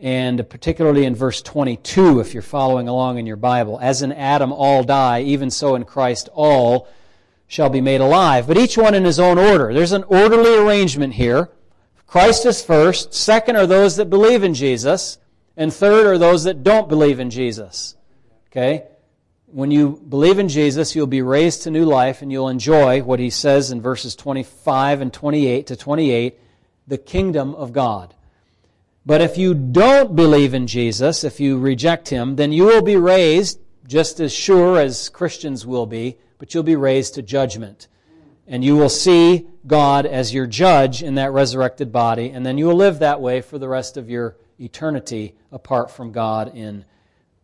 and 0.00 0.48
particularly 0.48 1.04
in 1.04 1.14
verse 1.14 1.42
22 1.42 2.20
if 2.20 2.32
you're 2.32 2.42
following 2.42 2.88
along 2.88 3.18
in 3.18 3.26
your 3.26 3.36
Bible. 3.36 3.78
As 3.80 4.00
in 4.00 4.12
Adam 4.12 4.52
all 4.52 4.82
die, 4.82 5.20
even 5.22 5.50
so 5.50 5.74
in 5.74 5.84
Christ 5.84 6.30
all 6.32 6.88
shall 7.46 7.68
be 7.68 7.80
made 7.80 8.00
alive, 8.00 8.46
but 8.46 8.56
each 8.56 8.78
one 8.78 8.94
in 8.94 9.04
his 9.04 9.20
own 9.20 9.38
order. 9.38 9.74
There's 9.74 9.92
an 9.92 10.04
orderly 10.04 10.54
arrangement 10.54 11.14
here. 11.14 11.50
Christ 12.06 12.46
is 12.46 12.62
first, 12.62 13.12
second 13.12 13.56
are 13.56 13.66
those 13.66 13.96
that 13.96 14.06
believe 14.06 14.42
in 14.42 14.54
Jesus, 14.54 15.18
and 15.56 15.72
third 15.72 16.06
are 16.06 16.18
those 16.18 16.44
that 16.44 16.62
don't 16.62 16.88
believe 16.88 17.20
in 17.20 17.28
Jesus. 17.28 17.96
Okay? 18.46 18.84
When 19.52 19.70
you 19.70 20.00
believe 20.08 20.38
in 20.38 20.48
Jesus, 20.48 20.94
you'll 20.94 21.06
be 21.06 21.22
raised 21.22 21.62
to 21.62 21.70
new 21.70 21.84
life 21.84 22.22
and 22.22 22.30
you'll 22.30 22.48
enjoy 22.48 23.02
what 23.02 23.18
he 23.18 23.30
says 23.30 23.70
in 23.70 23.80
verses 23.80 24.14
25 24.14 25.00
and 25.00 25.12
28 25.12 25.66
to 25.66 25.76
28 25.76 26.38
the 26.86 26.98
kingdom 26.98 27.54
of 27.54 27.72
God. 27.72 28.14
But 29.06 29.20
if 29.20 29.38
you 29.38 29.54
don't 29.54 30.14
believe 30.14 30.54
in 30.54 30.66
Jesus, 30.66 31.24
if 31.24 31.40
you 31.40 31.58
reject 31.58 32.08
him, 32.08 32.36
then 32.36 32.52
you 32.52 32.64
will 32.64 32.82
be 32.82 32.96
raised 32.96 33.60
just 33.86 34.20
as 34.20 34.32
sure 34.32 34.78
as 34.78 35.08
Christians 35.08 35.66
will 35.66 35.86
be, 35.86 36.18
but 36.38 36.52
you'll 36.52 36.62
be 36.62 36.76
raised 36.76 37.14
to 37.14 37.22
judgment. 37.22 37.88
And 38.46 38.64
you 38.64 38.76
will 38.76 38.88
see 38.88 39.46
God 39.66 40.04
as 40.06 40.34
your 40.34 40.46
judge 40.46 41.02
in 41.02 41.14
that 41.14 41.32
resurrected 41.32 41.92
body, 41.92 42.30
and 42.30 42.44
then 42.44 42.58
you 42.58 42.66
will 42.66 42.76
live 42.76 42.98
that 42.98 43.20
way 43.20 43.40
for 43.40 43.58
the 43.58 43.68
rest 43.68 43.96
of 43.96 44.10
your 44.10 44.36
eternity 44.58 45.34
apart 45.50 45.90
from 45.90 46.12
God 46.12 46.54
in 46.54 46.84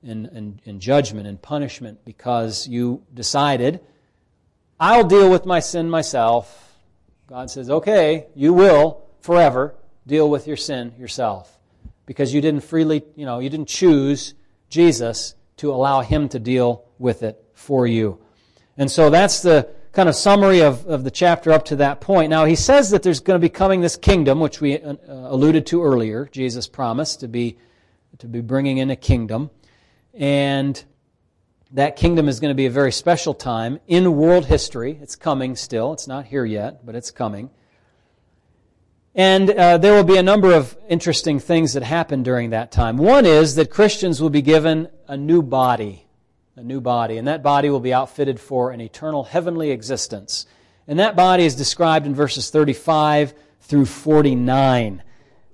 in, 0.06 0.78
judgment 0.78 1.26
and 1.26 1.40
punishment 1.40 2.04
because 2.04 2.68
you 2.68 3.02
decided, 3.12 3.80
I'll 4.78 5.04
deal 5.04 5.30
with 5.30 5.46
my 5.46 5.60
sin 5.60 5.90
myself. 5.90 6.74
God 7.26 7.50
says, 7.50 7.70
okay, 7.70 8.26
you 8.34 8.52
will 8.52 9.02
forever 9.20 9.74
deal 10.06 10.30
with 10.30 10.46
your 10.46 10.56
sin 10.56 10.94
yourself 10.98 11.58
because 12.06 12.32
you 12.32 12.40
didn't 12.40 12.60
freely, 12.60 13.02
you 13.16 13.26
know, 13.26 13.40
you 13.40 13.50
didn't 13.50 13.68
choose 13.68 14.34
Jesus 14.70 15.34
to 15.56 15.72
allow 15.72 16.02
him 16.02 16.28
to 16.28 16.38
deal 16.38 16.84
with 16.98 17.22
it 17.22 17.42
for 17.54 17.86
you. 17.86 18.18
And 18.76 18.90
so 18.90 19.10
that's 19.10 19.42
the 19.42 19.68
kind 19.92 20.08
of 20.08 20.14
summary 20.14 20.60
of, 20.60 20.86
of 20.86 21.04
the 21.04 21.10
chapter 21.10 21.50
up 21.50 21.64
to 21.64 21.76
that 21.76 22.00
point. 22.00 22.28
Now, 22.28 22.44
he 22.44 22.54
says 22.54 22.90
that 22.90 23.02
there's 23.02 23.20
going 23.20 23.40
to 23.40 23.44
be 23.44 23.48
coming 23.48 23.80
this 23.80 23.96
kingdom, 23.96 24.40
which 24.40 24.60
we 24.60 24.78
uh, 24.78 24.94
alluded 25.08 25.66
to 25.68 25.82
earlier. 25.82 26.28
Jesus 26.30 26.68
promised 26.68 27.20
to 27.20 27.28
be, 27.28 27.56
to 28.18 28.28
be 28.28 28.42
bringing 28.42 28.76
in 28.76 28.90
a 28.90 28.96
kingdom. 28.96 29.50
And 30.16 30.82
that 31.72 31.96
kingdom 31.96 32.28
is 32.28 32.40
going 32.40 32.50
to 32.50 32.54
be 32.54 32.66
a 32.66 32.70
very 32.70 32.92
special 32.92 33.34
time 33.34 33.80
in 33.86 34.16
world 34.16 34.46
history. 34.46 34.98
It's 35.02 35.14
coming 35.14 35.56
still. 35.56 35.92
It's 35.92 36.08
not 36.08 36.26
here 36.26 36.44
yet, 36.44 36.86
but 36.86 36.94
it's 36.94 37.10
coming. 37.10 37.50
And 39.14 39.50
uh, 39.50 39.78
there 39.78 39.94
will 39.94 40.04
be 40.04 40.16
a 40.16 40.22
number 40.22 40.52
of 40.52 40.76
interesting 40.88 41.38
things 41.38 41.72
that 41.72 41.82
happen 41.82 42.22
during 42.22 42.50
that 42.50 42.70
time. 42.70 42.96
One 42.96 43.26
is 43.26 43.54
that 43.54 43.70
Christians 43.70 44.20
will 44.20 44.30
be 44.30 44.42
given 44.42 44.88
a 45.08 45.16
new 45.16 45.42
body, 45.42 46.06
a 46.54 46.62
new 46.62 46.80
body, 46.80 47.16
and 47.16 47.26
that 47.26 47.42
body 47.42 47.70
will 47.70 47.80
be 47.80 47.94
outfitted 47.94 48.38
for 48.38 48.70
an 48.70 48.80
eternal 48.80 49.24
heavenly 49.24 49.70
existence. 49.70 50.46
And 50.86 50.98
that 50.98 51.16
body 51.16 51.44
is 51.44 51.54
described 51.54 52.06
in 52.06 52.14
verses 52.14 52.50
35 52.50 53.34
through 53.62 53.86
49. 53.86 55.02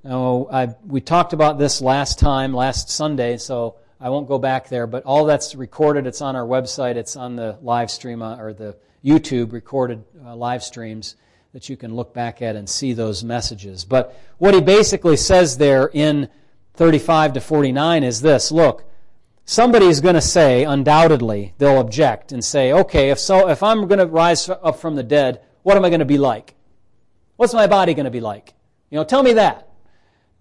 Now, 0.05 0.49
I, 0.53 0.75
we 0.87 1.01
talked 1.01 1.33
about 1.33 1.59
this 1.59 1.81
last 1.81 2.19
time, 2.19 2.53
last 2.53 2.91
Sunday, 2.91 3.37
so 3.37 3.77
I 4.03 4.11
won't 4.11 4.27
go 4.27 4.41
back 4.41 4.69
there, 4.69 4.89
but 4.89 5.05
all 5.05 5.27
that's 5.27 5.55
recorded. 5.55 6.09
It's 6.09 6.21
on 6.21 6.35
our 6.35 6.45
website. 6.45 6.97
It's 6.97 7.15
on 7.15 7.37
the 7.37 7.57
live 7.63 7.89
stream 7.89 8.21
uh, 8.21 8.37
or 8.37 8.53
the 8.53 8.77
YouTube 9.05 9.53
recorded 9.53 10.03
uh, 10.25 10.35
live 10.35 10.65
streams 10.65 11.15
that 11.53 11.69
you 11.69 11.77
can 11.77 11.95
look 11.95 12.13
back 12.13 12.43
at 12.43 12.57
and 12.57 12.69
see 12.69 12.95
those 12.95 13.23
messages. 13.23 13.85
But 13.85 14.19
what 14.39 14.55
he 14.55 14.61
basically 14.61 15.17
says 15.17 15.57
there 15.57 15.89
in 15.93 16.29
35 16.75 17.35
to 17.35 17.41
49 17.41 18.03
is 18.03 18.21
this 18.21 18.51
look, 18.51 18.85
somebody 19.45 19.87
is 19.87 20.01
going 20.01 20.17
to 20.17 20.21
say, 20.21 20.65
undoubtedly, 20.65 21.55
they'll 21.59 21.79
object 21.79 22.33
and 22.33 22.45
say, 22.45 22.73
okay, 22.73 23.11
if 23.11 23.21
so, 23.21 23.49
if 23.49 23.63
I'm 23.63 23.87
going 23.87 24.01
to 24.01 24.07
rise 24.07 24.49
up 24.49 24.81
from 24.81 24.97
the 24.97 25.05
dead, 25.05 25.43
what 25.63 25.77
am 25.77 25.85
I 25.85 25.91
going 25.91 26.01
to 26.01 26.05
be 26.05 26.19
like? 26.19 26.57
What's 27.37 27.55
my 27.55 27.69
body 27.69 27.95
going 27.95 28.07
to 28.07 28.11
be 28.11 28.21
like? 28.21 28.53
You 28.91 28.99
know, 28.99 29.05
tell 29.05 29.23
me 29.23 29.35
that. 29.35 29.69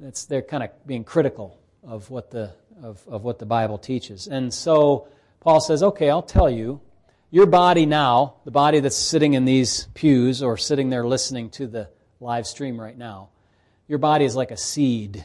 It's, 0.04 0.26
they're 0.26 0.42
kind 0.42 0.64
of 0.64 0.72
being 0.88 1.04
critical 1.04 1.60
of 1.84 2.10
what 2.10 2.32
the 2.32 2.54
of, 2.82 3.02
of 3.08 3.24
what 3.24 3.40
the 3.40 3.46
Bible 3.46 3.78
teaches. 3.78 4.28
And 4.28 4.54
so 4.54 5.08
Paul 5.40 5.60
says, 5.60 5.84
okay, 5.84 6.10
I'll 6.10 6.22
tell 6.22 6.50
you. 6.50 6.82
Your 7.34 7.46
body 7.46 7.86
now, 7.86 8.36
the 8.44 8.52
body 8.52 8.82
that's 8.82 8.96
sitting 8.96 9.36
in 9.36 9.46
these 9.46 9.88
pews 9.94 10.44
or 10.44 10.58
sitting 10.58 10.90
there 10.90 11.06
listening 11.06 11.50
to 11.52 11.66
the 11.66 11.90
live 12.20 12.46
stream 12.46 12.80
right 12.80 12.98
now, 12.98 13.30
your 13.88 14.00
body 14.00 14.26
is 14.26 14.36
like 14.36 14.52
a 14.52 14.58
seed. 14.58 15.24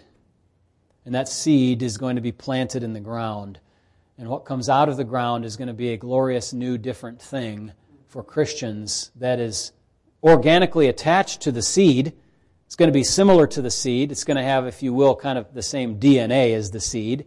And 1.04 1.14
that 1.14 1.28
seed 1.28 1.82
is 1.82 1.98
going 1.98 2.16
to 2.16 2.22
be 2.22 2.32
planted 2.32 2.84
in 2.84 2.92
the 2.92 3.00
ground. 3.00 3.58
And 4.18 4.28
what 4.28 4.44
comes 4.44 4.68
out 4.68 4.88
of 4.88 4.96
the 4.96 5.04
ground 5.04 5.44
is 5.44 5.56
going 5.56 5.68
to 5.68 5.74
be 5.74 5.92
a 5.92 5.96
glorious, 5.96 6.52
new, 6.52 6.78
different 6.78 7.20
thing 7.20 7.72
for 8.06 8.22
Christians 8.22 9.10
that 9.16 9.40
is 9.40 9.72
organically 10.22 10.88
attached 10.88 11.42
to 11.42 11.52
the 11.52 11.62
seed. 11.62 12.12
It's 12.66 12.76
going 12.76 12.88
to 12.88 12.94
be 12.94 13.04
similar 13.04 13.46
to 13.48 13.62
the 13.62 13.70
seed. 13.70 14.12
It's 14.12 14.24
going 14.24 14.36
to 14.36 14.42
have, 14.42 14.66
if 14.66 14.82
you 14.82 14.94
will, 14.94 15.16
kind 15.16 15.38
of 15.38 15.52
the 15.52 15.62
same 15.62 15.98
DNA 15.98 16.54
as 16.54 16.70
the 16.70 16.80
seed 16.80 17.26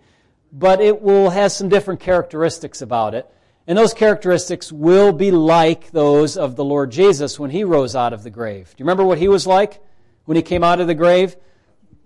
but 0.52 0.82
it 0.82 1.02
will 1.02 1.30
have 1.30 1.52
some 1.52 1.70
different 1.70 2.00
characteristics 2.00 2.82
about 2.82 3.14
it. 3.14 3.30
And 3.68 3.78
those 3.78 3.94
characteristics 3.94 4.72
will 4.72 5.14
be 5.14 5.30
like 5.30 5.92
those 5.92 6.38
of 6.38 6.56
the 6.56 6.64
Lord 6.64 6.92
Jesus 6.92 7.40
when 7.40 7.52
he 7.52 7.64
rose 7.64 7.96
out 7.96 8.14
of 8.14 8.24
the 8.24 8.32
grave. 8.32 8.70
Do 8.70 8.82
you 8.82 8.86
remember 8.86 9.06
what 9.06 9.20
he 9.20 9.28
was 9.28 9.46
like 9.46 9.82
when 10.26 10.36
he 10.36 10.42
came 10.42 10.64
out 10.64 10.80
of 10.80 10.88
the 10.88 10.96
grave? 10.96 11.36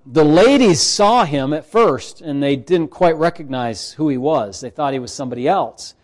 The 0.06 0.26
ladies 0.26 0.82
saw 0.82 1.24
him 1.24 1.54
at 1.54 1.66
first 1.66 2.20
and 2.20 2.44
they 2.44 2.58
didn't 2.58 2.90
quite 2.90 3.16
recognize 3.16 3.94
who 3.94 4.10
he 4.10 4.18
was. 4.18 4.60
They 4.60 4.70
thought 4.70 4.92
he 4.92 5.00
was 5.00 5.14
somebody 5.14 5.48
else. 5.48 5.96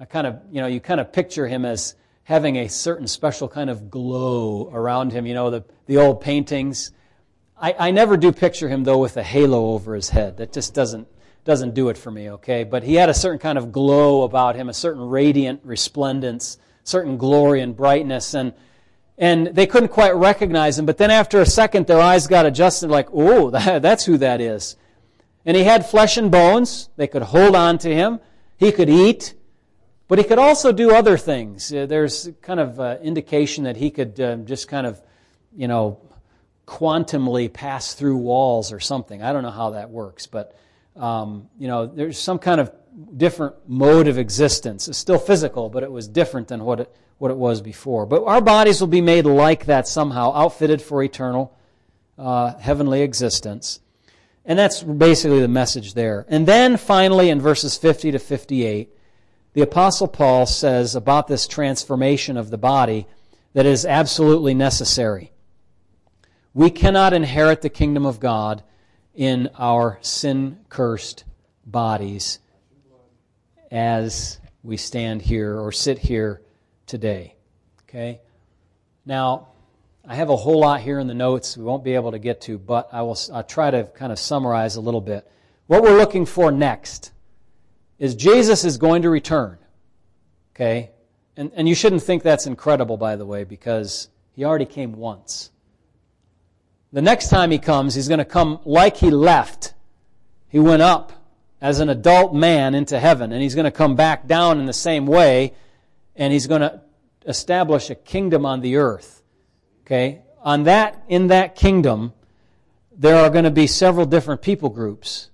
I 0.00 0.04
kind 0.04 0.26
of, 0.26 0.40
you 0.50 0.60
know, 0.60 0.66
you 0.66 0.80
kind 0.80 1.00
of 1.00 1.12
picture 1.12 1.46
him 1.46 1.64
as 1.64 1.94
having 2.24 2.56
a 2.56 2.68
certain 2.68 3.06
special 3.06 3.48
kind 3.48 3.70
of 3.70 3.88
glow 3.88 4.68
around 4.72 5.12
him, 5.12 5.26
you 5.26 5.34
know, 5.34 5.50
the, 5.50 5.64
the 5.86 5.98
old 5.98 6.20
paintings. 6.20 6.90
I, 7.56 7.74
I 7.78 7.90
never 7.92 8.16
do 8.16 8.32
picture 8.32 8.68
him, 8.68 8.82
though, 8.82 8.98
with 8.98 9.16
a 9.16 9.22
halo 9.22 9.74
over 9.74 9.94
his 9.94 10.10
head. 10.10 10.38
That 10.38 10.52
just 10.52 10.74
doesn't 10.74 11.06
doesn't 11.46 11.74
do 11.74 11.88
it 11.88 11.96
for 11.96 12.10
me, 12.10 12.30
okay? 12.32 12.64
But 12.64 12.82
he 12.82 12.94
had 12.94 13.08
a 13.08 13.14
certain 13.14 13.38
kind 13.38 13.56
of 13.56 13.72
glow 13.72 14.22
about 14.22 14.56
him, 14.56 14.68
a 14.68 14.74
certain 14.74 15.02
radiant 15.02 15.60
resplendence, 15.64 16.58
certain 16.84 17.16
glory 17.16 17.62
and 17.62 17.74
brightness, 17.74 18.34
and 18.34 18.52
and 19.18 19.46
they 19.46 19.66
couldn't 19.66 19.88
quite 19.88 20.14
recognize 20.14 20.78
him. 20.78 20.84
But 20.84 20.98
then 20.98 21.10
after 21.10 21.40
a 21.40 21.46
second, 21.46 21.86
their 21.86 22.00
eyes 22.00 22.26
got 22.26 22.44
adjusted, 22.44 22.90
like, 22.90 23.08
oh, 23.12 23.48
that, 23.56 23.80
that's 23.80 24.04
who 24.04 24.18
that 24.18 24.42
is. 24.42 24.76
And 25.46 25.56
he 25.56 25.64
had 25.64 25.86
flesh 25.86 26.16
and 26.16 26.30
bones. 26.30 26.90
They 26.96 27.06
could 27.06 27.22
hold 27.22 27.56
on 27.56 27.78
to 27.78 27.94
him. 27.94 28.20
He 28.58 28.72
could 28.72 28.90
eat. 28.90 29.34
But 30.08 30.18
he 30.18 30.24
could 30.24 30.38
also 30.38 30.70
do 30.70 30.94
other 30.94 31.16
things. 31.16 31.72
Uh, 31.72 31.86
there's 31.86 32.28
kind 32.42 32.60
of 32.60 32.78
uh, 32.78 32.98
indication 33.02 33.64
that 33.64 33.76
he 33.76 33.90
could 33.90 34.20
uh, 34.20 34.36
just 34.36 34.68
kind 34.68 34.86
of, 34.86 35.00
you 35.56 35.66
know, 35.66 35.98
quantumly 36.66 37.52
pass 37.52 37.94
through 37.94 38.18
walls 38.18 38.70
or 38.70 38.80
something. 38.80 39.22
I 39.22 39.32
don't 39.32 39.42
know 39.42 39.50
how 39.50 39.70
that 39.70 39.90
works, 39.90 40.26
but, 40.26 40.56
um, 40.96 41.48
you 41.58 41.68
know, 41.68 41.86
there's 41.86 42.18
some 42.18 42.38
kind 42.38 42.60
of 42.60 42.72
different 43.16 43.54
mode 43.68 44.08
of 44.08 44.18
existence. 44.18 44.88
It's 44.88 44.98
still 44.98 45.18
physical, 45.18 45.68
but 45.68 45.82
it 45.82 45.90
was 45.90 46.08
different 46.08 46.48
than 46.48 46.64
what 46.64 46.80
it, 46.80 46.96
what 47.18 47.30
it 47.30 47.36
was 47.36 47.60
before. 47.60 48.06
But 48.06 48.24
our 48.24 48.40
bodies 48.40 48.80
will 48.80 48.88
be 48.88 49.00
made 49.00 49.26
like 49.26 49.66
that 49.66 49.86
somehow, 49.86 50.32
outfitted 50.34 50.80
for 50.80 51.02
eternal 51.02 51.54
uh, 52.18 52.56
heavenly 52.58 53.02
existence. 53.02 53.80
And 54.44 54.58
that's 54.58 54.82
basically 54.82 55.40
the 55.40 55.48
message 55.48 55.94
there. 55.94 56.24
And 56.28 56.46
then 56.46 56.76
finally, 56.76 57.30
in 57.30 57.40
verses 57.40 57.76
50 57.76 58.12
to 58.12 58.18
58, 58.18 58.90
the 59.52 59.62
Apostle 59.62 60.08
Paul 60.08 60.46
says 60.46 60.94
about 60.94 61.26
this 61.26 61.48
transformation 61.48 62.36
of 62.36 62.50
the 62.50 62.58
body 62.58 63.06
that 63.54 63.66
is 63.66 63.84
absolutely 63.84 64.54
necessary. 64.54 65.32
We 66.54 66.70
cannot 66.70 67.12
inherit 67.12 67.62
the 67.62 67.68
kingdom 67.68 68.06
of 68.06 68.20
God 68.20 68.62
in 69.16 69.48
our 69.58 69.98
sin 70.02 70.58
cursed 70.68 71.24
bodies 71.64 72.38
as 73.70 74.38
we 74.62 74.76
stand 74.76 75.22
here 75.22 75.58
or 75.58 75.72
sit 75.72 75.98
here 75.98 76.42
today. 76.86 77.34
Okay? 77.82 78.20
Now, 79.04 79.48
I 80.06 80.14
have 80.14 80.28
a 80.28 80.36
whole 80.36 80.60
lot 80.60 80.82
here 80.82 81.00
in 81.00 81.06
the 81.08 81.14
notes 81.14 81.56
we 81.56 81.64
won't 81.64 81.82
be 81.82 81.94
able 81.94 82.12
to 82.12 82.18
get 82.18 82.42
to, 82.42 82.58
but 82.58 82.88
I 82.92 83.02
will 83.02 83.18
I'll 83.32 83.42
try 83.42 83.70
to 83.70 83.84
kind 83.84 84.12
of 84.12 84.18
summarize 84.18 84.76
a 84.76 84.80
little 84.80 85.00
bit. 85.00 85.28
What 85.66 85.82
we're 85.82 85.96
looking 85.96 86.26
for 86.26 86.52
next 86.52 87.10
is 87.98 88.14
Jesus 88.14 88.64
is 88.64 88.76
going 88.76 89.02
to 89.02 89.10
return. 89.10 89.58
Okay? 90.54 90.90
And, 91.36 91.50
and 91.54 91.68
you 91.68 91.74
shouldn't 91.74 92.02
think 92.02 92.22
that's 92.22 92.46
incredible, 92.46 92.96
by 92.96 93.16
the 93.16 93.26
way, 93.26 93.44
because 93.44 94.08
he 94.32 94.44
already 94.44 94.64
came 94.64 94.92
once. 94.92 95.50
The 96.96 97.02
next 97.02 97.28
time 97.28 97.50
he 97.50 97.58
comes, 97.58 97.94
he's 97.94 98.08
going 98.08 98.20
to 98.20 98.24
come 98.24 98.58
like 98.64 98.96
he 98.96 99.10
left. 99.10 99.74
He 100.48 100.58
went 100.58 100.80
up 100.80 101.12
as 101.60 101.78
an 101.78 101.90
adult 101.90 102.34
man 102.34 102.74
into 102.74 102.98
heaven, 102.98 103.32
and 103.32 103.42
he's 103.42 103.54
going 103.54 103.66
to 103.66 103.70
come 103.70 103.96
back 103.96 104.26
down 104.26 104.58
in 104.58 104.64
the 104.64 104.72
same 104.72 105.06
way, 105.06 105.52
and 106.14 106.32
he's 106.32 106.46
going 106.46 106.62
to 106.62 106.80
establish 107.26 107.90
a 107.90 107.94
kingdom 107.94 108.46
on 108.46 108.62
the 108.62 108.76
earth. 108.76 109.22
Okay? 109.82 110.22
On 110.40 110.62
that, 110.62 111.04
in 111.06 111.26
that 111.26 111.54
kingdom, 111.54 112.14
there 112.96 113.16
are 113.16 113.28
going 113.28 113.44
to 113.44 113.50
be 113.50 113.66
several 113.66 114.06
different 114.06 114.40
people 114.40 114.70
groups. 114.70 115.28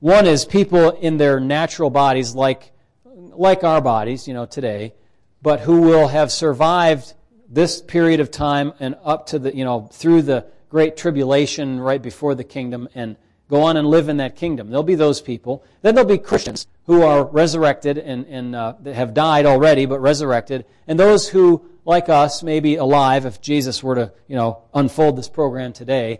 One 0.00 0.26
is 0.26 0.46
people 0.46 0.92
in 0.92 1.18
their 1.18 1.38
natural 1.38 1.90
bodies, 1.90 2.34
like, 2.34 2.72
like 3.04 3.62
our 3.62 3.82
bodies, 3.82 4.26
you 4.26 4.32
know, 4.32 4.46
today, 4.46 4.94
but 5.42 5.60
who 5.60 5.82
will 5.82 6.08
have 6.08 6.32
survived 6.32 7.12
this 7.46 7.82
period 7.82 8.20
of 8.20 8.30
time 8.30 8.72
and 8.80 8.96
up 9.04 9.26
to 9.26 9.38
the, 9.38 9.54
you 9.54 9.66
know, 9.66 9.90
through 9.92 10.22
the 10.22 10.46
great 10.74 10.96
tribulation 10.96 11.78
right 11.78 12.02
before 12.02 12.34
the 12.34 12.42
kingdom 12.42 12.88
and 12.96 13.14
go 13.48 13.62
on 13.62 13.76
and 13.76 13.86
live 13.86 14.08
in 14.08 14.16
that 14.16 14.34
kingdom. 14.34 14.70
There'll 14.70 14.82
be 14.82 14.96
those 14.96 15.20
people. 15.20 15.62
Then 15.82 15.94
there'll 15.94 16.10
be 16.10 16.18
Christians 16.18 16.66
who 16.86 17.02
are 17.02 17.22
resurrected 17.26 17.96
and, 17.96 18.26
and 18.26 18.56
uh, 18.56 18.74
have 18.86 19.14
died 19.14 19.46
already, 19.46 19.86
but 19.86 20.00
resurrected. 20.00 20.64
And 20.88 20.98
those 20.98 21.28
who, 21.28 21.64
like 21.84 22.08
us, 22.08 22.42
may 22.42 22.58
be 22.58 22.74
alive 22.74 23.24
if 23.24 23.40
Jesus 23.40 23.84
were 23.84 23.94
to, 23.94 24.12
you 24.26 24.34
know, 24.34 24.64
unfold 24.74 25.16
this 25.16 25.28
program 25.28 25.72
today, 25.72 26.18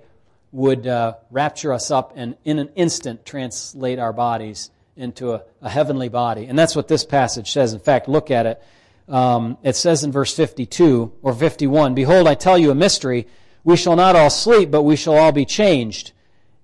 would 0.53 0.87
uh, 0.87 1.15
rapture 1.33 1.73
us 1.73 1.91
up 1.91 2.13
and 2.15 2.37
in 2.45 2.61
an 2.61 2.71
instant 2.77 3.27
translate 3.27 3.99
our 3.99 4.13
bodies 4.13 4.71
into 4.97 5.33
a, 5.33 5.43
a, 5.63 5.69
heavenly 5.69 6.09
body. 6.09 6.47
And 6.47 6.57
that's 6.57 6.77
what 6.77 6.87
this 6.87 7.05
passage 7.05 7.51
says. 7.51 7.73
In 7.73 7.81
fact, 7.81 8.07
look 8.07 8.31
at 8.31 8.47
it. 8.47 8.63
Um, 9.09 9.59
it 9.65 9.75
says 9.75 10.05
in 10.05 10.13
verse 10.13 10.33
52 10.37 11.13
or 11.23 11.35
51 11.35 11.95
Behold, 11.95 12.29
I 12.29 12.37
tell 12.37 12.57
you 12.57 12.71
a 12.71 12.77
mystery. 12.77 13.27
We 13.65 13.77
shall 13.77 13.97
not 13.97 14.15
all 14.15 14.31
sleep, 14.31 14.71
but 14.71 14.83
we 14.83 14.95
shall 14.95 15.17
all 15.17 15.33
be 15.33 15.47
changed 15.47 16.13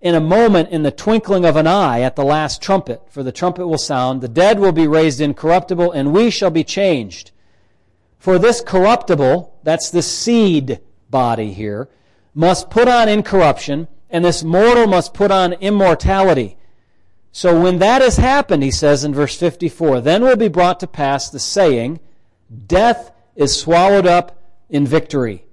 in 0.00 0.14
a 0.14 0.20
moment 0.20 0.70
in 0.70 0.82
the 0.82 0.90
twinkling 0.90 1.44
of 1.44 1.56
an 1.56 1.66
eye 1.66 2.00
at 2.00 2.16
the 2.16 2.24
last 2.24 2.62
trumpet. 2.62 3.02
For 3.10 3.22
the 3.22 3.32
trumpet 3.32 3.66
will 3.66 3.78
sound, 3.78 4.20
the 4.20 4.28
dead 4.28 4.58
will 4.58 4.72
be 4.72 4.86
raised 4.86 5.20
incorruptible, 5.20 5.92
and 5.92 6.12
we 6.12 6.30
shall 6.30 6.50
be 6.50 6.64
changed. 6.64 7.32
For 8.18 8.38
this 8.38 8.60
corruptible, 8.60 9.58
that's 9.62 9.90
the 9.90 10.02
seed 10.02 10.80
body 11.10 11.52
here, 11.52 11.88
must 12.34 12.70
put 12.70 12.88
on 12.88 13.08
incorruption, 13.08 13.88
and 14.08 14.24
this 14.24 14.42
mortal 14.42 14.86
must 14.86 15.14
put 15.14 15.30
on 15.30 15.54
immortality. 15.54 16.56
So 17.32 17.60
when 17.60 17.78
that 17.78 18.02
has 18.02 18.16
happened, 18.16 18.62
he 18.62 18.70
says 18.70 19.04
in 19.04 19.14
verse 19.14 19.36
54, 19.36 20.00
then 20.00 20.22
will 20.22 20.36
be 20.36 20.48
brought 20.48 20.80
to 20.80 20.86
pass 20.86 21.30
the 21.30 21.38
saying, 21.38 22.00
Death 22.66 23.12
is 23.36 23.58
swallowed 23.58 24.06
up 24.06 24.42
in 24.68 24.86
victory. 24.86 25.44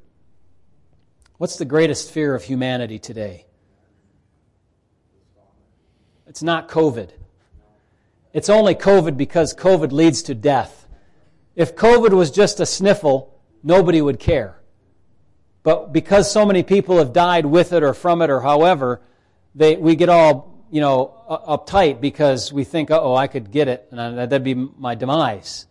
What's 1.37 1.57
the 1.57 1.65
greatest 1.65 2.11
fear 2.11 2.33
of 2.33 2.43
humanity 2.43 2.97
today? 2.97 3.45
It's 6.25 6.41
not 6.41 6.67
COVID. 6.67 7.11
It's 8.33 8.49
only 8.49 8.73
COVID 8.73 9.17
because 9.17 9.53
COVID 9.53 9.91
leads 9.91 10.23
to 10.23 10.35
death. 10.35 10.87
If 11.55 11.75
COVID 11.75 12.11
was 12.11 12.31
just 12.31 12.59
a 12.59 12.65
sniffle, 12.65 13.39
nobody 13.63 14.01
would 14.01 14.19
care. 14.19 14.59
But 15.61 15.93
because 15.93 16.31
so 16.31 16.45
many 16.45 16.63
people 16.63 16.97
have 16.97 17.13
died 17.13 17.45
with 17.45 17.71
it 17.71 17.83
or 17.83 17.93
from 17.93 18.21
it 18.21 18.29
or 18.29 18.41
however, 18.41 19.01
they, 19.53 19.75
we 19.75 19.95
get 19.95 20.09
all, 20.09 20.65
you 20.71 20.81
know, 20.81 21.13
uptight 21.29 22.01
because 22.01 22.51
we 22.51 22.63
think, 22.63 22.89
oh, 22.89 23.15
I 23.15 23.27
could 23.27 23.51
get 23.51 23.67
it 23.67 23.87
and 23.91 24.17
that'd 24.17 24.43
be 24.43 24.55
my 24.55 24.95
demise. 24.95 25.67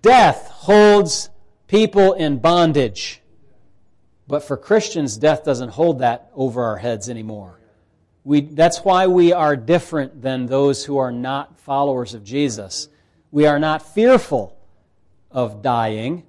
Death 0.00 0.48
holds 0.48 1.28
people 1.66 2.14
in 2.14 2.38
bondage. 2.38 3.20
But 4.26 4.42
for 4.42 4.56
Christians, 4.56 5.16
death 5.16 5.44
doesn't 5.44 5.70
hold 5.70 5.98
that 5.98 6.30
over 6.34 6.62
our 6.62 6.76
heads 6.76 7.10
anymore. 7.10 7.60
We, 8.24 8.40
that's 8.40 8.78
why 8.78 9.06
we 9.06 9.32
are 9.32 9.54
different 9.54 10.22
than 10.22 10.46
those 10.46 10.84
who 10.84 10.96
are 10.96 11.12
not 11.12 11.58
followers 11.60 12.14
of 12.14 12.24
Jesus. 12.24 12.88
We 13.30 13.46
are 13.46 13.58
not 13.58 13.82
fearful 13.82 14.56
of 15.30 15.60
dying, 15.60 16.24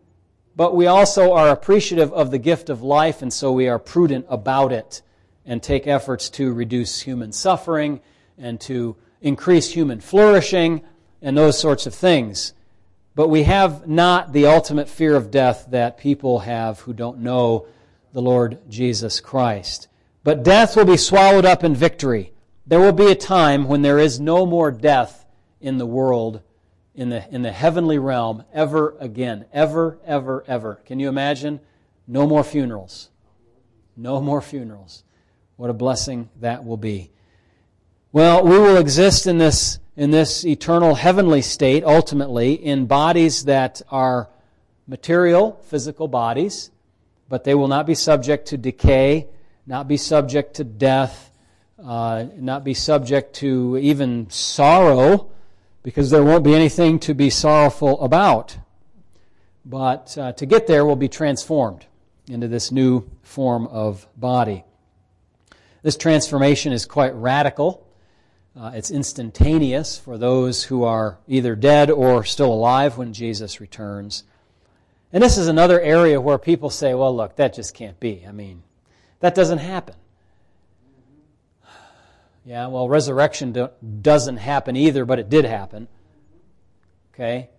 but 0.56 0.76
we 0.76 0.88
also 0.88 1.34
are 1.34 1.50
appreciative 1.50 2.12
of 2.12 2.32
the 2.32 2.38
gift 2.38 2.70
of 2.70 2.82
life, 2.82 3.22
and 3.22 3.32
so 3.32 3.52
we 3.54 3.70
are 3.70 3.80
prudent 3.80 4.26
about 4.28 4.74
it 4.74 5.02
and 5.46 5.62
take 5.62 5.88
efforts 5.88 6.30
to 6.32 6.52
reduce 6.52 7.02
human 7.02 7.32
suffering 7.32 8.02
and 8.38 8.60
to 8.62 8.98
increase 9.22 9.72
human 9.72 10.02
flourishing 10.02 10.82
and 11.22 11.38
those 11.38 11.58
sorts 11.58 11.86
of 11.86 11.93
things. 11.93 12.54
But 13.16 13.30
we 13.30 13.43
have 13.43 13.88
not 13.88 14.34
the 14.34 14.48
ultimate 14.48 14.89
fear 14.89 15.16
of 15.16 15.32
death 15.32 15.68
that 15.70 15.98
people 15.98 16.39
have 16.39 16.82
who 16.82 16.93
don't 16.93 17.20
know 17.20 17.68
the 18.16 18.22
Lord 18.22 18.59
Jesus 18.70 19.20
Christ. 19.20 19.89
But 20.24 20.41
death 20.41 20.78
will 20.78 20.86
be 20.86 20.95
swallowed 20.95 21.43
up 21.43 21.66
in 21.66 21.76
victory. 21.76 22.32
There 22.66 22.80
will 22.80 22.93
be 22.93 23.11
a 23.11 23.16
time 23.16 23.68
when 23.68 23.82
there 23.82 23.99
is 23.99 24.22
no 24.22 24.45
more 24.45 24.72
death 24.72 25.26
in 25.59 25.80
the 25.80 25.86
world, 25.86 26.41
in 26.95 27.09
the, 27.09 27.28
in 27.30 27.41
the 27.41 27.51
heavenly 27.51 27.99
realm, 27.99 28.45
ever 28.53 28.95
again. 29.01 29.43
Ever, 29.51 29.99
ever, 30.05 30.45
ever. 30.47 30.76
Can 30.86 31.01
you 31.01 31.09
imagine? 31.09 31.59
No 32.07 32.26
more 32.26 32.45
funerals. 32.45 33.09
No 33.97 34.22
more 34.22 34.41
funerals. 34.41 35.03
What 35.57 35.70
a 35.70 35.74
blessing 35.74 36.30
that 36.39 36.63
will 36.63 36.78
be. 36.78 37.11
Well, 38.13 38.45
we 38.45 38.57
will 38.57 38.78
exist 38.78 39.28
in 39.28 39.39
this, 39.39 39.80
in 39.97 40.11
this 40.11 40.45
eternal 40.45 40.95
heavenly 40.95 41.41
state, 41.41 41.84
ultimately, 41.84 42.53
in 42.53 42.86
bodies 42.86 43.43
that 43.43 43.82
are 43.89 44.30
material, 44.88 45.61
physical 45.66 46.07
bodies, 46.07 46.72
but 47.30 47.44
they 47.44 47.56
will 47.56 47.68
not 47.68 47.86
be 47.86 47.96
subject 47.96 48.48
to 48.48 48.58
decay 48.58 49.28
not 49.68 49.88
be 49.88 49.98
subject 49.98 50.56
to 50.56 50.64
death, 50.64 51.32
uh, 51.84 52.26
not 52.36 52.64
be 52.64 52.74
subject 52.74 53.36
to 53.38 53.78
even 53.78 54.30
sorrow, 54.30 55.32
because 55.84 56.10
there 56.10 56.24
won't 56.24 56.44
be 56.44 56.54
anything 56.54 57.00
to 57.00 57.14
be 57.14 57.30
sorrowful 57.30 58.02
about. 58.02 58.58
But 59.66 60.18
uh, 60.18 60.34
to 60.34 60.46
get 60.46 60.68
there, 60.68 60.86
we'll 60.86 60.96
be 60.96 61.10
transformed 61.10 61.86
into 62.28 62.48
this 62.48 62.72
new 62.72 63.10
form 63.24 63.68
of 63.68 64.08
body. 64.16 64.64
This 65.82 65.98
transformation 65.98 66.72
is 66.72 66.86
quite 66.86 67.14
radical. 67.16 67.88
Uh, 68.60 68.72
it's 68.74 68.90
instantaneous 68.90 69.98
for 69.98 70.18
those 70.18 70.64
who 70.64 70.84
are 70.84 71.20
either 71.28 71.56
dead 71.56 71.92
or 71.92 72.24
still 72.24 72.52
alive 72.54 72.98
when 72.98 73.14
Jesus 73.14 73.60
returns. 73.60 74.24
And 75.16 75.24
this 75.24 75.38
is 75.38 75.47
another 75.47 75.80
area 75.80 76.20
where 76.20 76.38
people 76.38 76.70
say, 76.70 76.93
well, 76.93 77.16
look, 77.16 77.38
that 77.38 77.53
just 77.53 77.74
can't 77.74 77.97
be. 78.01 78.26
I 78.28 78.34
mean, 78.34 78.63
that 79.22 79.34
doesn't 79.34 79.59
happen. 79.59 79.95
Yeah, 82.43 82.68
well, 82.68 82.89
resurrection 82.89 83.53
do, 83.53 83.70
doesn't 84.01 84.36
happen 84.36 84.76
either, 84.76 85.05
but 85.05 85.18
it 85.18 85.30
did 85.30 85.45
happen. 85.45 85.88
Okay? 87.13 87.49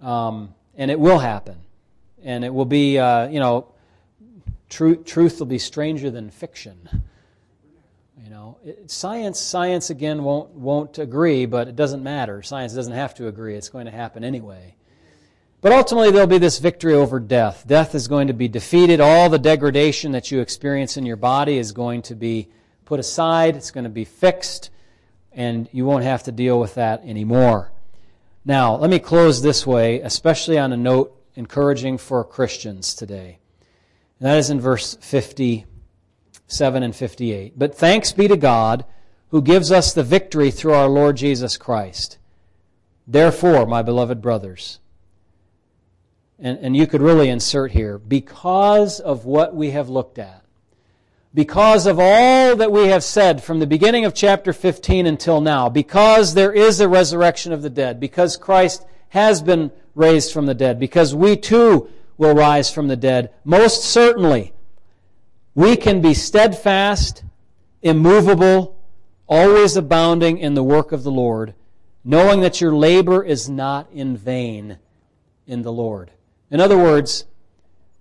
Um, 0.00 0.56
and 0.76 0.90
it 0.90 0.98
will 0.98 1.20
happen. 1.20 1.58
And 2.24 2.44
it 2.44 2.52
will 2.52 2.64
be, 2.64 2.98
uh, 2.98 3.28
you 3.28 3.38
know, 3.38 3.72
truth 4.68 5.38
will 5.38 5.46
be 5.46 5.60
stranger 5.60 6.10
than 6.10 6.30
fiction. 6.30 7.04
You 8.20 8.28
know, 8.28 8.58
it, 8.64 8.90
science, 8.90 9.38
science 9.38 9.90
again 9.90 10.24
won't 10.24 10.50
won't 10.50 10.98
agree, 10.98 11.46
but 11.46 11.68
it 11.68 11.76
doesn't 11.76 12.02
matter. 12.02 12.42
Science 12.42 12.74
doesn't 12.74 12.92
have 12.92 13.14
to 13.14 13.28
agree; 13.28 13.54
it's 13.54 13.68
going 13.68 13.86
to 13.86 13.92
happen 13.92 14.24
anyway. 14.24 14.74
But 15.60 15.72
ultimately, 15.72 16.10
there'll 16.12 16.28
be 16.28 16.38
this 16.38 16.58
victory 16.58 16.94
over 16.94 17.18
death. 17.18 17.64
Death 17.66 17.94
is 17.94 18.06
going 18.06 18.28
to 18.28 18.32
be 18.32 18.46
defeated. 18.46 19.00
All 19.00 19.28
the 19.28 19.38
degradation 19.38 20.12
that 20.12 20.30
you 20.30 20.40
experience 20.40 20.96
in 20.96 21.04
your 21.04 21.16
body 21.16 21.58
is 21.58 21.72
going 21.72 22.02
to 22.02 22.14
be 22.14 22.48
put 22.84 23.00
aside. 23.00 23.56
It's 23.56 23.72
going 23.72 23.84
to 23.84 23.90
be 23.90 24.04
fixed, 24.04 24.70
and 25.32 25.68
you 25.72 25.84
won't 25.84 26.04
have 26.04 26.22
to 26.24 26.32
deal 26.32 26.60
with 26.60 26.76
that 26.76 27.02
anymore. 27.04 27.72
Now, 28.44 28.76
let 28.76 28.88
me 28.88 29.00
close 29.00 29.42
this 29.42 29.66
way, 29.66 30.00
especially 30.00 30.58
on 30.58 30.72
a 30.72 30.76
note 30.76 31.14
encouraging 31.34 31.98
for 31.98 32.24
Christians 32.24 32.94
today. 32.94 33.38
And 34.18 34.28
that 34.28 34.38
is 34.38 34.50
in 34.50 34.60
verse 34.60 34.96
57 35.00 36.82
and 36.82 36.94
58. 36.94 37.58
But 37.58 37.74
thanks 37.74 38.12
be 38.12 38.28
to 38.28 38.36
God 38.36 38.84
who 39.30 39.42
gives 39.42 39.70
us 39.70 39.92
the 39.92 40.02
victory 40.02 40.50
through 40.50 40.72
our 40.72 40.88
Lord 40.88 41.16
Jesus 41.16 41.56
Christ. 41.56 42.18
Therefore, 43.06 43.66
my 43.66 43.82
beloved 43.82 44.22
brothers, 44.22 44.78
and, 46.38 46.58
and 46.58 46.76
you 46.76 46.86
could 46.86 47.02
really 47.02 47.28
insert 47.28 47.72
here, 47.72 47.98
because 47.98 49.00
of 49.00 49.24
what 49.24 49.54
we 49.54 49.70
have 49.70 49.88
looked 49.88 50.18
at, 50.18 50.44
because 51.34 51.86
of 51.86 51.98
all 51.98 52.56
that 52.56 52.72
we 52.72 52.86
have 52.86 53.04
said 53.04 53.42
from 53.42 53.58
the 53.58 53.66
beginning 53.66 54.04
of 54.04 54.14
chapter 54.14 54.52
15 54.52 55.06
until 55.06 55.40
now, 55.40 55.68
because 55.68 56.34
there 56.34 56.52
is 56.52 56.80
a 56.80 56.88
resurrection 56.88 57.52
of 57.52 57.62
the 57.62 57.70
dead, 57.70 58.00
because 58.00 58.36
Christ 58.36 58.84
has 59.10 59.42
been 59.42 59.70
raised 59.94 60.32
from 60.32 60.46
the 60.46 60.54
dead, 60.54 60.78
because 60.78 61.14
we 61.14 61.36
too 61.36 61.90
will 62.16 62.34
rise 62.34 62.70
from 62.70 62.88
the 62.88 62.96
dead, 62.96 63.32
most 63.44 63.84
certainly 63.84 64.52
we 65.54 65.76
can 65.76 66.00
be 66.00 66.14
steadfast, 66.14 67.24
immovable, 67.82 68.80
always 69.26 69.76
abounding 69.76 70.38
in 70.38 70.54
the 70.54 70.62
work 70.62 70.92
of 70.92 71.02
the 71.02 71.10
Lord, 71.10 71.54
knowing 72.04 72.40
that 72.40 72.60
your 72.60 72.74
labor 72.74 73.22
is 73.24 73.48
not 73.48 73.90
in 73.92 74.16
vain 74.16 74.78
in 75.46 75.62
the 75.62 75.72
Lord. 75.72 76.10
In 76.50 76.60
other 76.60 76.78
words, 76.78 77.24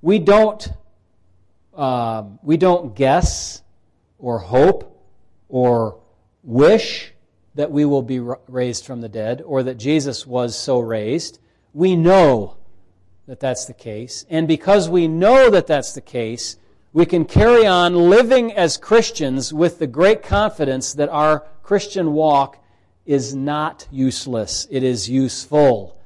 we 0.02 0.20
don't, 0.20 0.72
uh, 1.76 2.24
we 2.42 2.58
don't 2.58 2.96
guess 2.96 3.62
or 4.20 4.40
hope 4.40 5.06
or 5.50 6.00
wish 6.44 7.14
that 7.56 7.72
we 7.72 7.86
will 7.86 8.04
be 8.04 8.20
raised 8.20 8.86
from 8.86 9.02
the 9.02 9.10
dead 9.10 9.42
or 9.46 9.64
that 9.64 9.76
Jesus 9.76 10.26
was 10.26 10.58
so 10.58 10.80
raised. 10.80 11.40
We 11.74 11.96
know 11.96 12.58
that 13.28 13.40
that's 13.40 13.66
the 13.66 13.74
case. 13.74 14.26
And 14.30 14.48
because 14.48 14.88
we 14.88 15.08
know 15.08 15.50
that 15.50 15.68
that's 15.68 15.94
the 15.94 16.02
case, 16.02 16.58
we 16.94 17.06
can 17.06 17.26
carry 17.26 17.66
on 17.66 18.10
living 18.10 18.54
as 18.54 18.78
Christians 18.78 19.54
with 19.54 19.80
the 19.80 19.88
great 19.88 20.24
confidence 20.24 20.94
that 20.94 21.10
our 21.10 21.46
Christian 21.64 22.14
walk 22.14 22.64
is 23.06 23.36
not 23.36 23.88
useless, 23.92 24.68
it 24.70 24.84
is 24.84 25.10
useful. 25.10 25.97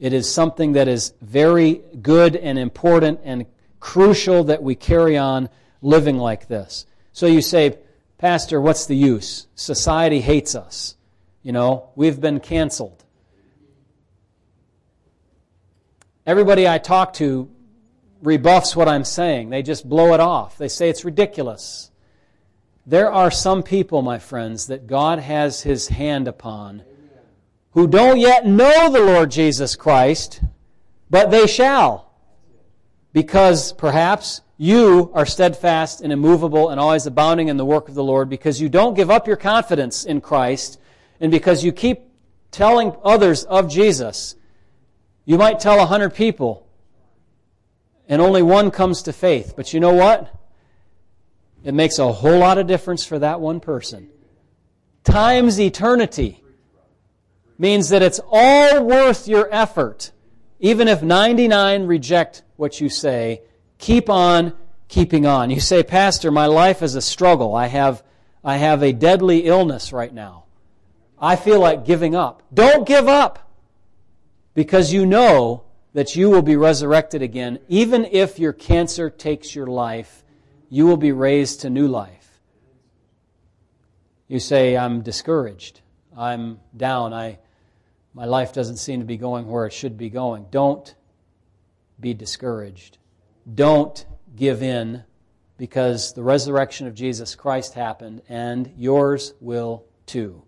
It 0.00 0.12
is 0.12 0.32
something 0.32 0.72
that 0.72 0.88
is 0.88 1.12
very 1.20 1.82
good 2.00 2.36
and 2.36 2.58
important 2.58 3.20
and 3.24 3.46
crucial 3.80 4.44
that 4.44 4.62
we 4.62 4.74
carry 4.74 5.16
on 5.16 5.48
living 5.82 6.18
like 6.18 6.46
this. 6.48 6.86
So 7.12 7.26
you 7.26 7.42
say, 7.42 7.78
Pastor, 8.18 8.60
what's 8.60 8.86
the 8.86 8.96
use? 8.96 9.46
Society 9.54 10.20
hates 10.20 10.54
us. 10.54 10.96
You 11.42 11.52
know, 11.52 11.90
we've 11.96 12.20
been 12.20 12.40
canceled. 12.40 13.04
Everybody 16.26 16.68
I 16.68 16.78
talk 16.78 17.14
to 17.14 17.48
rebuffs 18.22 18.76
what 18.76 18.88
I'm 18.88 19.04
saying. 19.04 19.50
They 19.50 19.62
just 19.62 19.88
blow 19.88 20.14
it 20.14 20.20
off. 20.20 20.58
They 20.58 20.68
say 20.68 20.90
it's 20.90 21.04
ridiculous. 21.04 21.90
There 22.86 23.10
are 23.10 23.30
some 23.30 23.62
people, 23.62 24.02
my 24.02 24.18
friends, 24.18 24.66
that 24.66 24.86
God 24.86 25.18
has 25.20 25.62
His 25.62 25.88
hand 25.88 26.28
upon 26.28 26.82
who 27.72 27.86
don't 27.86 28.18
yet 28.18 28.46
know 28.46 28.90
the 28.90 29.00
Lord 29.00 29.30
Jesus 29.30 29.76
Christ, 29.76 30.40
but 31.10 31.30
they 31.30 31.46
shall. 31.46 32.10
Because 33.12 33.72
perhaps 33.72 34.42
you 34.56 35.10
are 35.14 35.24
steadfast 35.24 36.00
and 36.00 36.12
immovable 36.12 36.70
and 36.70 36.80
always 36.80 37.06
abounding 37.06 37.48
in 37.48 37.56
the 37.56 37.64
work 37.64 37.88
of 37.88 37.94
the 37.94 38.02
Lord 38.02 38.28
because 38.28 38.60
you 38.60 38.68
don't 38.68 38.94
give 38.94 39.10
up 39.10 39.26
your 39.26 39.36
confidence 39.36 40.04
in 40.04 40.20
Christ 40.20 40.80
and 41.20 41.30
because 41.30 41.64
you 41.64 41.72
keep 41.72 42.00
telling 42.50 42.94
others 43.04 43.44
of 43.44 43.70
Jesus. 43.70 44.34
You 45.24 45.38
might 45.38 45.60
tell 45.60 45.80
a 45.80 45.86
hundred 45.86 46.14
people 46.14 46.66
and 48.08 48.20
only 48.20 48.42
one 48.42 48.70
comes 48.70 49.02
to 49.02 49.12
faith. 49.12 49.54
But 49.56 49.72
you 49.72 49.80
know 49.80 49.92
what? 49.92 50.34
It 51.62 51.74
makes 51.74 51.98
a 51.98 52.10
whole 52.10 52.38
lot 52.38 52.58
of 52.58 52.66
difference 52.66 53.04
for 53.04 53.18
that 53.18 53.40
one 53.40 53.60
person. 53.60 54.08
Times 55.04 55.60
eternity 55.60 56.42
means 57.58 57.88
that 57.88 58.02
it's 58.02 58.20
all 58.30 58.84
worth 58.84 59.28
your 59.28 59.48
effort. 59.52 60.12
Even 60.60 60.88
if 60.88 61.02
99 61.02 61.86
reject 61.86 62.42
what 62.56 62.80
you 62.80 62.88
say, 62.88 63.42
keep 63.78 64.08
on 64.08 64.52
keeping 64.88 65.26
on. 65.26 65.50
You 65.50 65.60
say, 65.60 65.82
Pastor, 65.82 66.30
my 66.30 66.46
life 66.46 66.82
is 66.82 66.94
a 66.94 67.02
struggle. 67.02 67.54
I 67.54 67.66
have, 67.66 68.02
I 68.42 68.56
have 68.56 68.82
a 68.82 68.92
deadly 68.92 69.40
illness 69.40 69.92
right 69.92 70.12
now. 70.12 70.44
I 71.20 71.36
feel 71.36 71.60
like 71.60 71.84
giving 71.84 72.14
up. 72.14 72.42
Don't 72.52 72.86
give 72.86 73.08
up 73.08 73.50
because 74.54 74.92
you 74.92 75.04
know 75.04 75.64
that 75.92 76.16
you 76.16 76.30
will 76.30 76.42
be 76.42 76.56
resurrected 76.56 77.22
again. 77.22 77.58
Even 77.68 78.06
if 78.10 78.38
your 78.38 78.52
cancer 78.52 79.10
takes 79.10 79.54
your 79.54 79.66
life, 79.66 80.24
you 80.70 80.86
will 80.86 80.96
be 80.96 81.12
raised 81.12 81.62
to 81.62 81.70
new 81.70 81.88
life. 81.88 82.40
You 84.28 84.38
say, 84.38 84.76
I'm 84.76 85.02
discouraged. 85.02 85.80
I'm 86.16 86.60
down. 86.76 87.12
I, 87.12 87.38
my 88.18 88.24
life 88.24 88.52
doesn't 88.52 88.78
seem 88.78 88.98
to 88.98 89.06
be 89.06 89.16
going 89.16 89.46
where 89.46 89.64
it 89.64 89.72
should 89.72 89.96
be 89.96 90.10
going. 90.10 90.46
Don't 90.50 90.92
be 92.00 92.14
discouraged. 92.14 92.98
Don't 93.54 94.04
give 94.34 94.60
in 94.60 95.04
because 95.56 96.14
the 96.14 96.22
resurrection 96.24 96.88
of 96.88 96.96
Jesus 96.96 97.36
Christ 97.36 97.74
happened 97.74 98.22
and 98.28 98.72
yours 98.76 99.34
will 99.38 99.84
too. 100.04 100.42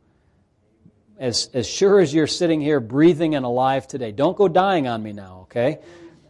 As, 1.17 1.49
as 1.55 1.69
sure 1.69 2.01
as 2.01 2.13
you're 2.13 2.27
sitting 2.27 2.61
here 2.61 2.81
breathing 2.81 3.37
and 3.37 3.45
alive 3.45 3.87
today, 3.87 4.11
don't 4.11 4.37
go 4.37 4.49
dying 4.49 4.89
on 4.89 5.01
me 5.01 5.13
now, 5.13 5.43
okay? 5.43 5.79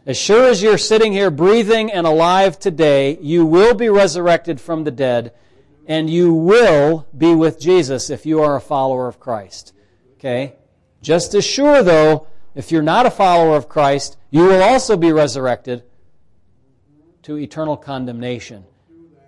As 0.05 0.19
sure 0.19 0.47
as 0.47 0.61
you're 0.61 0.77
sitting 0.77 1.11
here 1.11 1.31
breathing 1.31 1.91
and 1.91 2.05
alive 2.05 2.59
today, 2.59 3.17
you 3.19 3.47
will 3.47 3.73
be 3.73 3.89
resurrected 3.89 4.61
from 4.61 4.83
the 4.83 4.91
dead 4.91 5.33
and 5.87 6.07
you 6.07 6.35
will 6.35 7.07
be 7.17 7.33
with 7.33 7.59
Jesus 7.59 8.11
if 8.11 8.27
you 8.27 8.43
are 8.43 8.55
a 8.55 8.61
follower 8.61 9.07
of 9.07 9.19
Christ. 9.19 9.73
Okay? 10.19 10.57
Just 11.01 11.33
as 11.33 11.43
sure, 11.43 11.81
though, 11.83 12.27
if 12.53 12.71
you're 12.71 12.81
not 12.81 13.05
a 13.05 13.11
follower 13.11 13.55
of 13.55 13.69
Christ, 13.69 14.17
you 14.29 14.43
will 14.43 14.61
also 14.61 14.97
be 14.97 15.11
resurrected 15.11 15.83
to 17.23 17.37
eternal 17.37 17.77
condemnation. 17.77 18.65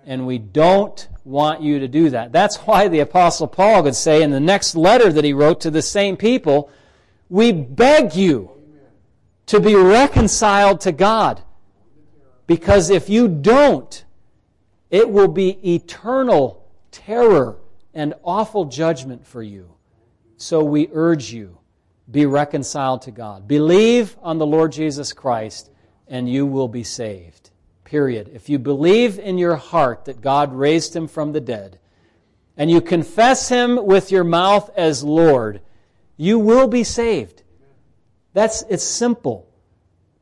And 0.06 0.26
we 0.26 0.38
don't 0.38 1.08
want 1.24 1.62
you 1.62 1.78
to 1.80 1.88
do 1.88 2.10
that. 2.10 2.32
That's 2.32 2.58
why 2.58 2.88
the 2.88 3.00
Apostle 3.00 3.46
Paul 3.46 3.82
could 3.82 3.94
say 3.94 4.22
in 4.22 4.30
the 4.30 4.40
next 4.40 4.76
letter 4.76 5.12
that 5.12 5.24
he 5.24 5.32
wrote 5.32 5.60
to 5.62 5.70
the 5.70 5.82
same 5.82 6.16
people, 6.16 6.70
we 7.30 7.52
beg 7.52 8.14
you 8.14 8.50
to 9.46 9.60
be 9.60 9.74
reconciled 9.74 10.80
to 10.82 10.92
God. 10.92 11.42
Because 12.46 12.90
if 12.90 13.08
you 13.08 13.26
don't, 13.28 14.04
it 14.90 15.08
will 15.08 15.28
be 15.28 15.74
eternal 15.74 16.68
terror 16.90 17.56
and 17.94 18.14
awful 18.22 18.66
judgment 18.66 19.26
for 19.26 19.42
you. 19.42 19.70
So 20.36 20.62
we 20.62 20.88
urge 20.92 21.32
you 21.32 21.58
be 22.10 22.26
reconciled 22.26 23.02
to 23.02 23.10
God. 23.10 23.48
Believe 23.48 24.16
on 24.22 24.38
the 24.38 24.46
Lord 24.46 24.72
Jesus 24.72 25.12
Christ, 25.12 25.70
and 26.06 26.28
you 26.28 26.46
will 26.46 26.68
be 26.68 26.84
saved. 26.84 27.50
Period. 27.84 28.30
If 28.32 28.48
you 28.48 28.58
believe 28.58 29.18
in 29.18 29.38
your 29.38 29.56
heart 29.56 30.06
that 30.06 30.20
God 30.20 30.54
raised 30.54 30.94
him 30.94 31.08
from 31.08 31.32
the 31.32 31.40
dead, 31.40 31.78
and 32.56 32.70
you 32.70 32.80
confess 32.80 33.48
him 33.48 33.84
with 33.84 34.10
your 34.10 34.24
mouth 34.24 34.70
as 34.76 35.02
Lord, 35.02 35.60
you 36.16 36.38
will 36.38 36.68
be 36.68 36.84
saved. 36.84 37.42
That's 38.32 38.62
it's 38.68 38.84
simple, 38.84 39.48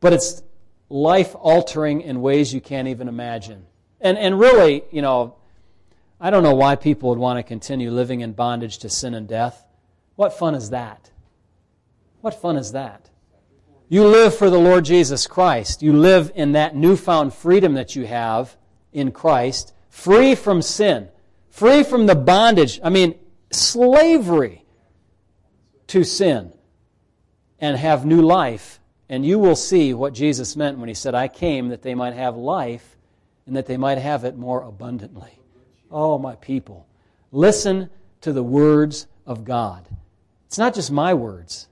but 0.01 0.13
it's 0.13 0.43
life 0.89 1.35
altering 1.39 2.03
in 2.03 2.21
ways 2.21 2.53
you 2.53 2.61
can't 2.61 2.89
even 2.89 3.09
imagine. 3.09 3.67
And 4.01 4.19
and 4.19 4.39
really, 4.39 4.85
you 4.91 5.03
know, 5.03 5.37
I 6.21 6.31
don't 6.31 6.43
know 6.43 6.55
why 6.55 6.77
people 6.77 7.11
would 7.11 7.19
want 7.19 7.39
to 7.39 7.43
continue 7.43 7.91
living 7.91 8.21
in 8.21 8.33
bondage 8.33 8.79
to 8.79 8.89
sin 8.89 9.15
and 9.15 9.29
death. 9.29 9.67
What 10.17 10.39
fun 10.39 10.55
is 10.55 10.71
that? 10.71 11.12
What 12.23 12.41
fun 12.41 12.57
is 12.57 12.73
that? 12.73 13.11
You 13.89 14.07
live 14.07 14.35
for 14.35 14.49
the 14.49 14.59
Lord 14.59 14.87
Jesus 14.87 15.27
Christ. 15.27 15.83
You 15.83 15.93
live 15.93 16.33
in 16.35 16.53
that 16.53 16.75
newfound 16.75 17.35
freedom 17.35 17.75
that 17.75 17.95
you 17.95 18.07
have 18.07 18.57
in 18.93 19.13
Christ, 19.13 19.75
free 19.91 20.35
from 20.35 20.63
sin, 20.63 21.09
free 21.51 21.83
from 21.83 22.07
the 22.07 22.15
bondage, 22.15 22.81
I 22.83 22.89
mean, 22.89 23.17
slavery 23.51 24.65
to 25.89 26.05
sin, 26.05 26.53
and 27.59 27.77
have 27.77 28.07
new 28.07 28.23
life. 28.23 28.81
And 29.09 29.27
you 29.27 29.39
will 29.39 29.57
see 29.57 29.93
what 29.93 30.15
Jesus 30.15 30.57
meant 30.57 30.79
when 30.79 30.89
he 30.89 30.95
said, 30.95 31.15
I 31.15 31.29
came 31.29 31.69
that 31.69 31.83
they 31.83 31.95
might 31.95 32.15
have 32.15 32.37
life 32.37 32.97
and 33.47 33.57
that 33.57 33.67
they 33.67 33.77
might 33.77 33.99
have 33.99 34.25
it 34.25 34.37
more 34.37 34.63
abundantly. 34.63 35.39
Oh, 35.91 36.19
my 36.19 36.37
people. 36.37 36.87
Listen 37.31 37.91
to 38.23 38.33
the 38.33 38.43
words 38.43 39.07
of 39.27 39.45
God. 39.45 39.87
It's 40.47 40.57
not 40.57 40.75
just 40.75 40.91
my 40.91 41.13
words. 41.13 41.69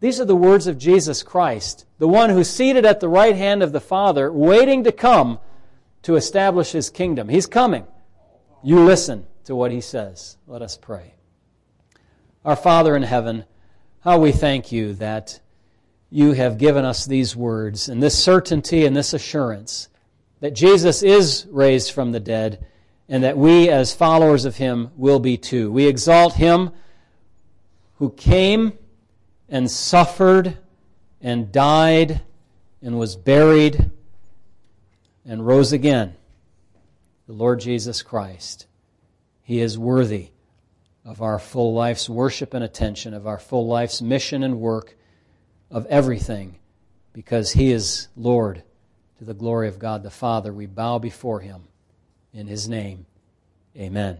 These 0.00 0.18
are 0.18 0.24
the 0.24 0.34
words 0.34 0.66
of 0.66 0.78
Jesus 0.78 1.22
Christ, 1.22 1.84
the 1.98 2.08
one 2.08 2.30
who's 2.30 2.48
seated 2.48 2.86
at 2.86 3.00
the 3.00 3.08
right 3.08 3.36
hand 3.36 3.62
of 3.62 3.72
the 3.72 3.80
Father, 3.80 4.32
waiting 4.32 4.84
to 4.84 4.92
come 4.92 5.38
to 6.02 6.16
establish 6.16 6.72
his 6.72 6.88
kingdom. 6.88 7.28
He's 7.28 7.46
coming. 7.46 7.86
You 8.62 8.82
listen 8.82 9.26
to 9.44 9.54
what 9.54 9.72
he 9.72 9.82
says. 9.82 10.38
Let 10.46 10.62
us 10.62 10.76
pray. 10.76 11.14
Our 12.44 12.56
Father 12.56 12.96
in 12.96 13.02
heaven, 13.02 13.44
how 14.00 14.18
we 14.18 14.32
thank 14.32 14.72
you 14.72 14.94
that 14.94 15.40
you 16.08 16.32
have 16.32 16.56
given 16.56 16.86
us 16.86 17.04
these 17.04 17.36
words 17.36 17.88
and 17.88 18.02
this 18.02 18.18
certainty 18.18 18.86
and 18.86 18.96
this 18.96 19.12
assurance 19.12 19.88
that 20.40 20.54
Jesus 20.54 21.02
is 21.02 21.46
raised 21.50 21.92
from 21.92 22.12
the 22.12 22.20
dead 22.20 22.64
and 23.08 23.22
that 23.24 23.36
we, 23.36 23.68
as 23.68 23.94
followers 23.94 24.46
of 24.46 24.56
him, 24.56 24.90
will 24.96 25.18
be 25.18 25.36
too. 25.36 25.70
We 25.70 25.86
exalt 25.86 26.34
him 26.34 26.70
who 27.96 28.10
came 28.10 28.72
and 29.50 29.70
suffered 29.70 30.56
and 31.20 31.52
died 31.52 32.22
and 32.80 32.98
was 32.98 33.16
buried 33.16 33.90
and 35.26 35.46
rose 35.46 35.72
again, 35.72 36.14
the 37.26 37.32
Lord 37.32 37.60
Jesus 37.60 38.02
Christ. 38.02 38.66
He 39.42 39.60
is 39.60 39.76
worthy 39.76 40.30
of 41.04 41.20
our 41.20 41.38
full 41.38 41.74
life's 41.74 42.08
worship 42.08 42.54
and 42.54 42.62
attention, 42.62 43.12
of 43.12 43.26
our 43.26 43.38
full 43.38 43.66
life's 43.66 44.00
mission 44.00 44.42
and 44.42 44.60
work, 44.60 44.96
of 45.70 45.86
everything, 45.86 46.56
because 47.12 47.52
He 47.52 47.72
is 47.72 48.08
Lord 48.16 48.62
to 49.18 49.24
the 49.24 49.34
glory 49.34 49.68
of 49.68 49.78
God 49.78 50.02
the 50.02 50.10
Father. 50.10 50.52
We 50.52 50.66
bow 50.66 50.98
before 50.98 51.40
Him. 51.40 51.64
In 52.32 52.46
His 52.46 52.68
name, 52.68 53.06
amen. 53.76 54.18